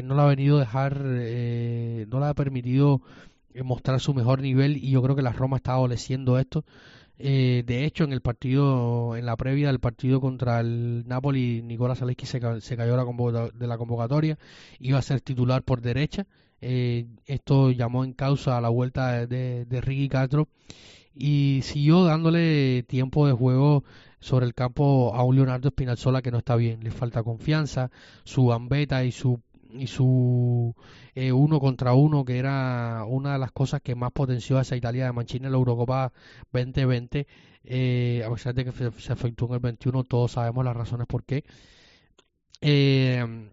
no 0.03 0.15
la 0.15 0.23
ha 0.23 0.27
venido 0.27 0.59
dejar, 0.59 0.99
no 0.99 2.19
le 2.19 2.25
ha 2.25 2.33
permitido 2.35 3.01
mostrar 3.63 4.01
su 4.01 4.13
mejor 4.13 4.41
nivel 4.41 4.75
y 4.75 4.91
yo 4.91 5.01
creo 5.01 5.15
que 5.15 5.21
la 5.21 5.31
Roma 5.31 5.57
está 5.57 5.73
adoleciendo 5.73 6.37
esto. 6.37 6.65
Eh, 7.23 7.63
de 7.65 7.85
hecho, 7.85 8.03
en 8.03 8.13
el 8.13 8.21
partido, 8.21 9.15
en 9.15 9.25
la 9.25 9.37
previa 9.37 9.67
del 9.67 9.79
partido 9.79 10.19
contra 10.19 10.59
el 10.59 11.07
Napoli, 11.07 11.61
Nicolás 11.61 11.99
Zaleski 11.99 12.25
se, 12.25 12.39
cayó 12.39 12.61
de 13.53 13.67
la 13.67 13.77
convocatoria, 13.77 14.39
iba 14.79 14.97
a 14.97 15.01
ser 15.01 15.21
titular 15.21 15.63
por 15.63 15.81
derecha. 15.81 16.25
Eh, 16.61 17.07
esto 17.25 17.71
llamó 17.71 18.03
en 18.03 18.13
causa 18.13 18.57
a 18.57 18.61
la 18.61 18.69
vuelta 18.69 19.25
de, 19.27 19.65
de 19.65 19.81
Ricky 19.81 20.09
Castro 20.09 20.47
y 21.15 21.61
siguió 21.63 22.03
dándole 22.03 22.83
tiempo 22.83 23.27
de 23.27 23.33
juego 23.33 23.83
sobre 24.19 24.45
el 24.45 24.53
campo 24.53 25.13
a 25.15 25.23
un 25.23 25.35
Leonardo 25.35 25.69
Spinazzola 25.69 26.21
que 26.21 26.31
no 26.31 26.37
está 26.39 26.55
bien, 26.55 26.83
le 26.83 26.91
falta 26.91 27.23
confianza, 27.23 27.91
su 28.23 28.47
gambeta 28.47 29.03
y 29.03 29.11
su 29.11 29.41
y 29.73 29.87
su 29.87 30.75
eh, 31.15 31.31
uno 31.31 31.59
contra 31.59 31.93
uno, 31.93 32.25
que 32.25 32.37
era 32.37 33.03
una 33.07 33.33
de 33.33 33.39
las 33.39 33.51
cosas 33.51 33.81
que 33.81 33.95
más 33.95 34.11
potenció 34.11 34.57
a 34.57 34.61
esa 34.61 34.75
Italia 34.75 35.05
de 35.05 35.11
Mancini 35.13 35.45
en 35.45 35.51
la 35.51 35.57
Eurocopa 35.57 36.11
2020, 36.51 37.27
eh, 37.63 38.23
a 38.25 38.31
pesar 38.31 38.53
de 38.53 38.65
que 38.65 38.71
se, 38.71 39.13
efectuó 39.13 39.47
en 39.49 39.53
el 39.55 39.59
21, 39.59 40.03
todos 40.03 40.33
sabemos 40.33 40.65
las 40.65 40.75
razones 40.75 41.07
por 41.07 41.23
qué. 41.23 41.43
Eh, 42.61 43.51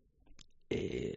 eh, 0.70 1.16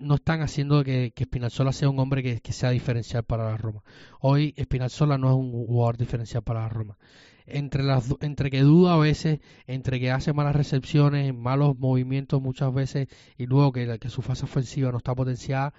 no 0.00 0.16
están 0.16 0.42
haciendo 0.42 0.84
que, 0.84 1.12
que 1.14 1.24
Spinazzola 1.24 1.72
sea 1.72 1.88
un 1.88 1.98
hombre 1.98 2.22
que, 2.22 2.40
que, 2.40 2.52
sea 2.52 2.70
diferencial 2.70 3.24
para 3.24 3.44
la 3.50 3.56
Roma. 3.56 3.82
Hoy 4.20 4.54
Spinazzola 4.60 5.16
no 5.16 5.30
es 5.30 5.36
un 5.36 5.50
jugador 5.50 5.96
diferencial 5.96 6.42
para 6.42 6.60
la 6.60 6.68
Roma 6.68 6.98
entre, 7.46 7.82
las, 7.82 8.14
entre 8.20 8.50
que 8.50 8.60
duda 8.60 8.94
a 8.94 8.98
veces, 8.98 9.40
entre 9.66 10.00
que 10.00 10.10
hace 10.10 10.32
malas 10.32 10.56
recepciones, 10.56 11.34
malos 11.34 11.78
movimientos 11.78 12.42
muchas 12.42 12.72
veces 12.72 13.08
y 13.38 13.46
luego 13.46 13.72
que, 13.72 13.98
que 13.98 14.10
su 14.10 14.22
fase 14.22 14.44
ofensiva 14.44 14.90
no 14.92 14.98
está 14.98 15.14
potenciada, 15.14 15.74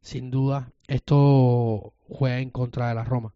sin 0.00 0.30
duda 0.30 0.72
esto 0.86 1.94
juega 2.08 2.40
en 2.40 2.50
contra 2.50 2.88
de 2.88 2.94
la 2.94 3.04
Roma. 3.04 3.32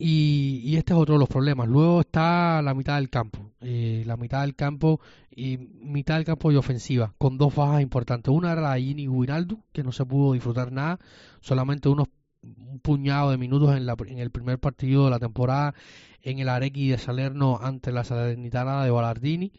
Y, 0.00 0.60
y, 0.62 0.76
este 0.76 0.92
es 0.92 0.98
otro 0.98 1.14
de 1.14 1.18
los 1.18 1.28
problemas. 1.28 1.66
Luego 1.68 2.02
está 2.02 2.62
la 2.62 2.72
mitad 2.72 2.96
del 2.96 3.10
campo. 3.10 3.50
Eh, 3.60 4.04
la 4.06 4.16
mitad 4.16 4.42
del 4.42 4.54
campo 4.54 5.00
y 5.34 5.58
mitad 5.58 6.14
del 6.14 6.24
campo 6.24 6.52
y 6.52 6.56
ofensiva, 6.56 7.14
con 7.18 7.36
dos 7.36 7.54
bajas 7.56 7.82
importantes. 7.82 8.32
Una 8.32 8.52
era 8.52 8.60
la 8.60 8.74
de 8.74 8.82
Gini 8.82 9.08
Guinaldo, 9.08 9.64
que 9.72 9.82
no 9.82 9.90
se 9.90 10.04
pudo 10.04 10.34
disfrutar 10.34 10.70
nada, 10.70 11.00
solamente 11.40 11.88
unos 11.88 12.08
un 12.42 12.78
puñado 12.80 13.30
de 13.30 13.38
minutos 13.38 13.76
en, 13.76 13.86
la, 13.86 13.96
en 14.06 14.18
el 14.18 14.30
primer 14.30 14.58
partido 14.58 15.04
de 15.04 15.10
la 15.10 15.18
temporada 15.18 15.74
en 16.22 16.38
el 16.38 16.48
Arequi 16.48 16.88
de 16.88 16.98
Salerno 16.98 17.58
ante 17.60 17.92
la 17.92 18.04
Salernitana 18.04 18.84
de 18.84 18.90
Ballardini. 18.90 19.52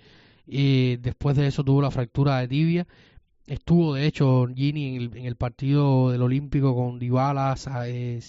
Y 0.45 0.97
después 0.97 1.35
de 1.37 1.47
eso 1.47 1.63
tuvo 1.63 1.81
la 1.81 1.91
fractura 1.91 2.39
de 2.39 2.47
tibia. 2.47 2.87
Estuvo, 3.45 3.95
de 3.95 4.05
hecho, 4.05 4.47
Gini 4.53 4.95
en 4.97 5.25
el, 5.25 5.35
partido 5.35 6.11
del 6.11 6.21
Olímpico 6.21 6.75
con 6.75 6.99
Dybala, 6.99 7.55
eh, 7.85 8.19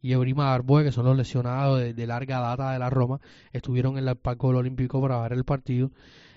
y 0.00 0.12
Ebrima 0.12 0.50
Darboe, 0.50 0.84
que 0.84 0.92
son 0.92 1.06
los 1.06 1.16
lesionados 1.16 1.80
de, 1.80 2.06
larga 2.06 2.38
data 2.38 2.72
de 2.72 2.78
la 2.78 2.90
Roma. 2.90 3.20
Estuvieron 3.52 3.98
en 3.98 4.06
el 4.06 4.16
palco 4.16 4.48
del 4.48 4.58
Olímpico 4.58 5.00
para 5.00 5.20
ver 5.22 5.32
el 5.32 5.44
partido. 5.44 5.90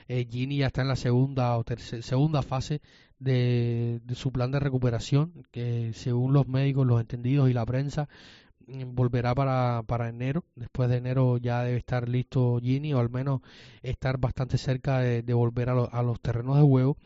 Eh, 0.07 0.27
Gini 0.29 0.57
ya 0.57 0.67
está 0.67 0.81
en 0.81 0.87
la 0.87 0.95
segunda 0.95 1.57
o 1.57 1.65
segunda 2.01 2.41
fase 2.41 2.81
de, 3.19 4.01
su 4.13 4.31
plan 4.31 4.51
de 4.51 4.59
recuperación, 4.59 5.33
que 5.51 5.91
según 5.93 6.33
los 6.33 6.47
médicos, 6.47 6.85
los 6.87 7.01
entendidos 7.01 7.49
y 7.49 7.53
la 7.53 7.65
prensa, 7.65 8.07
volverá 8.67 9.33
para, 9.35 9.83
para 9.87 10.09
enero. 10.09 10.43
Después 10.55 10.89
de 10.89 10.97
enero 10.97 11.37
ya 11.37 11.63
debe 11.63 11.77
estar 11.77 12.09
listo 12.09 12.59
Gini 12.61 12.93
o 12.93 12.99
al 12.99 13.09
menos 13.09 13.41
estar 13.81 14.17
bastante 14.17 14.57
cerca 14.57 14.99
de, 14.99 15.33
volver 15.33 15.69
a, 15.69 15.83
a, 15.85 16.03
los 16.03 16.19
terrenos 16.21 16.57
de 16.57 16.63
juego. 16.63 16.97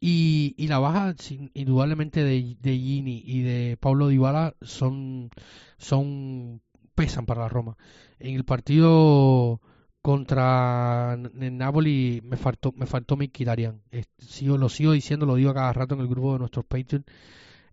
Y, 0.00 0.54
y 0.56 0.68
la 0.68 0.78
baja 0.78 1.14
indudablemente 1.54 2.22
de, 2.22 2.56
de 2.60 2.76
Gini 2.76 3.22
y 3.24 3.42
de 3.42 3.76
Pablo 3.80 4.08
Dybala 4.08 4.54
son, 4.62 5.30
son 5.76 6.60
pesan 6.94 7.26
para 7.26 7.42
la 7.42 7.48
Roma. 7.48 7.76
En 8.20 8.34
el 8.36 8.44
partido 8.44 9.60
contra 10.08 11.18
el 11.38 11.58
Napoli 11.58 12.22
me 12.24 12.38
faltó 12.38 12.72
me 12.74 12.86
faltó 12.86 13.14
Mkhitaryan. 13.18 13.82
Sigo, 14.16 14.56
lo 14.56 14.70
sigo 14.70 14.92
diciendo, 14.92 15.26
lo 15.26 15.34
digo 15.34 15.52
cada 15.52 15.70
rato 15.74 15.94
en 15.94 16.00
el 16.00 16.08
grupo 16.08 16.32
de 16.32 16.38
nuestros 16.38 16.64
Patreon. 16.64 17.04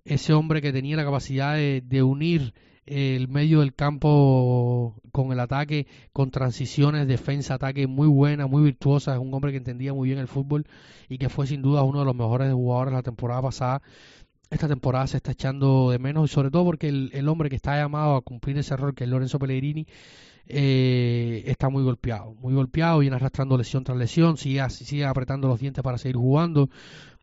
Ese 0.04 0.34
hombre 0.34 0.62
que 0.62 0.74
tenía 0.74 0.98
la 0.98 1.06
capacidad 1.06 1.56
de, 1.56 1.80
de 1.80 2.04
unir 2.04 2.54
el 2.86 3.30
medio 3.30 3.62
del 3.62 3.74
campo 3.74 5.00
con 5.14 5.32
el 5.32 5.40
ataque, 5.40 5.88
con 6.12 6.30
transiciones, 6.30 7.08
defensa, 7.08 7.54
ataque 7.54 7.88
muy 7.88 8.10
buena, 8.10 8.48
muy 8.48 8.64
virtuosa. 8.64 9.14
Es 9.14 9.20
un 9.22 9.34
hombre 9.34 9.52
que 9.52 9.58
entendía 9.60 9.94
muy 9.94 10.10
bien 10.10 10.20
el 10.20 10.28
fútbol 10.28 10.66
y 11.08 11.18
que 11.18 11.30
fue 11.30 11.48
sin 11.48 11.62
duda 11.62 11.84
uno 11.84 12.00
de 12.00 12.06
los 12.06 12.16
mejores 12.16 12.52
jugadores 12.52 12.94
la 12.94 13.02
temporada 13.02 13.44
pasada. 13.44 13.82
Esta 14.50 14.68
temporada 14.68 15.08
se 15.08 15.16
está 15.16 15.32
echando 15.32 15.90
de 15.90 16.00
menos 16.00 16.30
y 16.30 16.34
sobre 16.34 16.52
todo 16.52 16.66
porque 16.66 16.90
el, 16.90 17.30
hombre 17.30 17.50
que 17.50 17.56
está 17.56 17.78
llamado 17.78 18.18
a 18.18 18.22
cumplir 18.22 18.58
ese 18.58 18.76
rol, 18.76 18.94
que 18.94 19.06
es 19.06 19.10
Lorenzo 19.10 19.40
Pellegrini, 19.40 19.88
eh, 20.48 21.44
está 21.48 21.70
muy 21.70 21.84
golpeado, 21.84 22.34
muy 22.36 22.54
golpeado, 22.54 23.00
viene 23.00 23.16
arrastrando 23.16 23.58
lesión 23.58 23.84
tras 23.84 23.98
lesión, 23.98 24.38
sigue, 24.38 24.68
sigue 24.70 25.06
apretando 25.06 25.48
los 25.48 25.60
dientes 25.60 25.84
para 25.84 25.98
seguir 25.98 26.18
jugando 26.18 26.70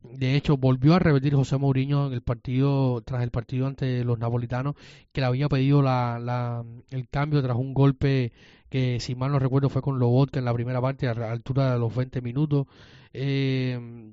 De 0.03 0.35
hecho, 0.37 0.57
volvió 0.57 0.95
a 0.95 0.99
repetir 0.99 1.35
José 1.35 1.57
Mourinho 1.59 2.09
en 2.09 2.13
el 2.15 2.23
partido, 2.23 3.03
tras 3.03 3.23
el 3.23 3.31
partido 3.31 3.67
ante 3.67 4.05
los 4.05 4.19
napolitanos, 4.19 4.75
que 5.13 5.21
le 5.21 5.27
había 5.27 5.49
pedido 5.49 5.83
la, 5.83 6.19
la, 6.19 6.65
el 6.91 7.09
cambio 7.09 7.43
tras 7.43 7.57
un 7.57 7.75
golpe 7.75 8.33
que, 8.69 8.99
si 9.01 9.15
mal 9.15 9.31
no 9.33 9.39
recuerdo, 9.39 9.69
fue 9.69 9.83
con 9.83 9.99
Lobotka 9.99 10.39
en 10.39 10.47
la 10.47 10.55
primera 10.55 10.81
parte, 10.81 11.07
a 11.09 11.15
la 11.15 11.31
altura 11.31 11.73
de 11.75 11.79
los 11.79 11.95
20 11.95 12.23
minutos. 12.23 12.67
Eh, 13.13 14.13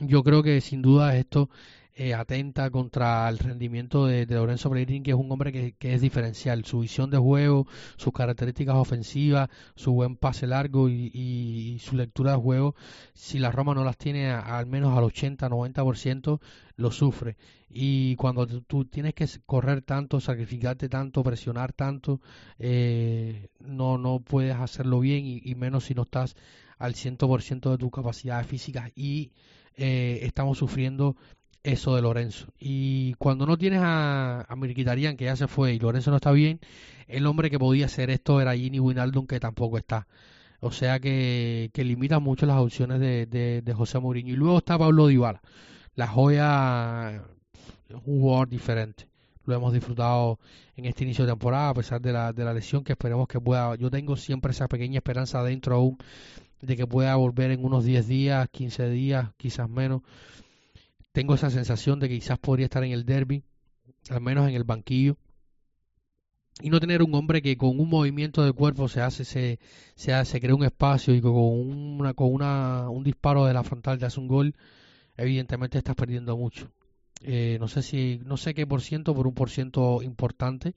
yo 0.00 0.22
creo 0.22 0.42
que 0.42 0.60
sin 0.60 0.82
duda 0.82 1.16
esto 1.16 1.48
eh, 1.94 2.14
atenta 2.14 2.70
contra 2.70 3.28
el 3.28 3.38
rendimiento 3.38 4.06
de, 4.06 4.24
Lorenzo 4.24 4.70
Pellegrini, 4.70 5.02
que 5.02 5.10
es 5.10 5.16
un 5.16 5.30
hombre 5.30 5.52
que, 5.52 5.94
es 5.94 6.00
diferencial. 6.00 6.64
Su 6.64 6.80
visión 6.80 7.10
de 7.10 7.18
juego, 7.18 7.66
sus 7.96 8.14
características 8.14 8.76
ofensivas, 8.76 9.50
su 9.74 9.92
buen 9.92 10.16
pase 10.16 10.46
largo 10.46 10.88
y, 10.88 11.78
su 11.80 11.96
lectura 11.96 12.32
de 12.32 12.38
juego, 12.38 12.74
si 13.12 13.38
la 13.38 13.52
Roma 13.52 13.74
no 13.74 13.84
las 13.84 13.98
tiene 13.98 14.30
al 14.30 14.66
menos 14.66 14.96
al 14.96 15.04
80-90%, 15.04 16.40
lo 16.76 16.90
sufre. 16.90 17.36
Y 17.68 18.16
cuando 18.16 18.46
tú 18.46 18.86
tienes 18.86 19.12
que 19.12 19.26
correr 19.44 19.82
tanto, 19.82 20.18
sacrificarte 20.18 20.88
tanto, 20.88 21.22
presionar 21.22 21.74
tanto, 21.74 22.20
eh, 22.58 23.48
no, 23.60 23.98
no 23.98 24.20
puedes 24.20 24.56
hacerlo 24.56 25.00
bien 25.00 25.26
y, 25.26 25.40
mimenos 25.44 25.84
si 25.84 25.94
no 25.94 26.02
estás 26.02 26.36
al 26.78 26.94
100% 26.94 27.70
de 27.70 27.78
tus 27.78 27.90
capacidades 27.90 28.46
físicas 28.46 28.90
y 28.96 29.30
eh, 29.76 30.20
estamos 30.22 30.58
sufriendo 30.58 31.16
eso 31.64 31.96
de 31.96 32.02
Lorenzo. 32.02 32.48
Y 32.58 33.14
cuando 33.14 33.46
no 33.46 33.56
tienes 33.56 33.80
a, 33.82 34.42
a 34.48 34.56
Mirquitarian, 34.56 35.16
que 35.16 35.26
ya 35.26 35.36
se 35.36 35.48
fue, 35.48 35.74
y 35.74 35.78
Lorenzo 35.78 36.10
no 36.10 36.16
está 36.16 36.32
bien, 36.32 36.60
el 37.08 37.26
hombre 37.26 37.50
que 37.50 37.58
podía 37.58 37.86
hacer 37.86 38.10
esto 38.10 38.40
era 38.40 38.54
Gini 38.54 38.80
Winaldum, 38.80 39.26
que 39.26 39.40
tampoco 39.40 39.78
está. 39.78 40.06
O 40.60 40.70
sea 40.70 41.00
que, 41.00 41.70
que 41.72 41.84
limita 41.84 42.20
mucho 42.20 42.46
las 42.46 42.58
opciones 42.58 43.00
de, 43.00 43.26
de, 43.26 43.74
José 43.74 43.98
Mourinho. 43.98 44.32
Y 44.32 44.36
luego 44.36 44.58
está 44.58 44.78
Pablo 44.78 45.08
Dybala. 45.08 45.42
La 45.96 46.06
joya 46.06 47.16
es 47.88 47.94
un 48.04 48.20
jugador 48.20 48.48
diferente. 48.48 49.08
Lo 49.44 49.56
hemos 49.56 49.72
disfrutado 49.72 50.38
en 50.76 50.84
este 50.84 51.02
inicio 51.02 51.26
de 51.26 51.32
temporada, 51.32 51.70
a 51.70 51.74
pesar 51.74 52.00
de 52.00 52.12
la, 52.12 52.32
de 52.32 52.44
la 52.44 52.54
lesión, 52.54 52.84
que 52.84 52.92
esperemos 52.92 53.26
que 53.26 53.40
pueda. 53.40 53.74
Yo 53.74 53.90
tengo 53.90 54.16
siempre 54.16 54.52
esa 54.52 54.68
pequeña 54.68 54.98
esperanza 54.98 55.42
dentro 55.42 55.74
aún 55.74 55.98
de 56.60 56.76
que 56.76 56.86
pueda 56.86 57.16
volver 57.16 57.50
en 57.50 57.64
unos 57.64 57.84
10 57.84 58.06
días, 58.06 58.48
15 58.52 58.88
días, 58.88 59.30
quizás 59.36 59.68
menos 59.68 60.02
tengo 61.12 61.34
esa 61.34 61.50
sensación 61.50 62.00
de 62.00 62.08
que 62.08 62.16
quizás 62.16 62.38
podría 62.38 62.66
estar 62.66 62.82
en 62.84 62.92
el 62.92 63.04
derby, 63.04 63.44
al 64.10 64.20
menos 64.20 64.48
en 64.48 64.54
el 64.54 64.64
banquillo, 64.64 65.16
y 66.60 66.70
no 66.70 66.80
tener 66.80 67.02
un 67.02 67.14
hombre 67.14 67.40
que 67.40 67.56
con 67.56 67.78
un 67.80 67.88
movimiento 67.88 68.44
de 68.44 68.52
cuerpo 68.52 68.88
se 68.88 69.00
hace, 69.00 69.24
se, 69.24 69.58
se, 69.94 70.12
hace, 70.12 70.40
crea 70.40 70.54
un 70.54 70.64
espacio 70.64 71.14
y 71.14 71.20
con 71.20 71.32
una, 71.34 72.14
con 72.14 72.32
una, 72.32 72.88
un 72.90 73.04
disparo 73.04 73.46
de 73.46 73.54
la 73.54 73.62
frontal 73.62 73.98
te 73.98 74.06
hace 74.06 74.20
un 74.20 74.28
gol, 74.28 74.54
evidentemente 75.16 75.78
estás 75.78 75.94
perdiendo 75.94 76.36
mucho. 76.36 76.70
Eh, 77.24 77.56
no 77.60 77.68
sé 77.68 77.82
si, 77.82 78.20
no 78.24 78.36
sé 78.36 78.52
qué 78.52 78.66
por 78.66 78.82
ciento, 78.82 79.14
por 79.14 79.26
un 79.26 79.34
por 79.34 79.48
ciento 79.48 80.02
importante. 80.02 80.74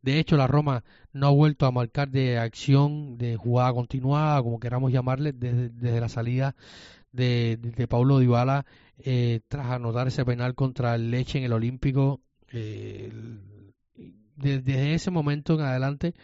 De 0.00 0.18
hecho, 0.18 0.36
la 0.36 0.46
Roma 0.46 0.84
no 1.12 1.26
ha 1.26 1.30
vuelto 1.30 1.66
a 1.66 1.70
marcar 1.70 2.10
de 2.10 2.38
acción, 2.38 3.18
de 3.18 3.36
jugada 3.36 3.72
continuada, 3.72 4.42
como 4.42 4.58
queramos 4.58 4.90
llamarle, 4.90 5.32
desde, 5.32 5.68
desde 5.68 6.00
la 6.00 6.08
salida 6.08 6.56
de, 7.12 7.58
de 7.58 7.88
Paulo 7.88 8.18
Dybala 8.18 8.64
eh, 8.98 9.40
tras 9.48 9.66
anotar 9.66 10.08
ese 10.08 10.24
penal 10.24 10.54
contra 10.54 10.94
el 10.94 11.10
Leche 11.10 11.38
en 11.38 11.44
el 11.44 11.52
Olímpico. 11.52 12.20
Eh, 12.52 13.12
desde 14.36 14.94
ese 14.94 15.10
momento 15.10 15.54
en 15.54 15.60
adelante, 15.60 16.14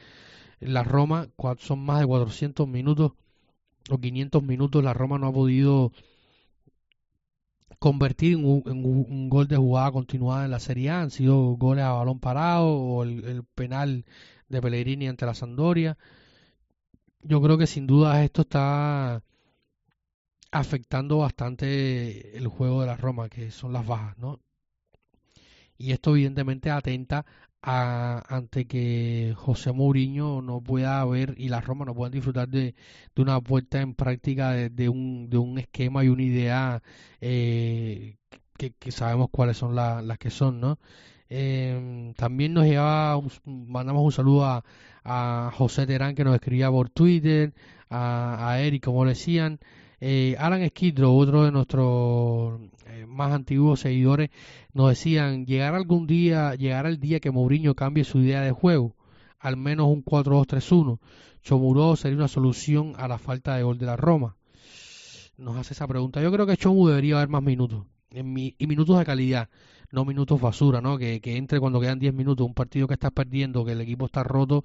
la 0.61 0.84
Roma 0.84 1.28
son 1.59 1.80
más 1.80 2.01
de 2.01 2.07
400 2.07 2.68
minutos 2.68 3.12
o 3.91 3.99
500 3.99 4.43
minutos. 4.43 4.84
La 4.84 4.95
Roma 4.95 5.18
no 5.18 5.28
ha 5.28 5.32
podido 5.32 5.93
convertir 7.78 8.34
en 8.34 8.45
un, 8.45 9.28
gol 9.28 9.49
de 9.49 9.57
jugada 9.57 9.93
continuada 9.93 10.45
en 10.45 10.51
la 10.51 10.61
Serie 10.61 10.91
A. 10.91 11.03
Han 11.03 11.11
sido 11.11 11.57
goles 11.57 11.84
a 11.84 11.93
balón 11.93 12.20
parado 12.20 12.68
o 12.68 13.03
el, 13.03 13.24
el 13.24 13.45
penal 13.45 14.05
de 14.49 14.62
Pellegrini 14.62 15.09
ante 15.09 15.26
la 15.26 15.34
Sandoria. 15.34 15.99
Yo 17.22 17.41
creo 17.43 17.59
que 17.59 17.66
sin 17.66 17.86
duda 17.86 18.24
esto 18.24 18.43
está 18.43 19.22
afectando 20.51 21.19
bastante 21.19 22.37
el 22.37 22.49
juego 22.49 22.81
de 22.81 22.87
la 22.87 22.97
Roma, 22.97 23.29
que 23.29 23.51
son 23.51 23.73
las 23.73 23.87
bajas, 23.87 24.19
¿no? 24.19 24.41
Y 25.77 25.93
esto 25.93 26.11
evidentemente 26.11 26.71
atenta 26.71 27.25
a, 27.63 28.25
ante 28.29 28.67
que 28.67 29.35
José 29.37 29.73
Mourinho 29.73 30.43
no 30.43 30.61
pueda 30.61 31.05
ver 31.05 31.35
y 31.39 31.49
la 31.49 31.61
Roma 31.61 31.85
no 31.85 31.95
puedan 31.95 32.13
disfrutar 32.13 32.49
de, 32.49 32.75
de 33.15 33.23
una 33.23 33.41
puesta 33.41 33.81
en 33.81 33.95
práctica 33.95 34.53
de, 34.53 34.89
un, 34.89 35.29
de 35.31 35.39
un 35.39 35.59
esquema 35.59 36.05
y 36.05 36.09
una 36.09 36.23
idea 36.23 36.83
eh, 37.21 38.17
que, 38.57 38.73
que, 38.73 38.91
sabemos 38.93 39.29
cuáles 39.31 39.57
son 39.57 39.75
las 39.75 40.19
que 40.19 40.31
son, 40.31 40.61
¿no? 40.61 40.79
Eh, 41.31 42.13
también 42.17 42.55
nos 42.55 42.65
lleva, 42.65 43.21
mandamos 43.45 44.05
un 44.05 44.13
saludo 44.13 44.47
a, 44.47 44.65
a 45.05 45.51
José 45.55 45.87
Terán 45.87 46.15
que 46.15 46.25
nos 46.25 46.35
escribía 46.35 46.71
por 46.71 46.91
Twitter, 46.91 47.55
a, 47.91 48.51
a 48.51 48.61
Eric, 48.61 48.85
como 48.85 49.05
le 49.05 49.11
decían, 49.11 49.61
eh, 50.01 50.37
Alan 50.39 50.67
Skidrow, 50.69 51.17
otro 51.17 51.45
de 51.45 51.53
nuestros 51.53 52.61
eh, 52.87 53.07
más 53.07 53.33
antiguos 53.33 53.81
seguidores, 53.81 54.31
nos 54.73 54.91
decían, 54.91 55.47
llegar 55.47 55.75
algún 55.75 56.07
día, 56.07 56.55
llegar 56.55 56.87
el 56.87 57.01
día 57.01 57.21
que 57.21 57.31
Mourinho 57.31 57.75
cambie 57.75 58.05
su 58.05 58.19
idea 58.19 58.41
de 58.43 58.53
juego, 58.53 58.95
al 59.39 59.57
menos 59.57 59.89
un 59.89 60.05
4-2-3-1. 60.05 60.99
Chomuro 61.43 61.97
sería 61.97 62.17
una 62.17 62.29
solución 62.29 62.95
a 62.97 63.09
la 63.09 63.19
falta 63.19 63.57
de 63.57 63.63
gol 63.63 63.79
de 63.79 63.87
la 63.87 63.97
Roma. 63.97 64.37
Nos 65.37 65.57
hace 65.57 65.75
esa 65.75 65.87
pregunta. 65.87 66.21
Yo 66.21 66.33
creo 66.33 66.47
que 66.47 66.57
Chomu 66.57 66.89
debería 66.89 67.17
haber 67.17 67.29
más 67.29 67.43
minutos, 67.43 67.87
y 68.11 68.23
minutos 68.67 68.99
de 68.99 69.05
calidad 69.05 69.49
no 69.91 70.05
minutos 70.05 70.41
basura, 70.41 70.80
¿no? 70.80 70.99
Que, 70.99 71.20
que 71.20 71.36
entre 71.36 71.61
cuando 71.61 71.80
quedan 71.80 71.99
10 71.99 72.14
minutos, 72.14 72.47
un 72.47 72.55
partido 72.55 72.86
que 72.86 72.95
estás 72.95 73.11
perdiendo, 73.12 73.64
que 73.64 73.72
el 73.72 73.80
equipo 73.80 74.07
está 74.07 74.22
roto, 74.22 74.64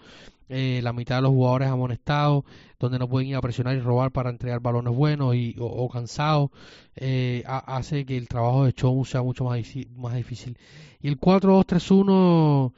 eh, 0.50 0.82
la 0.84 0.94
mitad 0.94 1.16
de 1.16 1.24
los 1.24 1.32
jugadores 1.32 1.70
amonestados, 1.70 2.44
donde 2.80 3.00
no 3.00 3.08
pueden 3.08 3.30
ir 3.30 3.36
a 3.36 3.42
presionar 3.42 3.76
y 3.76 3.80
robar 3.80 4.12
para 4.12 4.30
entregar 4.30 4.60
balones 4.60 4.94
buenos 4.94 5.36
y, 5.36 5.56
o, 5.60 5.90
cansados, 5.90 6.52
eh, 6.96 7.44
hace 7.46 8.06
que 8.06 8.18
el 8.18 8.28
trabajo 8.28 8.66
de 8.66 8.74
Chou 8.74 9.06
sea 9.06 9.24
mucho 9.24 9.46
más, 9.46 9.60
más 9.96 10.16
difícil. 10.16 10.58
Y 11.02 11.08
el 11.08 11.20
4-2-3-1... 11.20 12.74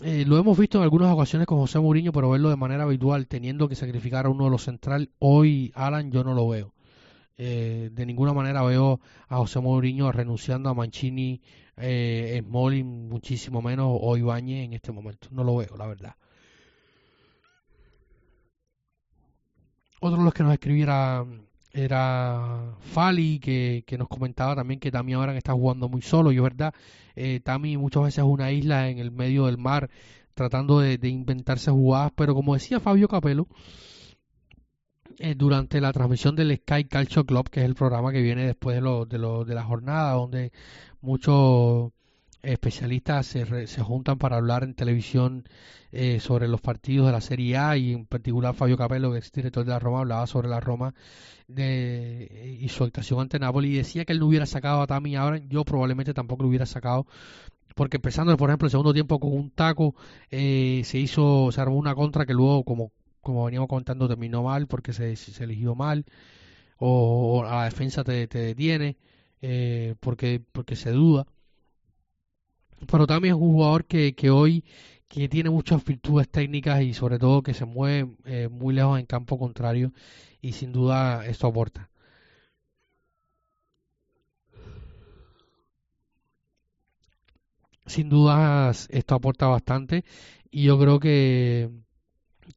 Eh, 0.00 0.24
lo 0.24 0.38
hemos 0.38 0.56
visto 0.56 0.78
en 0.78 0.84
algunas 0.84 1.12
ocasiones 1.12 1.48
con 1.48 1.58
José 1.58 1.80
Mourinho, 1.80 2.12
pero 2.12 2.30
verlo 2.30 2.50
de 2.50 2.56
manera 2.56 2.84
habitual, 2.84 3.26
teniendo 3.26 3.68
que 3.68 3.74
sacrificar 3.74 4.26
a 4.26 4.28
uno 4.28 4.44
de 4.44 4.50
los 4.50 4.62
central, 4.62 5.10
hoy 5.18 5.72
Alan 5.74 6.12
yo 6.12 6.22
no 6.22 6.34
lo 6.34 6.48
veo. 6.48 6.72
Eh, 7.40 7.90
de 7.92 8.04
ninguna 8.04 8.32
manera 8.32 8.62
veo 8.62 9.00
a 9.28 9.36
José 9.36 9.60
Mourinho 9.60 10.10
renunciando 10.10 10.68
a 10.68 10.74
Mancini, 10.74 11.40
eh, 11.76 12.42
Smalling, 12.44 13.08
muchísimo 13.08 13.62
menos, 13.62 13.86
o 13.88 14.16
Ibañez 14.16 14.64
en 14.64 14.72
este 14.72 14.90
momento. 14.90 15.28
No 15.30 15.44
lo 15.44 15.56
veo, 15.56 15.76
la 15.76 15.86
verdad. 15.86 16.16
Otro 20.00 20.18
de 20.18 20.24
los 20.24 20.34
que 20.34 20.42
nos 20.42 20.52
escribiera 20.52 21.24
era 21.72 22.74
Fali, 22.80 23.38
que, 23.38 23.84
que, 23.86 23.98
nos 23.98 24.08
comentaba 24.08 24.56
también 24.56 24.80
que 24.80 24.90
Tami 24.90 25.12
ahora 25.12 25.36
está 25.36 25.52
jugando 25.52 25.88
muy 25.88 26.02
solo, 26.02 26.32
y 26.32 26.36
es 26.36 26.42
verdad, 26.42 26.74
eh, 27.14 27.40
Tami 27.40 27.76
muchas 27.76 28.02
veces 28.04 28.18
es 28.18 28.24
una 28.24 28.50
isla 28.50 28.88
en 28.88 28.98
el 28.98 29.12
medio 29.12 29.46
del 29.46 29.58
mar 29.58 29.90
tratando 30.34 30.80
de, 30.80 30.98
de 30.98 31.08
inventarse 31.08 31.70
jugadas, 31.70 32.12
pero 32.14 32.34
como 32.34 32.54
decía 32.54 32.80
Fabio 32.80 33.08
Capello, 33.08 33.46
eh, 35.18 35.34
durante 35.34 35.80
la 35.80 35.92
transmisión 35.92 36.36
del 36.36 36.56
Sky 36.56 36.84
Calcio 36.84 37.24
Club, 37.24 37.50
que 37.50 37.60
es 37.60 37.66
el 37.66 37.74
programa 37.74 38.12
que 38.12 38.22
viene 38.22 38.46
después 38.46 38.76
de, 38.76 38.82
lo, 38.82 39.04
de, 39.04 39.18
lo, 39.18 39.44
de 39.44 39.54
la 39.54 39.64
jornada, 39.64 40.12
donde 40.12 40.52
muchos 41.00 41.92
especialistas 42.42 43.26
se, 43.26 43.66
se 43.66 43.82
juntan 43.82 44.18
para 44.18 44.36
hablar 44.36 44.62
en 44.64 44.74
televisión 44.74 45.44
eh, 45.90 46.20
sobre 46.20 46.48
los 46.48 46.60
partidos 46.60 47.06
de 47.06 47.12
la 47.12 47.20
Serie 47.20 47.56
A 47.56 47.76
y 47.76 47.92
en 47.92 48.06
particular 48.06 48.54
Fabio 48.54 48.76
Capello, 48.76 49.16
ex 49.16 49.32
director 49.32 49.64
de 49.64 49.70
la 49.70 49.78
Roma, 49.78 50.00
hablaba 50.00 50.26
sobre 50.26 50.48
la 50.48 50.60
Roma 50.60 50.94
de, 51.48 52.58
y 52.60 52.68
su 52.68 52.84
actuación 52.84 53.20
ante 53.20 53.38
Napoli 53.38 53.70
y 53.70 53.76
decía 53.78 54.04
que 54.04 54.12
él 54.12 54.20
no 54.20 54.26
hubiera 54.26 54.46
sacado 54.46 54.82
a 54.82 54.86
Tami 54.86 55.16
ahora, 55.16 55.38
yo 55.48 55.64
probablemente 55.64 56.14
tampoco 56.14 56.42
lo 56.42 56.50
hubiera 56.50 56.66
sacado 56.66 57.06
porque 57.74 57.96
empezando 57.96 58.36
por 58.36 58.50
ejemplo 58.50 58.66
el 58.66 58.70
segundo 58.70 58.92
tiempo 58.92 59.18
con 59.18 59.32
un 59.32 59.50
taco 59.50 59.94
eh, 60.30 60.82
se 60.84 60.98
hizo, 60.98 61.50
se 61.52 61.60
armó 61.60 61.76
una 61.76 61.94
contra 61.94 62.26
que 62.26 62.34
luego 62.34 62.64
como 62.64 62.92
como 63.20 63.44
veníamos 63.44 63.68
contando, 63.68 64.08
terminó 64.08 64.42
mal 64.42 64.66
porque 64.66 64.92
se, 64.92 65.14
eligió 65.42 65.74
mal, 65.74 66.04
o, 66.78 67.44
a 67.44 67.56
la 67.56 67.64
defensa 67.64 68.04
te, 68.04 68.26
detiene 68.26 68.96
eh, 69.42 69.94
porque, 70.00 70.42
porque 70.52 70.76
se 70.76 70.90
duda. 70.92 71.26
Pero 72.90 73.06
también 73.06 73.34
es 73.34 73.40
un 73.40 73.52
jugador 73.52 73.84
que, 73.84 74.14
que 74.14 74.30
hoy 74.30 74.64
que 75.08 75.28
tiene 75.28 75.50
muchas 75.50 75.84
virtudes 75.84 76.28
técnicas 76.28 76.82
y 76.82 76.94
sobre 76.94 77.18
todo 77.18 77.42
que 77.42 77.54
se 77.54 77.64
mueve 77.64 78.14
eh, 78.26 78.48
muy 78.48 78.74
lejos 78.74 78.98
en 79.00 79.06
campo 79.06 79.38
contrario 79.38 79.92
y 80.40 80.52
sin 80.52 80.72
duda 80.72 81.26
esto 81.26 81.46
aporta. 81.46 81.90
Sin 87.86 88.10
dudas 88.10 88.86
esto 88.90 89.14
aporta 89.14 89.46
bastante 89.46 90.04
y 90.50 90.64
yo 90.64 90.78
creo 90.78 91.00
que 91.00 91.70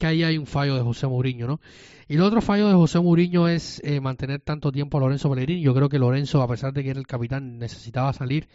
que 0.01 0.07
ahí 0.07 0.23
hay 0.23 0.39
un 0.39 0.47
fallo 0.47 0.73
de 0.73 0.81
José 0.81 1.05
Mourinho, 1.05 1.45
¿no? 1.45 1.61
Y 2.07 2.15
el 2.15 2.23
otro 2.23 2.41
fallo 2.41 2.67
de 2.67 2.73
José 2.73 2.99
Mourinho 2.99 3.47
es 3.47 3.79
eh, 3.83 4.01
mantener 4.01 4.41
tanto 4.41 4.71
tiempo 4.71 4.97
a 4.97 5.01
Lorenzo 5.01 5.29
Pellegrini. 5.29 5.61
Yo 5.61 5.75
creo 5.75 5.89
que 5.89 5.99
Lorenzo, 5.99 6.41
a 6.41 6.47
pesar 6.47 6.73
de 6.73 6.83
que 6.83 6.89
era 6.89 6.99
el 6.99 7.05
capitán, 7.05 7.59
necesitaba 7.59 8.11
salir. 8.11 8.49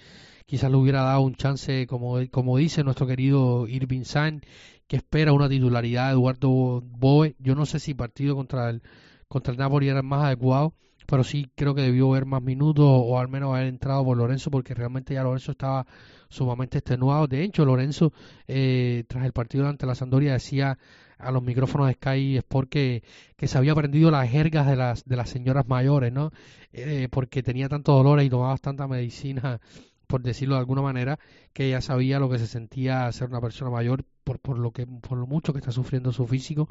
Quizás 0.45 0.73
le 0.73 0.77
hubiera 0.77 1.03
dado 1.03 1.21
un 1.21 1.37
chance, 1.37 1.87
como, 1.87 2.19
como 2.33 2.57
dice 2.57 2.83
nuestro 2.83 3.07
querido 3.07 3.69
Irving 3.69 4.03
Sainz, 4.03 4.43
que 4.89 4.97
espera 4.97 5.33
una 5.33 5.49
titularidad 5.49 6.07
de 6.07 6.15
Eduardo 6.15 6.83
Boe. 6.85 7.37
Yo 7.39 7.55
no 7.55 7.65
sé 7.65 7.79
si 7.79 7.95
partido 7.95 8.35
contra 8.35 8.69
el, 8.69 8.83
contra 9.29 9.53
el 9.53 9.59
Napoli 9.61 9.89
era 9.89 10.03
más 10.03 10.25
adecuado, 10.25 10.75
pero 11.07 11.23
sí 11.23 11.49
creo 11.55 11.77
que 11.77 11.83
debió 11.83 12.11
haber 12.11 12.27
más 12.27 12.43
minutos 12.43 12.85
o 12.89 13.21
al 13.21 13.29
menos 13.29 13.55
haber 13.55 13.69
entrado 13.69 14.05
por 14.05 14.17
Lorenzo, 14.17 14.51
porque 14.51 14.75
realmente 14.75 15.15
ya 15.15 15.23
Lorenzo 15.23 15.53
estaba 15.53 15.87
sumamente 16.29 16.79
extenuado. 16.79 17.29
De 17.29 17.45
hecho, 17.45 17.65
Lorenzo, 17.65 18.13
eh, 18.49 19.05
tras 19.07 19.25
el 19.25 19.33
partido 19.33 19.69
ante 19.69 19.87
la 19.87 19.95
Sandoria, 19.95 20.33
decía 20.33 20.77
a 21.19 21.31
los 21.31 21.43
micrófonos 21.43 21.89
de 21.89 21.95
Sky 21.95 22.37
Sport 22.39 22.69
que, 22.69 23.03
que 23.37 23.49
se 23.49 23.59
había 23.59 23.73
aprendido 23.73 24.11
las 24.11 24.29
jergas 24.29 24.67
de 24.67 24.77
las, 24.77 25.05
de 25.05 25.17
las 25.17 25.31
señoras 25.31 25.69
mayores, 25.69 26.13
¿no? 26.13 26.31
Eh, 26.73 27.09
porque 27.11 27.43
tenía 27.43 27.69
tantos 27.69 27.95
dolores 27.95 28.27
y 28.27 28.31
tomaba 28.31 28.57
tanta 28.59 28.87
medicina, 28.87 29.61
por 30.07 30.23
decirlo 30.23 30.55
de 30.57 30.61
alguna 30.61 30.83
manera, 30.83 31.19
que 31.53 31.71
ya 31.71 31.81
sabía 31.81 32.19
lo 32.19 32.29
que 32.29 32.39
se 32.39 32.47
sentía 32.47 33.11
ser 33.13 33.29
una 33.29 33.41
persona 33.41 33.71
mayor 33.71 34.05
por, 34.25 34.39
por, 34.41 34.59
lo, 34.59 34.73
que, 34.73 34.87
por 34.87 35.19
lo 35.19 35.27
mucho 35.27 35.53
que 35.53 35.59
está 35.59 35.73
sufriendo 35.73 36.13
su 36.13 36.27
físico. 36.27 36.69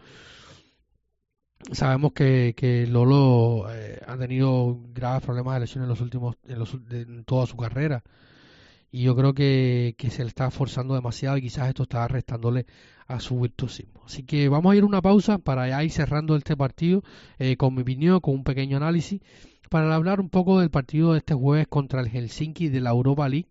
Sabemos 1.71 2.13
que, 2.13 2.53
que 2.55 2.85
Lolo 2.85 3.65
eh, 3.71 3.99
ha 4.05 4.17
tenido 4.17 4.79
graves 4.93 5.23
problemas 5.23 5.55
de 5.55 5.59
lesiones 5.61 5.85
en 5.85 5.89
los 5.89 6.01
últimos, 6.01 6.35
en, 6.47 6.59
los, 6.59 6.77
en 6.91 7.23
toda 7.23 7.47
su 7.47 7.57
carrera 7.57 8.03
y 8.95 9.01
yo 9.01 9.13
creo 9.13 9.33
que, 9.33 9.93
se 10.09 10.23
le 10.23 10.29
está 10.29 10.49
forzando 10.51 10.95
demasiado 10.95 11.35
y 11.35 11.41
quizás 11.41 11.67
esto 11.67 11.83
está 11.83 12.07
restándole 12.07 12.65
a 13.07 13.19
su 13.19 13.37
virtuosismo. 13.41 14.03
Así 14.05 14.23
que 14.23 14.47
vamos 14.47 14.71
a 14.71 14.77
ir 14.77 14.83
a 14.83 14.85
una 14.85 15.01
pausa 15.01 15.37
para 15.37 15.83
ir 15.83 15.91
cerrando 15.91 16.33
este 16.37 16.55
partido 16.55 17.03
eh, 17.37 17.57
con 17.57 17.75
mi 17.75 17.81
opinión, 17.81 18.21
con 18.21 18.35
un 18.35 18.45
pequeño 18.45 18.77
análisis, 18.77 19.19
para 19.69 19.93
hablar 19.93 20.21
un 20.21 20.29
poco 20.29 20.61
del 20.61 20.69
partido 20.69 21.11
de 21.11 21.17
este 21.17 21.33
jueves 21.33 21.67
contra 21.67 21.99
el 21.99 22.07
Helsinki 22.07 22.69
de 22.69 22.79
la 22.79 22.91
Europa 22.91 23.27
League, 23.27 23.49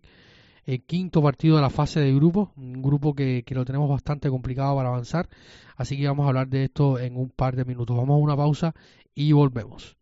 el 0.64 0.82
quinto 0.82 1.20
partido 1.20 1.56
de 1.56 1.62
la 1.62 1.68
fase 1.68 2.00
de 2.00 2.14
grupo, 2.14 2.54
un 2.56 2.80
grupo 2.80 3.14
que, 3.14 3.42
que 3.44 3.54
lo 3.54 3.66
tenemos 3.66 3.90
bastante 3.90 4.30
complicado 4.30 4.74
para 4.76 4.88
avanzar, 4.88 5.28
así 5.76 5.98
que 5.98 6.06
vamos 6.06 6.24
a 6.24 6.28
hablar 6.28 6.48
de 6.48 6.64
esto 6.64 6.98
en 6.98 7.18
un 7.18 7.28
par 7.28 7.54
de 7.54 7.66
minutos. 7.66 7.94
Vamos 7.94 8.14
a 8.14 8.24
una 8.24 8.34
pausa 8.34 8.74
y 9.14 9.32
volvemos. 9.32 9.94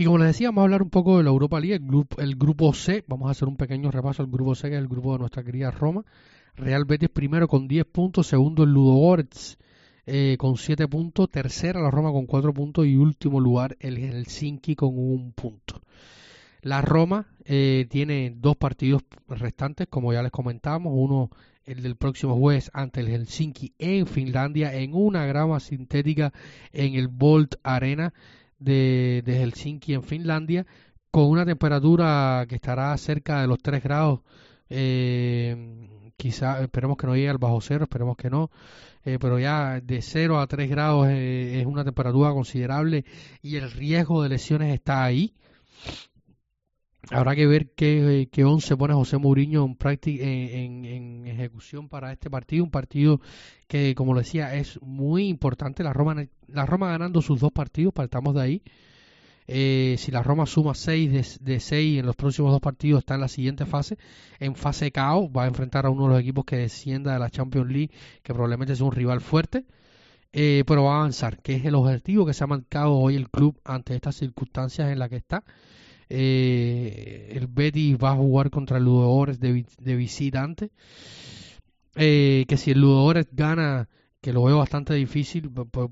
Y 0.00 0.04
como 0.06 0.16
les 0.16 0.28
decía, 0.28 0.48
vamos 0.48 0.62
a 0.62 0.64
hablar 0.64 0.82
un 0.82 0.88
poco 0.88 1.18
de 1.18 1.24
la 1.24 1.28
Europa 1.28 1.60
League, 1.60 1.74
el 1.74 1.86
grupo, 1.86 2.22
el 2.22 2.34
grupo 2.34 2.72
C. 2.72 3.04
Vamos 3.06 3.28
a 3.28 3.32
hacer 3.32 3.46
un 3.46 3.58
pequeño 3.58 3.90
repaso 3.90 4.22
al 4.22 4.30
grupo 4.30 4.54
C, 4.54 4.70
que 4.70 4.76
es 4.76 4.80
el 4.80 4.88
grupo 4.88 5.12
de 5.12 5.18
nuestra 5.18 5.44
querida 5.44 5.70
Roma. 5.70 6.06
Real 6.56 6.86
Betis 6.86 7.10
primero 7.10 7.46
con 7.46 7.68
10 7.68 7.84
puntos, 7.84 8.26
segundo 8.26 8.62
el 8.62 8.72
Ludo 8.72 9.14
eh, 10.06 10.36
con 10.38 10.56
7 10.56 10.88
puntos, 10.88 11.28
tercera 11.28 11.82
la 11.82 11.90
Roma 11.90 12.12
con 12.12 12.24
4 12.24 12.54
puntos 12.54 12.86
y 12.86 12.96
último 12.96 13.40
lugar 13.40 13.76
el 13.78 13.98
Helsinki 13.98 14.74
con 14.74 14.96
un 14.96 15.32
punto. 15.32 15.82
La 16.62 16.80
Roma 16.80 17.26
eh, 17.44 17.86
tiene 17.90 18.32
dos 18.34 18.56
partidos 18.56 19.02
restantes, 19.28 19.86
como 19.88 20.14
ya 20.14 20.22
les 20.22 20.32
comentábamos, 20.32 20.94
uno 20.96 21.28
el 21.66 21.82
del 21.82 21.96
próximo 21.96 22.36
jueves 22.36 22.70
ante 22.72 23.00
el 23.00 23.08
Helsinki 23.08 23.74
en 23.78 24.06
Finlandia 24.06 24.72
en 24.74 24.94
una 24.94 25.26
grama 25.26 25.60
sintética 25.60 26.32
en 26.72 26.94
el 26.94 27.08
Bolt 27.08 27.56
Arena 27.62 28.14
de, 28.60 29.22
Helsinki 29.26 29.94
en 29.94 30.02
Finlandia 30.04 30.66
con 31.10 31.24
una 31.24 31.44
temperatura 31.44 32.46
que 32.48 32.54
estará 32.54 32.96
cerca 32.96 33.40
de 33.40 33.48
los 33.48 33.58
3 33.58 33.82
grados. 33.82 34.20
Eh, 34.68 35.88
quizá 36.16 36.62
esperemos 36.62 36.96
que 36.96 37.06
no 37.06 37.16
llegue 37.16 37.30
al 37.30 37.38
bajo 37.38 37.60
cero, 37.60 37.84
esperemos 37.84 38.16
que 38.16 38.30
no. 38.30 38.50
Eh, 39.04 39.18
pero 39.20 39.38
ya 39.38 39.80
de 39.80 40.02
0 40.02 40.38
a 40.38 40.46
3 40.46 40.70
grados 40.70 41.08
eh, 41.08 41.60
es 41.60 41.66
una 41.66 41.84
temperatura 41.84 42.30
considerable 42.30 43.04
y 43.42 43.56
el 43.56 43.70
riesgo 43.72 44.22
de 44.22 44.28
lesiones 44.28 44.72
está 44.74 45.02
ahí. 45.02 45.34
Habrá 47.08 47.34
que 47.34 47.46
ver 47.46 47.70
qué, 47.70 48.28
qué 48.30 48.44
once 48.44 48.76
pone 48.76 48.94
José 48.94 49.16
Mourinho 49.16 49.64
en, 49.64 49.74
práctica, 49.74 50.22
en, 50.22 51.26
ejecución 51.26 51.88
para 51.88 52.12
este 52.12 52.28
partido. 52.28 52.62
Un 52.62 52.70
partido 52.70 53.20
que, 53.66 53.94
como 53.94 54.14
decía, 54.14 54.54
es 54.54 54.80
muy 54.82 55.28
importante. 55.28 55.82
La 55.82 55.92
Roma, 55.92 56.14
la 56.48 56.66
Roma 56.66 56.90
ganando 56.90 57.22
sus 57.22 57.40
dos 57.40 57.52
partidos, 57.52 57.94
partamos 57.94 58.34
de 58.34 58.40
ahí. 58.42 58.62
Eh, 59.52 59.96
si 59.98 60.12
la 60.12 60.22
Roma 60.22 60.46
suma 60.46 60.74
6 60.74 61.40
de, 61.40 61.58
6 61.58 61.98
en 61.98 62.06
los 62.06 62.14
próximos 62.14 62.52
dos 62.52 62.60
partidos, 62.60 63.00
está 63.00 63.14
en 63.14 63.22
la 63.22 63.28
siguiente 63.28 63.66
fase. 63.66 63.98
En 64.38 64.54
fase 64.54 64.92
caos, 64.92 65.28
va 65.36 65.44
a 65.44 65.48
enfrentar 65.48 65.86
a 65.86 65.90
uno 65.90 66.04
de 66.04 66.10
los 66.10 66.20
equipos 66.20 66.44
que 66.44 66.56
descienda 66.56 67.14
de 67.14 67.18
la 67.18 67.30
Champions 67.30 67.68
League, 67.68 67.90
que 68.22 68.32
probablemente 68.32 68.74
es 68.74 68.80
un 68.80 68.92
rival 68.92 69.20
fuerte. 69.20 69.64
Eh, 70.32 70.62
pero 70.66 70.84
va 70.84 70.94
a 70.94 70.96
avanzar, 70.98 71.42
que 71.42 71.56
es 71.56 71.64
el 71.64 71.74
objetivo 71.74 72.24
que 72.24 72.34
se 72.34 72.44
ha 72.44 72.46
marcado 72.46 72.92
hoy 72.92 73.16
el 73.16 73.28
club 73.30 73.58
ante 73.64 73.96
estas 73.96 74.14
circunstancias 74.14 74.92
en 74.92 75.00
las 75.00 75.08
que 75.08 75.16
está. 75.16 75.42
Eh, 76.10 77.32
el 77.36 77.46
Betis 77.46 77.96
va 77.96 78.10
a 78.10 78.16
jugar 78.16 78.50
contra 78.50 78.78
el 78.78 78.84
Ludogorets 78.84 79.40
de, 79.40 79.64
de 79.78 79.96
visitante. 79.96 80.70
Eh, 81.96 82.44
que 82.48 82.56
si 82.56 82.72
el 82.72 82.80
Ludogorets 82.80 83.30
gana, 83.32 83.88
que 84.20 84.32
lo 84.32 84.44
veo 84.44 84.58
bastante 84.58 84.94
difícil, 84.94 85.50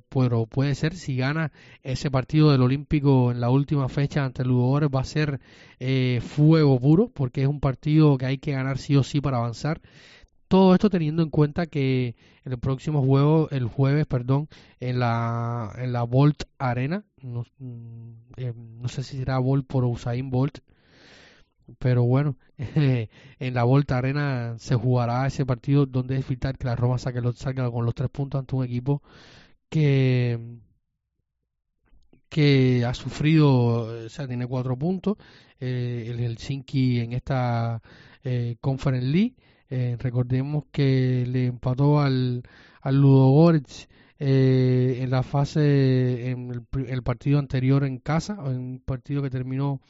pero 0.08 0.46
puede 0.46 0.74
ser, 0.74 0.94
si 0.94 1.16
gana 1.16 1.52
ese 1.82 2.10
partido 2.10 2.50
del 2.52 2.62
Olímpico 2.62 3.30
en 3.30 3.40
la 3.40 3.50
última 3.50 3.88
fecha 3.88 4.24
ante 4.24 4.42
el 4.42 4.48
Ludogorets 4.48 4.94
va 4.94 5.00
a 5.00 5.04
ser 5.04 5.40
eh, 5.78 6.20
fuego 6.22 6.78
puro, 6.80 7.08
porque 7.08 7.42
es 7.42 7.48
un 7.48 7.60
partido 7.60 8.18
que 8.18 8.26
hay 8.26 8.38
que 8.38 8.52
ganar 8.52 8.78
sí 8.78 8.96
o 8.96 9.02
sí 9.02 9.20
para 9.20 9.38
avanzar. 9.38 9.80
Todo 10.48 10.74
esto 10.74 10.90
teniendo 10.90 11.22
en 11.22 11.30
cuenta 11.30 11.66
que 11.66 12.16
en 12.44 12.52
el 12.52 12.58
próximo 12.58 13.02
juego, 13.02 13.48
el 13.50 13.66
jueves, 13.66 14.06
perdón, 14.06 14.48
en 14.80 14.98
la, 14.98 15.72
en 15.78 15.92
la 15.92 16.02
Volt 16.04 16.44
Arena, 16.58 17.04
no, 17.22 17.44
mm, 17.58 18.12
eh, 18.36 18.54
no 18.56 18.88
sé 18.88 19.02
si 19.02 19.18
será 19.18 19.38
Volt 19.38 19.66
por 19.66 19.84
Usain 19.84 20.30
Bolt, 20.30 20.58
pero 21.78 22.04
bueno, 22.04 22.36
en 22.58 23.54
la 23.54 23.64
Volt 23.64 23.90
Arena 23.92 24.56
se 24.58 24.74
jugará 24.74 25.26
ese 25.26 25.44
partido 25.46 25.86
donde 25.86 26.16
es 26.18 26.26
vital 26.28 26.56
que 26.58 26.66
la 26.66 26.76
Roma 26.76 26.98
saque 26.98 27.20
los, 27.20 27.36
salga 27.38 27.70
con 27.70 27.84
los 27.84 27.94
tres 27.94 28.10
puntos 28.10 28.38
ante 28.38 28.56
un 28.56 28.64
equipo 28.64 29.02
que 29.68 30.58
que 32.28 32.84
ha 32.84 32.94
sufrido, 32.94 34.04
o 34.06 34.08
sea, 34.08 34.26
tiene 34.28 34.46
cuatro 34.46 34.76
puntos, 34.78 35.16
eh, 35.60 36.06
el 36.08 36.20
Helsinki 36.20 37.00
en 37.00 37.12
esta 37.12 37.82
eh, 38.24 38.56
Conference 38.60 39.06
League 39.06 39.34
eh, 39.70 39.96
recordemos 39.98 40.64
que 40.72 41.26
le 41.26 41.46
empató 41.46 42.00
al, 42.00 42.42
al 42.80 42.96
Ludogorets 42.96 43.88
eh, 44.18 44.98
en 45.02 45.10
la 45.10 45.22
fase, 45.22 46.30
en 46.30 46.50
el, 46.88 47.02
partido 47.02 47.38
anterior 47.38 47.84
en 47.84 47.98
casa, 47.98 48.38
en 48.46 48.58
un 48.58 48.80
partido 48.80 49.22
que 49.22 49.30
terminó 49.30 49.80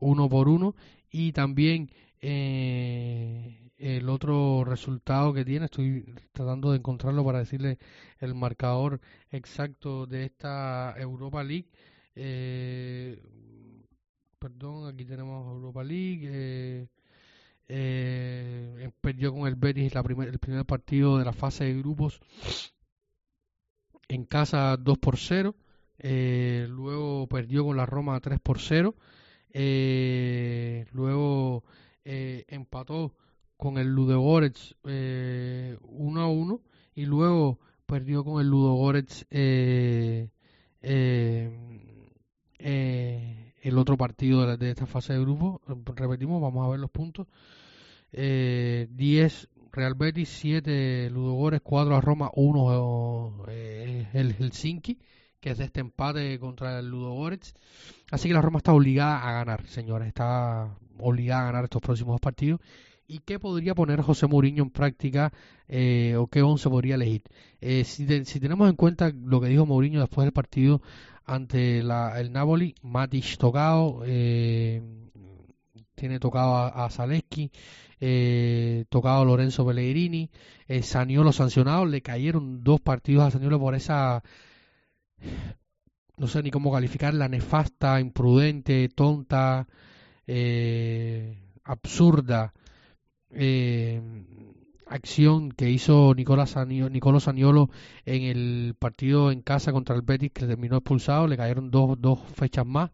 uno 0.00 0.28
por 0.28 0.48
uno, 0.48 0.74
y 1.10 1.32
también 1.32 1.90
eh, 2.20 3.70
el 3.78 4.08
otro 4.08 4.64
resultado 4.64 5.34
que 5.34 5.44
tiene, 5.44 5.66
estoy 5.66 6.04
tratando 6.32 6.70
de 6.72 6.78
encontrarlo 6.78 7.24
para 7.24 7.40
decirle 7.40 7.78
el 8.18 8.34
marcador 8.34 9.00
exacto 9.30 10.06
de 10.06 10.24
esta 10.24 10.94
Europa 10.98 11.44
League. 11.44 11.68
perdón, 14.38 14.88
aquí 14.88 15.04
tenemos 15.04 15.46
Europa 15.54 15.84
League. 15.84 16.88
Eh, 17.68 18.90
perdió 19.00 19.32
con 19.32 19.48
el 19.48 19.56
Betis 19.56 19.94
la 19.94 20.02
primer, 20.02 20.28
el 20.28 20.38
primer 20.38 20.64
partido 20.64 21.18
de 21.18 21.24
la 21.24 21.32
fase 21.32 21.64
de 21.64 21.74
grupos 21.74 22.20
en 24.08 24.24
casa 24.24 24.76
2 24.76 24.98
por 24.98 25.18
0. 25.18 25.54
Eh, 25.98 26.66
luego 26.68 27.26
perdió 27.28 27.64
con 27.64 27.76
la 27.76 27.86
Roma 27.86 28.20
3 28.20 28.40
por 28.40 28.60
0. 28.60 28.94
Eh, 29.50 30.86
luego 30.92 31.64
eh, 32.04 32.44
empató 32.48 33.14
con 33.56 33.78
el 33.78 33.88
Ludogorets 33.88 34.76
1 34.82 36.20
a 36.20 36.28
1. 36.28 36.60
Y 36.94 37.04
luego 37.06 37.58
perdió 37.86 38.24
con 38.24 38.40
el 38.40 38.48
Ludogorets 38.48 39.26
el 43.68 43.78
otro 43.78 43.96
partido 43.96 44.46
de, 44.46 44.56
de, 44.56 44.70
esta 44.70 44.86
fase 44.86 45.12
de 45.12 45.20
grupo. 45.20 45.60
Repetimos, 45.94 46.40
vamos 46.40 46.66
a 46.66 46.70
ver 46.70 46.80
los 46.80 46.90
puntos 46.90 47.26
eh, 48.12 48.88
10 48.90 49.48
Real 49.72 49.94
Betis, 49.94 50.30
7 50.40 51.10
Ludogores, 51.10 51.60
4 51.62 51.96
a 51.96 52.00
Roma, 52.00 52.30
1 52.34 53.44
eh, 53.48 54.08
el 54.14 54.34
Helsinki, 54.34 54.98
que 55.38 55.50
es 55.50 55.58
de 55.58 55.64
este 55.64 55.80
empate 55.80 56.38
contra 56.38 56.78
el 56.78 56.88
Ludogorets. 56.88 57.54
Así 58.10 58.28
que 58.28 58.34
la 58.34 58.40
Roma 58.40 58.58
está 58.58 58.72
obligada 58.72 59.28
a 59.28 59.32
ganar, 59.32 59.66
señores, 59.66 60.08
está 60.08 60.74
obligada 60.98 61.42
a 61.42 61.46
ganar 61.46 61.64
estos 61.64 61.82
próximos 61.82 62.14
dos 62.14 62.20
partidos. 62.20 62.60
¿Y 63.06 63.20
qué 63.20 63.38
podría 63.38 63.74
poner 63.74 64.00
José 64.00 64.26
Mourinho 64.26 64.64
en 64.64 64.70
práctica 64.70 65.32
eh, 65.68 66.16
o 66.16 66.26
qué 66.26 66.42
once 66.42 66.68
podría 66.68 66.96
elegir? 66.96 67.22
Eh, 67.60 67.84
si, 67.84 68.06
si, 68.24 68.40
tenemos 68.40 68.68
en 68.68 68.76
cuenta 68.76 69.12
lo 69.14 69.40
que 69.40 69.48
dijo 69.48 69.66
Mourinho 69.66 70.00
después 70.00 70.24
del 70.24 70.32
partido 70.32 70.80
ante 71.26 71.82
la, 71.82 72.18
el 72.20 72.32
Napoli, 72.32 72.74
Matic 72.82 73.36
tocado, 73.36 74.02
eh, 74.06 74.80
tiene 75.94 76.20
tocado 76.20 76.56
a, 76.56 76.88
Zaleski, 76.90 77.50
eh, 78.00 78.84
tocado 78.88 79.22
a 79.22 79.24
Lorenzo 79.24 79.66
Pellegrini, 79.66 80.30
eh, 80.68 80.82
Saniolo 80.82 81.32
sancionado, 81.32 81.84
le 81.86 82.02
cayeron 82.02 82.62
dos 82.62 82.80
partidos 82.80 83.24
a 83.24 83.30
Saniolo 83.30 83.58
por 83.58 83.74
esa, 83.74 84.22
no 86.16 86.28
sé 86.28 86.42
ni 86.42 86.50
cómo 86.50 86.72
calificar, 86.72 87.12
la 87.14 87.28
nefasta, 87.28 88.00
imprudente, 88.00 88.88
tonta, 88.88 89.66
eh, 90.26 91.42
absurda. 91.64 92.52
Eh, 93.30 94.00
acción 94.86 95.50
que 95.50 95.70
hizo 95.70 96.14
Nicolás 96.14 96.56
Nicolo 96.66 97.20
Saniolo 97.20 97.70
en 98.04 98.22
el 98.22 98.74
partido 98.78 99.30
en 99.30 99.42
casa 99.42 99.72
contra 99.72 99.96
el 99.96 100.02
Betis 100.02 100.30
que 100.32 100.46
terminó 100.46 100.76
expulsado, 100.76 101.26
le 101.26 101.36
cayeron 101.36 101.70
dos, 101.70 102.00
dos 102.00 102.20
fechas 102.34 102.66
más. 102.66 102.90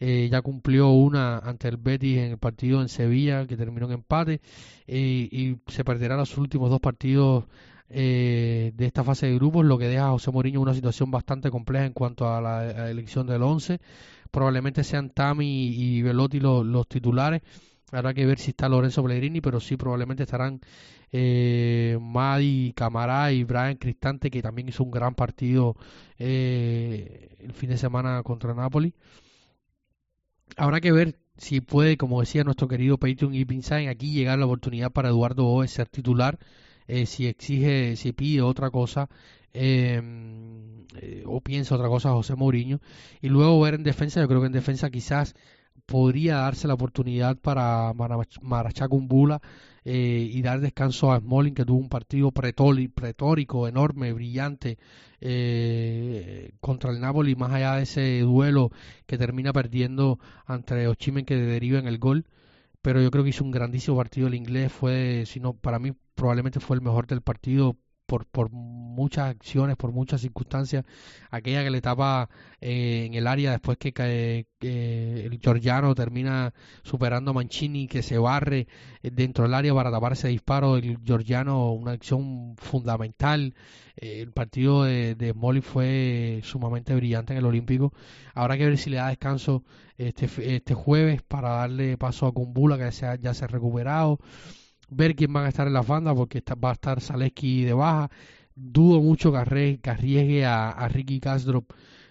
Eh, 0.00 0.28
ya 0.30 0.42
cumplió 0.42 0.90
una 0.90 1.38
ante 1.38 1.66
el 1.68 1.76
Betis 1.76 2.18
en 2.18 2.30
el 2.32 2.38
partido 2.38 2.80
en 2.80 2.88
Sevilla 2.88 3.46
que 3.46 3.56
terminó 3.56 3.86
en 3.86 3.94
empate 3.94 4.40
eh, 4.86 5.28
y 5.30 5.58
se 5.66 5.82
perderá 5.84 6.16
los 6.16 6.38
últimos 6.38 6.70
dos 6.70 6.80
partidos 6.80 7.46
eh, 7.90 8.72
de 8.76 8.86
esta 8.86 9.02
fase 9.02 9.26
de 9.26 9.34
grupos, 9.34 9.64
lo 9.64 9.76
que 9.76 9.88
deja 9.88 10.06
a 10.06 10.10
José 10.10 10.30
Mourinho 10.30 10.60
una 10.60 10.74
situación 10.74 11.10
bastante 11.10 11.50
compleja 11.50 11.86
en 11.86 11.94
cuanto 11.94 12.32
a 12.32 12.40
la, 12.40 12.90
elección 12.90 13.26
del 13.26 13.42
11. 13.42 13.80
Probablemente 14.30 14.84
sean 14.84 15.10
Tami 15.10 15.68
y 15.68 16.02
Velotti 16.02 16.38
los, 16.38 16.64
los 16.64 16.86
titulares. 16.86 17.42
Habrá 17.92 18.12
que 18.12 18.26
ver 18.26 18.38
si 18.38 18.50
está 18.50 18.68
Lorenzo 18.68 19.02
Pellegrini, 19.02 19.40
pero 19.40 19.60
sí 19.60 19.76
probablemente 19.76 20.24
estarán 20.24 20.60
eh, 21.10 21.98
Madi 22.00 22.72
Camará 22.74 23.32
y 23.32 23.44
Brian 23.44 23.76
Cristante, 23.76 24.30
que 24.30 24.42
también 24.42 24.68
hizo 24.68 24.84
un 24.84 24.90
gran 24.90 25.14
partido 25.14 25.76
eh, 26.18 27.36
el 27.40 27.52
fin 27.52 27.70
de 27.70 27.78
semana 27.78 28.22
contra 28.22 28.54
Napoli. 28.54 28.94
Habrá 30.56 30.80
que 30.80 30.92
ver 30.92 31.18
si 31.38 31.60
puede, 31.60 31.96
como 31.96 32.20
decía 32.20 32.44
nuestro 32.44 32.68
querido 32.68 32.98
Patreon 32.98 33.34
y 33.34 33.44
Pinsain, 33.44 33.88
aquí 33.88 34.12
llegar 34.12 34.38
la 34.38 34.46
oportunidad 34.46 34.90
para 34.90 35.08
Eduardo 35.08 35.46
Oe 35.46 35.68
ser 35.68 35.88
titular, 35.88 36.38
eh, 36.88 37.06
si 37.06 37.26
exige, 37.26 37.96
si 37.96 38.12
pide 38.12 38.42
otra 38.42 38.70
cosa, 38.70 39.08
em, 39.52 40.84
eh, 41.00 41.22
o 41.26 41.40
piensa 41.40 41.74
otra 41.74 41.88
cosa 41.88 42.10
José 42.12 42.34
Mourinho, 42.34 42.80
y 43.22 43.28
luego 43.28 43.60
ver 43.60 43.74
en 43.74 43.84
defensa, 43.84 44.20
yo 44.20 44.28
creo 44.28 44.40
que 44.40 44.46
en 44.48 44.52
defensa 44.52 44.90
quizás 44.90 45.34
podría 45.88 46.36
darse 46.36 46.68
la 46.68 46.74
oportunidad 46.74 47.38
para 47.38 47.94
Marachacumbula 48.42 49.40
eh, 49.86 50.28
y 50.30 50.42
dar 50.42 50.60
descanso 50.60 51.10
a 51.10 51.18
Smolin, 51.18 51.54
que 51.54 51.64
tuvo 51.64 51.78
un 51.78 51.88
partido 51.88 52.30
pretórico, 52.30 53.66
enorme, 53.66 54.12
brillante 54.12 54.76
eh, 55.22 56.52
contra 56.60 56.90
el 56.90 57.00
Napoli, 57.00 57.34
más 57.36 57.52
allá 57.52 57.76
de 57.76 57.84
ese 57.84 58.20
duelo 58.20 58.70
que 59.06 59.16
termina 59.16 59.54
perdiendo 59.54 60.18
ante 60.44 60.86
Ochimen 60.88 61.24
que 61.24 61.36
deriva 61.36 61.78
en 61.78 61.88
el 61.88 61.98
gol. 61.98 62.26
Pero 62.82 63.00
yo 63.00 63.10
creo 63.10 63.24
que 63.24 63.30
hizo 63.30 63.44
un 63.44 63.50
grandísimo 63.50 63.96
partido 63.96 64.28
el 64.28 64.34
inglés, 64.34 64.70
fue, 64.70 65.24
si 65.24 65.40
no, 65.40 65.54
para 65.54 65.78
mí 65.78 65.92
probablemente 66.14 66.60
fue 66.60 66.76
el 66.76 66.82
mejor 66.82 67.06
del 67.06 67.22
partido 67.22 67.78
por, 68.04 68.26
por 68.26 68.50
muchas 68.98 69.30
acciones, 69.30 69.76
por 69.76 69.92
muchas 69.92 70.20
circunstancias, 70.20 70.84
aquella 71.30 71.62
que 71.62 71.70
le 71.70 71.80
tapa 71.80 72.28
eh, 72.60 73.04
en 73.06 73.14
el 73.14 73.26
área 73.26 73.52
después 73.52 73.78
que, 73.78 74.46
el 74.60 75.38
georgiano 75.40 75.94
termina 75.94 76.52
superando 76.82 77.30
a 77.30 77.34
Mancini, 77.34 77.86
que 77.86 78.02
se 78.02 78.18
barre 78.18 78.66
eh, 79.02 79.10
dentro 79.12 79.44
del 79.44 79.54
área 79.54 79.72
para 79.72 79.90
tapar 79.90 80.12
ese 80.12 80.28
disparo, 80.28 80.76
el 80.76 80.98
georgiano, 81.04 81.72
una 81.72 81.92
acción 81.92 82.56
fundamental. 82.56 83.54
Eh, 83.96 84.20
el 84.20 84.32
partido 84.32 84.84
de, 84.84 85.14
de 85.14 85.32
Molly 85.32 85.60
fue 85.60 86.40
sumamente 86.42 86.94
brillante 86.94 87.32
en 87.32 87.38
el 87.38 87.46
Olímpico. 87.46 87.92
Habrá 88.34 88.58
que 88.58 88.66
ver 88.66 88.78
si 88.78 88.90
le 88.90 88.96
da 88.96 89.08
descanso 89.08 89.62
este, 89.96 90.28
este 90.56 90.74
jueves 90.74 91.22
para 91.22 91.50
darle 91.50 91.96
paso 91.96 92.26
a 92.26 92.32
Kumbula, 92.32 92.76
que 92.76 92.90
ya 92.90 93.34
se 93.34 93.44
ha 93.44 93.48
recuperado 93.48 94.18
ver 94.90 95.14
quién 95.14 95.32
van 95.32 95.44
a 95.44 95.48
estar 95.48 95.66
en 95.66 95.74
las 95.74 95.86
bandas 95.86 96.14
porque 96.14 96.42
va 96.62 96.70
a 96.70 96.74
estar 96.74 97.00
Zaleski 97.00 97.64
de 97.64 97.72
baja. 97.72 98.10
Dudo 98.60 99.00
mucho 99.00 99.30
que, 99.32 99.38
arriesgue 99.38 100.44
a, 100.44 100.88
Ricky 100.88 101.20
Castro 101.20 101.64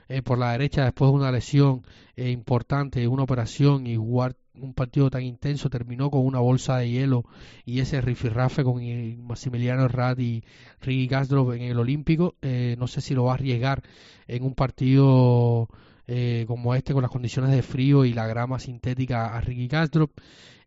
eh, 0.08 0.22
por 0.22 0.38
la 0.38 0.54
derecha 0.54 0.86
después 0.86 1.12
de 1.12 1.16
una 1.16 1.32
lesión 1.32 1.84
eh, 2.16 2.32
importante, 2.32 3.08
una 3.08 3.24
operación 3.24 3.86
y 3.86 3.98
un 3.98 4.74
partido 4.74 5.10
tan 5.10 5.24
intenso. 5.24 5.70
Terminó 5.70 6.10
con 6.10 6.26
una 6.26 6.40
bolsa 6.40 6.78
de 6.78 6.90
hielo 6.90 7.26
y 7.66 7.80
ese 7.80 8.00
rifirrafe 8.02 8.64
con 8.64 8.82
Massimiliano 9.26 9.88
Rat 9.88 10.20
y 10.20 10.44
Ricky 10.82 11.08
Castro 11.08 11.54
en 11.54 11.64
el 11.64 11.78
Olímpico. 11.78 12.36
Eh, 12.42 12.76
no 12.80 12.88
sé 12.88 13.02
si 13.02 13.14
lo 13.14 13.26
va 13.26 13.32
a 13.32 13.36
arriesgar 13.36 13.84
en 14.28 14.44
un 14.44 14.56
partido 14.56 15.68
eh, 16.10 16.46
como 16.48 16.74
este 16.74 16.94
con 16.94 17.02
las 17.02 17.12
condiciones 17.12 17.52
de 17.52 17.62
frío 17.62 18.06
y 18.06 18.14
la 18.14 18.28
grama 18.28 18.60
sintética 18.60 19.36
a 19.36 19.42
Ricky 19.42 19.68
Castro. 19.68 20.10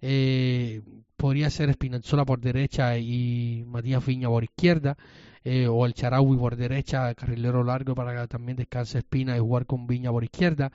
Eh, 0.03 0.83
podría 1.17 1.49
ser 1.51 1.73
Spinazzola 1.73 2.25
por 2.27 2.41
derecha 2.41 2.99
y 2.99 3.65
Matías 3.67 4.05
Viña 4.05 4.29
por 4.29 4.45
izquierda. 4.45 4.97
Eh, 5.45 5.67
o 5.69 5.87
el 5.87 5.95
Charaui 5.95 6.37
por 6.37 6.57
derecha, 6.57 7.15
carrilero 7.15 7.65
largo 7.65 7.95
para 7.95 8.21
que 8.21 8.29
también 8.29 8.57
descanse 8.57 8.99
Espina 8.99 9.37
y 9.37 9.41
jugar 9.41 9.67
con 9.67 9.87
Viña 9.87 10.11
por 10.11 10.25
izquierda. 10.25 10.71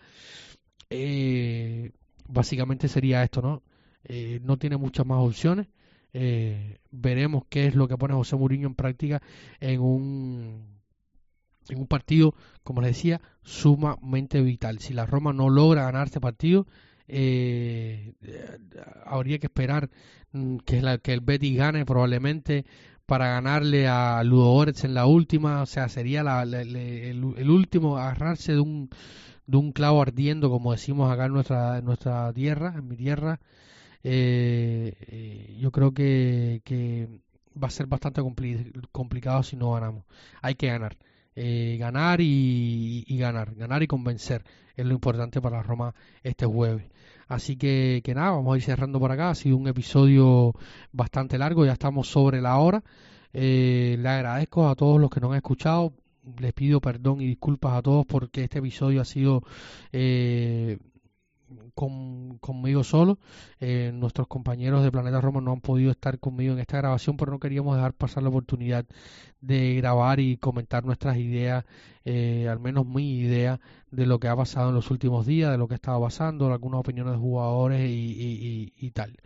básicamente 2.28 2.88
sería 2.88 3.24
esto, 3.24 3.41
¿no? 3.41 3.63
no 4.41 4.57
tiene 4.57 4.78
muchas 4.78 5.05
más 5.05 5.20
opciones. 5.20 5.68
veremos 6.91 7.43
qué 7.49 7.68
es 7.68 7.76
lo 7.76 7.88
que 7.88 7.97
pone 7.97 8.13
José 8.13 8.36
Mourinho 8.36 8.68
en 8.68 8.76
práctica 8.76 9.22
en 9.59 9.82
un 9.82 10.76
en 11.70 11.80
un 11.80 11.88
partido, 11.88 12.36
como 12.63 12.82
les 12.82 12.95
decía, 12.95 13.22
sumamente 13.43 14.41
vital. 14.41 14.80
Si 14.80 14.93
la 14.93 15.05
Roma 15.05 15.34
no 15.34 15.49
logra 15.49 15.84
ganar 15.84 16.07
este 16.07 16.20
partido, 16.22 16.68
eh, 17.07 18.13
habría 19.05 19.39
que 19.39 19.47
esperar 19.47 19.89
mm, 20.32 20.57
que, 20.57 20.82
la, 20.82 20.97
que 20.97 21.13
el 21.13 21.22
Betis 21.22 21.57
gane 21.57 21.86
probablemente 21.86 22.66
para 23.06 23.28
ganarle 23.30 23.88
a 23.88 24.24
Ludo 24.24 24.51
Orez 24.51 24.84
en 24.84 24.93
la 24.93 25.06
última, 25.06 25.62
o 25.62 25.66
sea, 25.66 25.89
sería 25.89 26.22
el, 26.22 27.49
último 27.49 27.97
agarrarse 27.97 28.53
de 28.53 28.60
un, 28.60 28.89
clavo 29.74 30.01
ardiendo, 30.01 30.49
como 30.49 30.72
decimos 30.72 31.12
acá 31.12 31.26
en 31.26 31.34
nuestra, 31.34 31.82
nuestra 31.82 32.34
tierra, 32.34 32.74
en 32.78 32.88
mi 32.88 32.97
tierra. 32.97 33.39
Eh, 34.03 34.93
eh, 35.08 35.58
yo 35.60 35.72
creo 35.72 35.93
que, 35.93 36.62
va 37.62 37.68
a 37.68 37.72
ser 37.72 37.88
bastante 37.88 38.22
complicado 38.91 39.43
si 39.43 39.56
no 39.56 39.74
ganamos. 39.74 40.03
Hay 40.41 40.56
que 40.56 40.68
ganar. 40.68 40.97
Eh, 41.36 41.78
ganar 41.80 42.22
y, 42.22 43.03
ganar, 43.10 43.56
ganar 43.56 43.84
y 43.84 43.88
convencer 43.88 44.43
es 44.78 44.86
lo 44.86 44.93
importante 44.93 45.41
para 45.41 45.64
Roma 45.64 45.93
este 46.24 46.45
jueves. 46.45 46.86
Así 47.28 47.57
que, 47.57 48.01
que 48.03 48.13
nada, 48.13 48.32
vamos 48.32 48.53
a 48.53 48.57
ir 48.57 48.63
cerrando 48.63 48.99
por 48.99 49.11
acá. 49.11 49.30
Ha 49.30 49.36
sido 49.36 49.57
un 49.57 49.67
episodio 49.67 50.53
bastante 50.91 51.38
largo, 51.38 51.65
ya 51.65 51.73
estamos 51.73 52.07
sobre 52.07 52.41
la 52.41 52.57
hora. 52.57 52.84
Eh, 53.34 53.97
le 53.99 54.09
agradezco 54.09 54.69
a 54.69 54.76
todos 54.76 54.99
los 54.99 55.09
que 55.09 55.19
nos 55.19 55.32
han 55.32 55.38
escuchado. 55.38 55.93
Les 56.39 56.53
pido 56.53 56.82
perdón 56.82 57.21
y 57.21 57.28
disculpas 57.28 57.73
a 57.73 57.82
todos 57.82 58.05
porque 58.05 58.43
este 58.43 58.59
episodio 58.59 59.01
ha 59.01 59.05
sido 59.05 59.43
eh, 59.91 60.78
con, 61.73 62.37
conmigo 62.39 62.83
solo. 62.83 63.19
Eh, 63.59 63.91
nuestros 63.93 64.27
compañeros 64.27 64.83
de 64.83 64.91
Planeta 64.91 65.21
Roma 65.21 65.41
no 65.41 65.51
han 65.51 65.61
podido 65.61 65.91
estar 65.91 66.19
conmigo 66.19 66.53
en 66.53 66.59
esta 66.59 66.77
grabación, 66.77 67.17
pero 67.17 67.31
no 67.31 67.39
queríamos 67.39 67.75
dejar 67.75 67.93
pasar 67.93 68.23
la 68.23 68.29
oportunidad 68.29 68.85
de 69.41 69.75
grabar 69.75 70.19
y 70.19 70.37
comentar 70.37 70.85
nuestras 70.85 71.17
ideas, 71.17 71.65
eh, 72.03 72.47
al 72.49 72.59
menos 72.59 72.85
mi 72.85 73.19
idea 73.19 73.59
de 73.91 74.05
lo 74.05 74.19
que 74.19 74.27
ha 74.27 74.35
pasado 74.35 74.69
en 74.69 74.75
los 74.75 74.91
últimos 74.91 75.25
días, 75.25 75.51
de 75.51 75.57
lo 75.57 75.67
que 75.67 75.75
estaba 75.75 75.99
pasando, 75.99 76.51
algunas 76.51 76.79
opiniones 76.79 77.13
de 77.13 77.19
jugadores 77.19 77.89
y, 77.89 78.73
y 78.77 78.91
tal. 78.91 79.17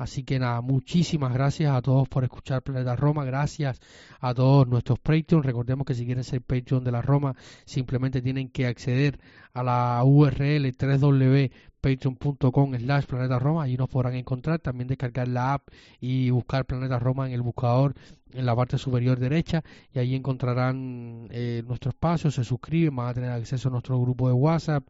Así 0.00 0.24
que 0.24 0.38
nada, 0.38 0.62
muchísimas 0.62 1.34
gracias 1.34 1.76
a 1.76 1.82
todos 1.82 2.08
por 2.08 2.24
escuchar 2.24 2.62
Planeta 2.62 2.96
Roma, 2.96 3.22
gracias 3.22 3.82
a 4.18 4.32
todos 4.32 4.66
nuestros 4.66 4.98
Patreon. 4.98 5.42
Recordemos 5.42 5.84
que 5.84 5.94
si 5.94 6.06
quieren 6.06 6.24
ser 6.24 6.40
Patreon 6.40 6.82
de 6.82 6.90
la 6.90 7.02
Roma, 7.02 7.36
simplemente 7.66 8.22
tienen 8.22 8.48
que 8.48 8.66
acceder 8.66 9.20
a 9.52 9.62
la 9.62 10.02
URL 10.02 10.72
www.patreon.com 10.72 12.78
slash 12.78 13.04
Planeta 13.04 13.38
Roma, 13.38 13.64
allí 13.64 13.76
nos 13.76 13.90
podrán 13.90 14.14
encontrar, 14.14 14.58
también 14.60 14.88
descargar 14.88 15.28
la 15.28 15.52
app 15.52 15.68
y 16.00 16.30
buscar 16.30 16.64
Planeta 16.64 16.98
Roma 16.98 17.26
en 17.26 17.34
el 17.34 17.42
buscador 17.42 17.94
en 18.32 18.46
la 18.46 18.56
parte 18.56 18.78
superior 18.78 19.18
derecha. 19.18 19.62
Y 19.92 19.98
allí 19.98 20.14
encontrarán 20.14 21.28
eh, 21.30 21.62
nuestro 21.66 21.90
espacio, 21.90 22.30
se 22.30 22.42
suscriben, 22.42 22.96
van 22.96 23.08
a 23.08 23.12
tener 23.12 23.32
acceso 23.32 23.68
a 23.68 23.72
nuestro 23.72 24.00
grupo 24.00 24.28
de 24.28 24.32
WhatsApp, 24.32 24.82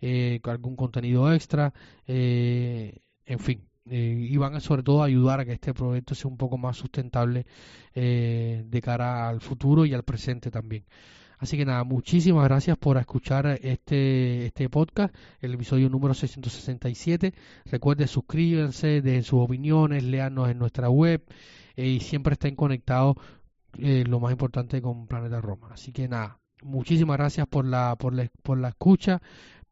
eh, 0.00 0.40
algún 0.44 0.76
contenido 0.76 1.30
extra, 1.30 1.74
eh, 2.06 3.00
en 3.26 3.38
fin, 3.38 3.60
eh, 3.88 4.26
y 4.30 4.36
van 4.36 4.54
a 4.54 4.60
sobre 4.60 4.82
todo 4.82 5.02
ayudar 5.02 5.40
a 5.40 5.44
que 5.44 5.52
este 5.52 5.72
proyecto 5.72 6.14
sea 6.14 6.30
un 6.30 6.36
poco 6.36 6.58
más 6.58 6.76
sustentable 6.76 7.46
eh, 7.94 8.64
de 8.66 8.82
cara 8.82 9.28
al 9.28 9.40
futuro 9.40 9.84
y 9.86 9.94
al 9.94 10.02
presente 10.02 10.50
también. 10.50 10.84
Así 11.38 11.56
que 11.56 11.66
nada, 11.66 11.84
muchísimas 11.84 12.44
gracias 12.44 12.78
por 12.78 12.96
escuchar 12.96 13.46
este, 13.62 14.46
este 14.46 14.68
podcast, 14.70 15.14
el 15.40 15.54
episodio 15.54 15.88
número 15.90 16.14
667. 16.14 17.34
Recuerden 17.66 18.08
suscríbanse, 18.08 19.02
den 19.02 19.22
sus 19.22 19.40
opiniones, 19.40 20.02
leanos 20.02 20.48
en 20.48 20.58
nuestra 20.58 20.88
web 20.88 21.22
eh, 21.76 21.86
y 21.86 22.00
siempre 22.00 22.32
estén 22.32 22.56
conectados, 22.56 23.16
lo 23.78 24.20
más 24.20 24.32
importante, 24.32 24.80
con 24.80 25.06
Planeta 25.06 25.40
Roma. 25.42 25.68
Así 25.72 25.92
que 25.92 26.08
nada, 26.08 26.38
muchísimas 26.62 27.18
gracias 27.18 27.46
por 27.46 27.66
la, 27.66 27.96
por 27.96 28.14
la, 28.14 28.30
por 28.42 28.58
la 28.58 28.68
escucha 28.68 29.20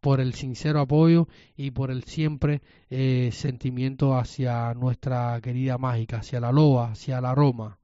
por 0.04 0.20
el 0.20 0.34
sincero 0.34 0.80
apoyo 0.80 1.28
y 1.56 1.70
por 1.70 1.90
el 1.90 2.04
siempre 2.04 2.60
eh, 2.90 3.30
sentimiento 3.32 4.18
hacia 4.18 4.74
nuestra 4.74 5.40
querida 5.40 5.78
mágica, 5.78 6.18
hacia 6.18 6.40
la 6.40 6.52
loba, 6.52 6.90
hacia 6.90 7.22
la 7.22 7.34
Roma. 7.34 7.78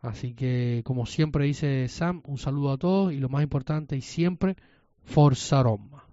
Así 0.00 0.32
que, 0.32 0.80
como 0.82 1.04
siempre 1.04 1.44
dice 1.44 1.88
Sam, 1.88 2.22
un 2.24 2.38
saludo 2.38 2.72
a 2.72 2.78
todos 2.78 3.12
y 3.12 3.18
lo 3.18 3.28
más 3.28 3.42
importante 3.42 3.98
y 3.98 4.00
siempre, 4.00 4.56
Forza 5.04 5.62
Roma. 5.62 6.06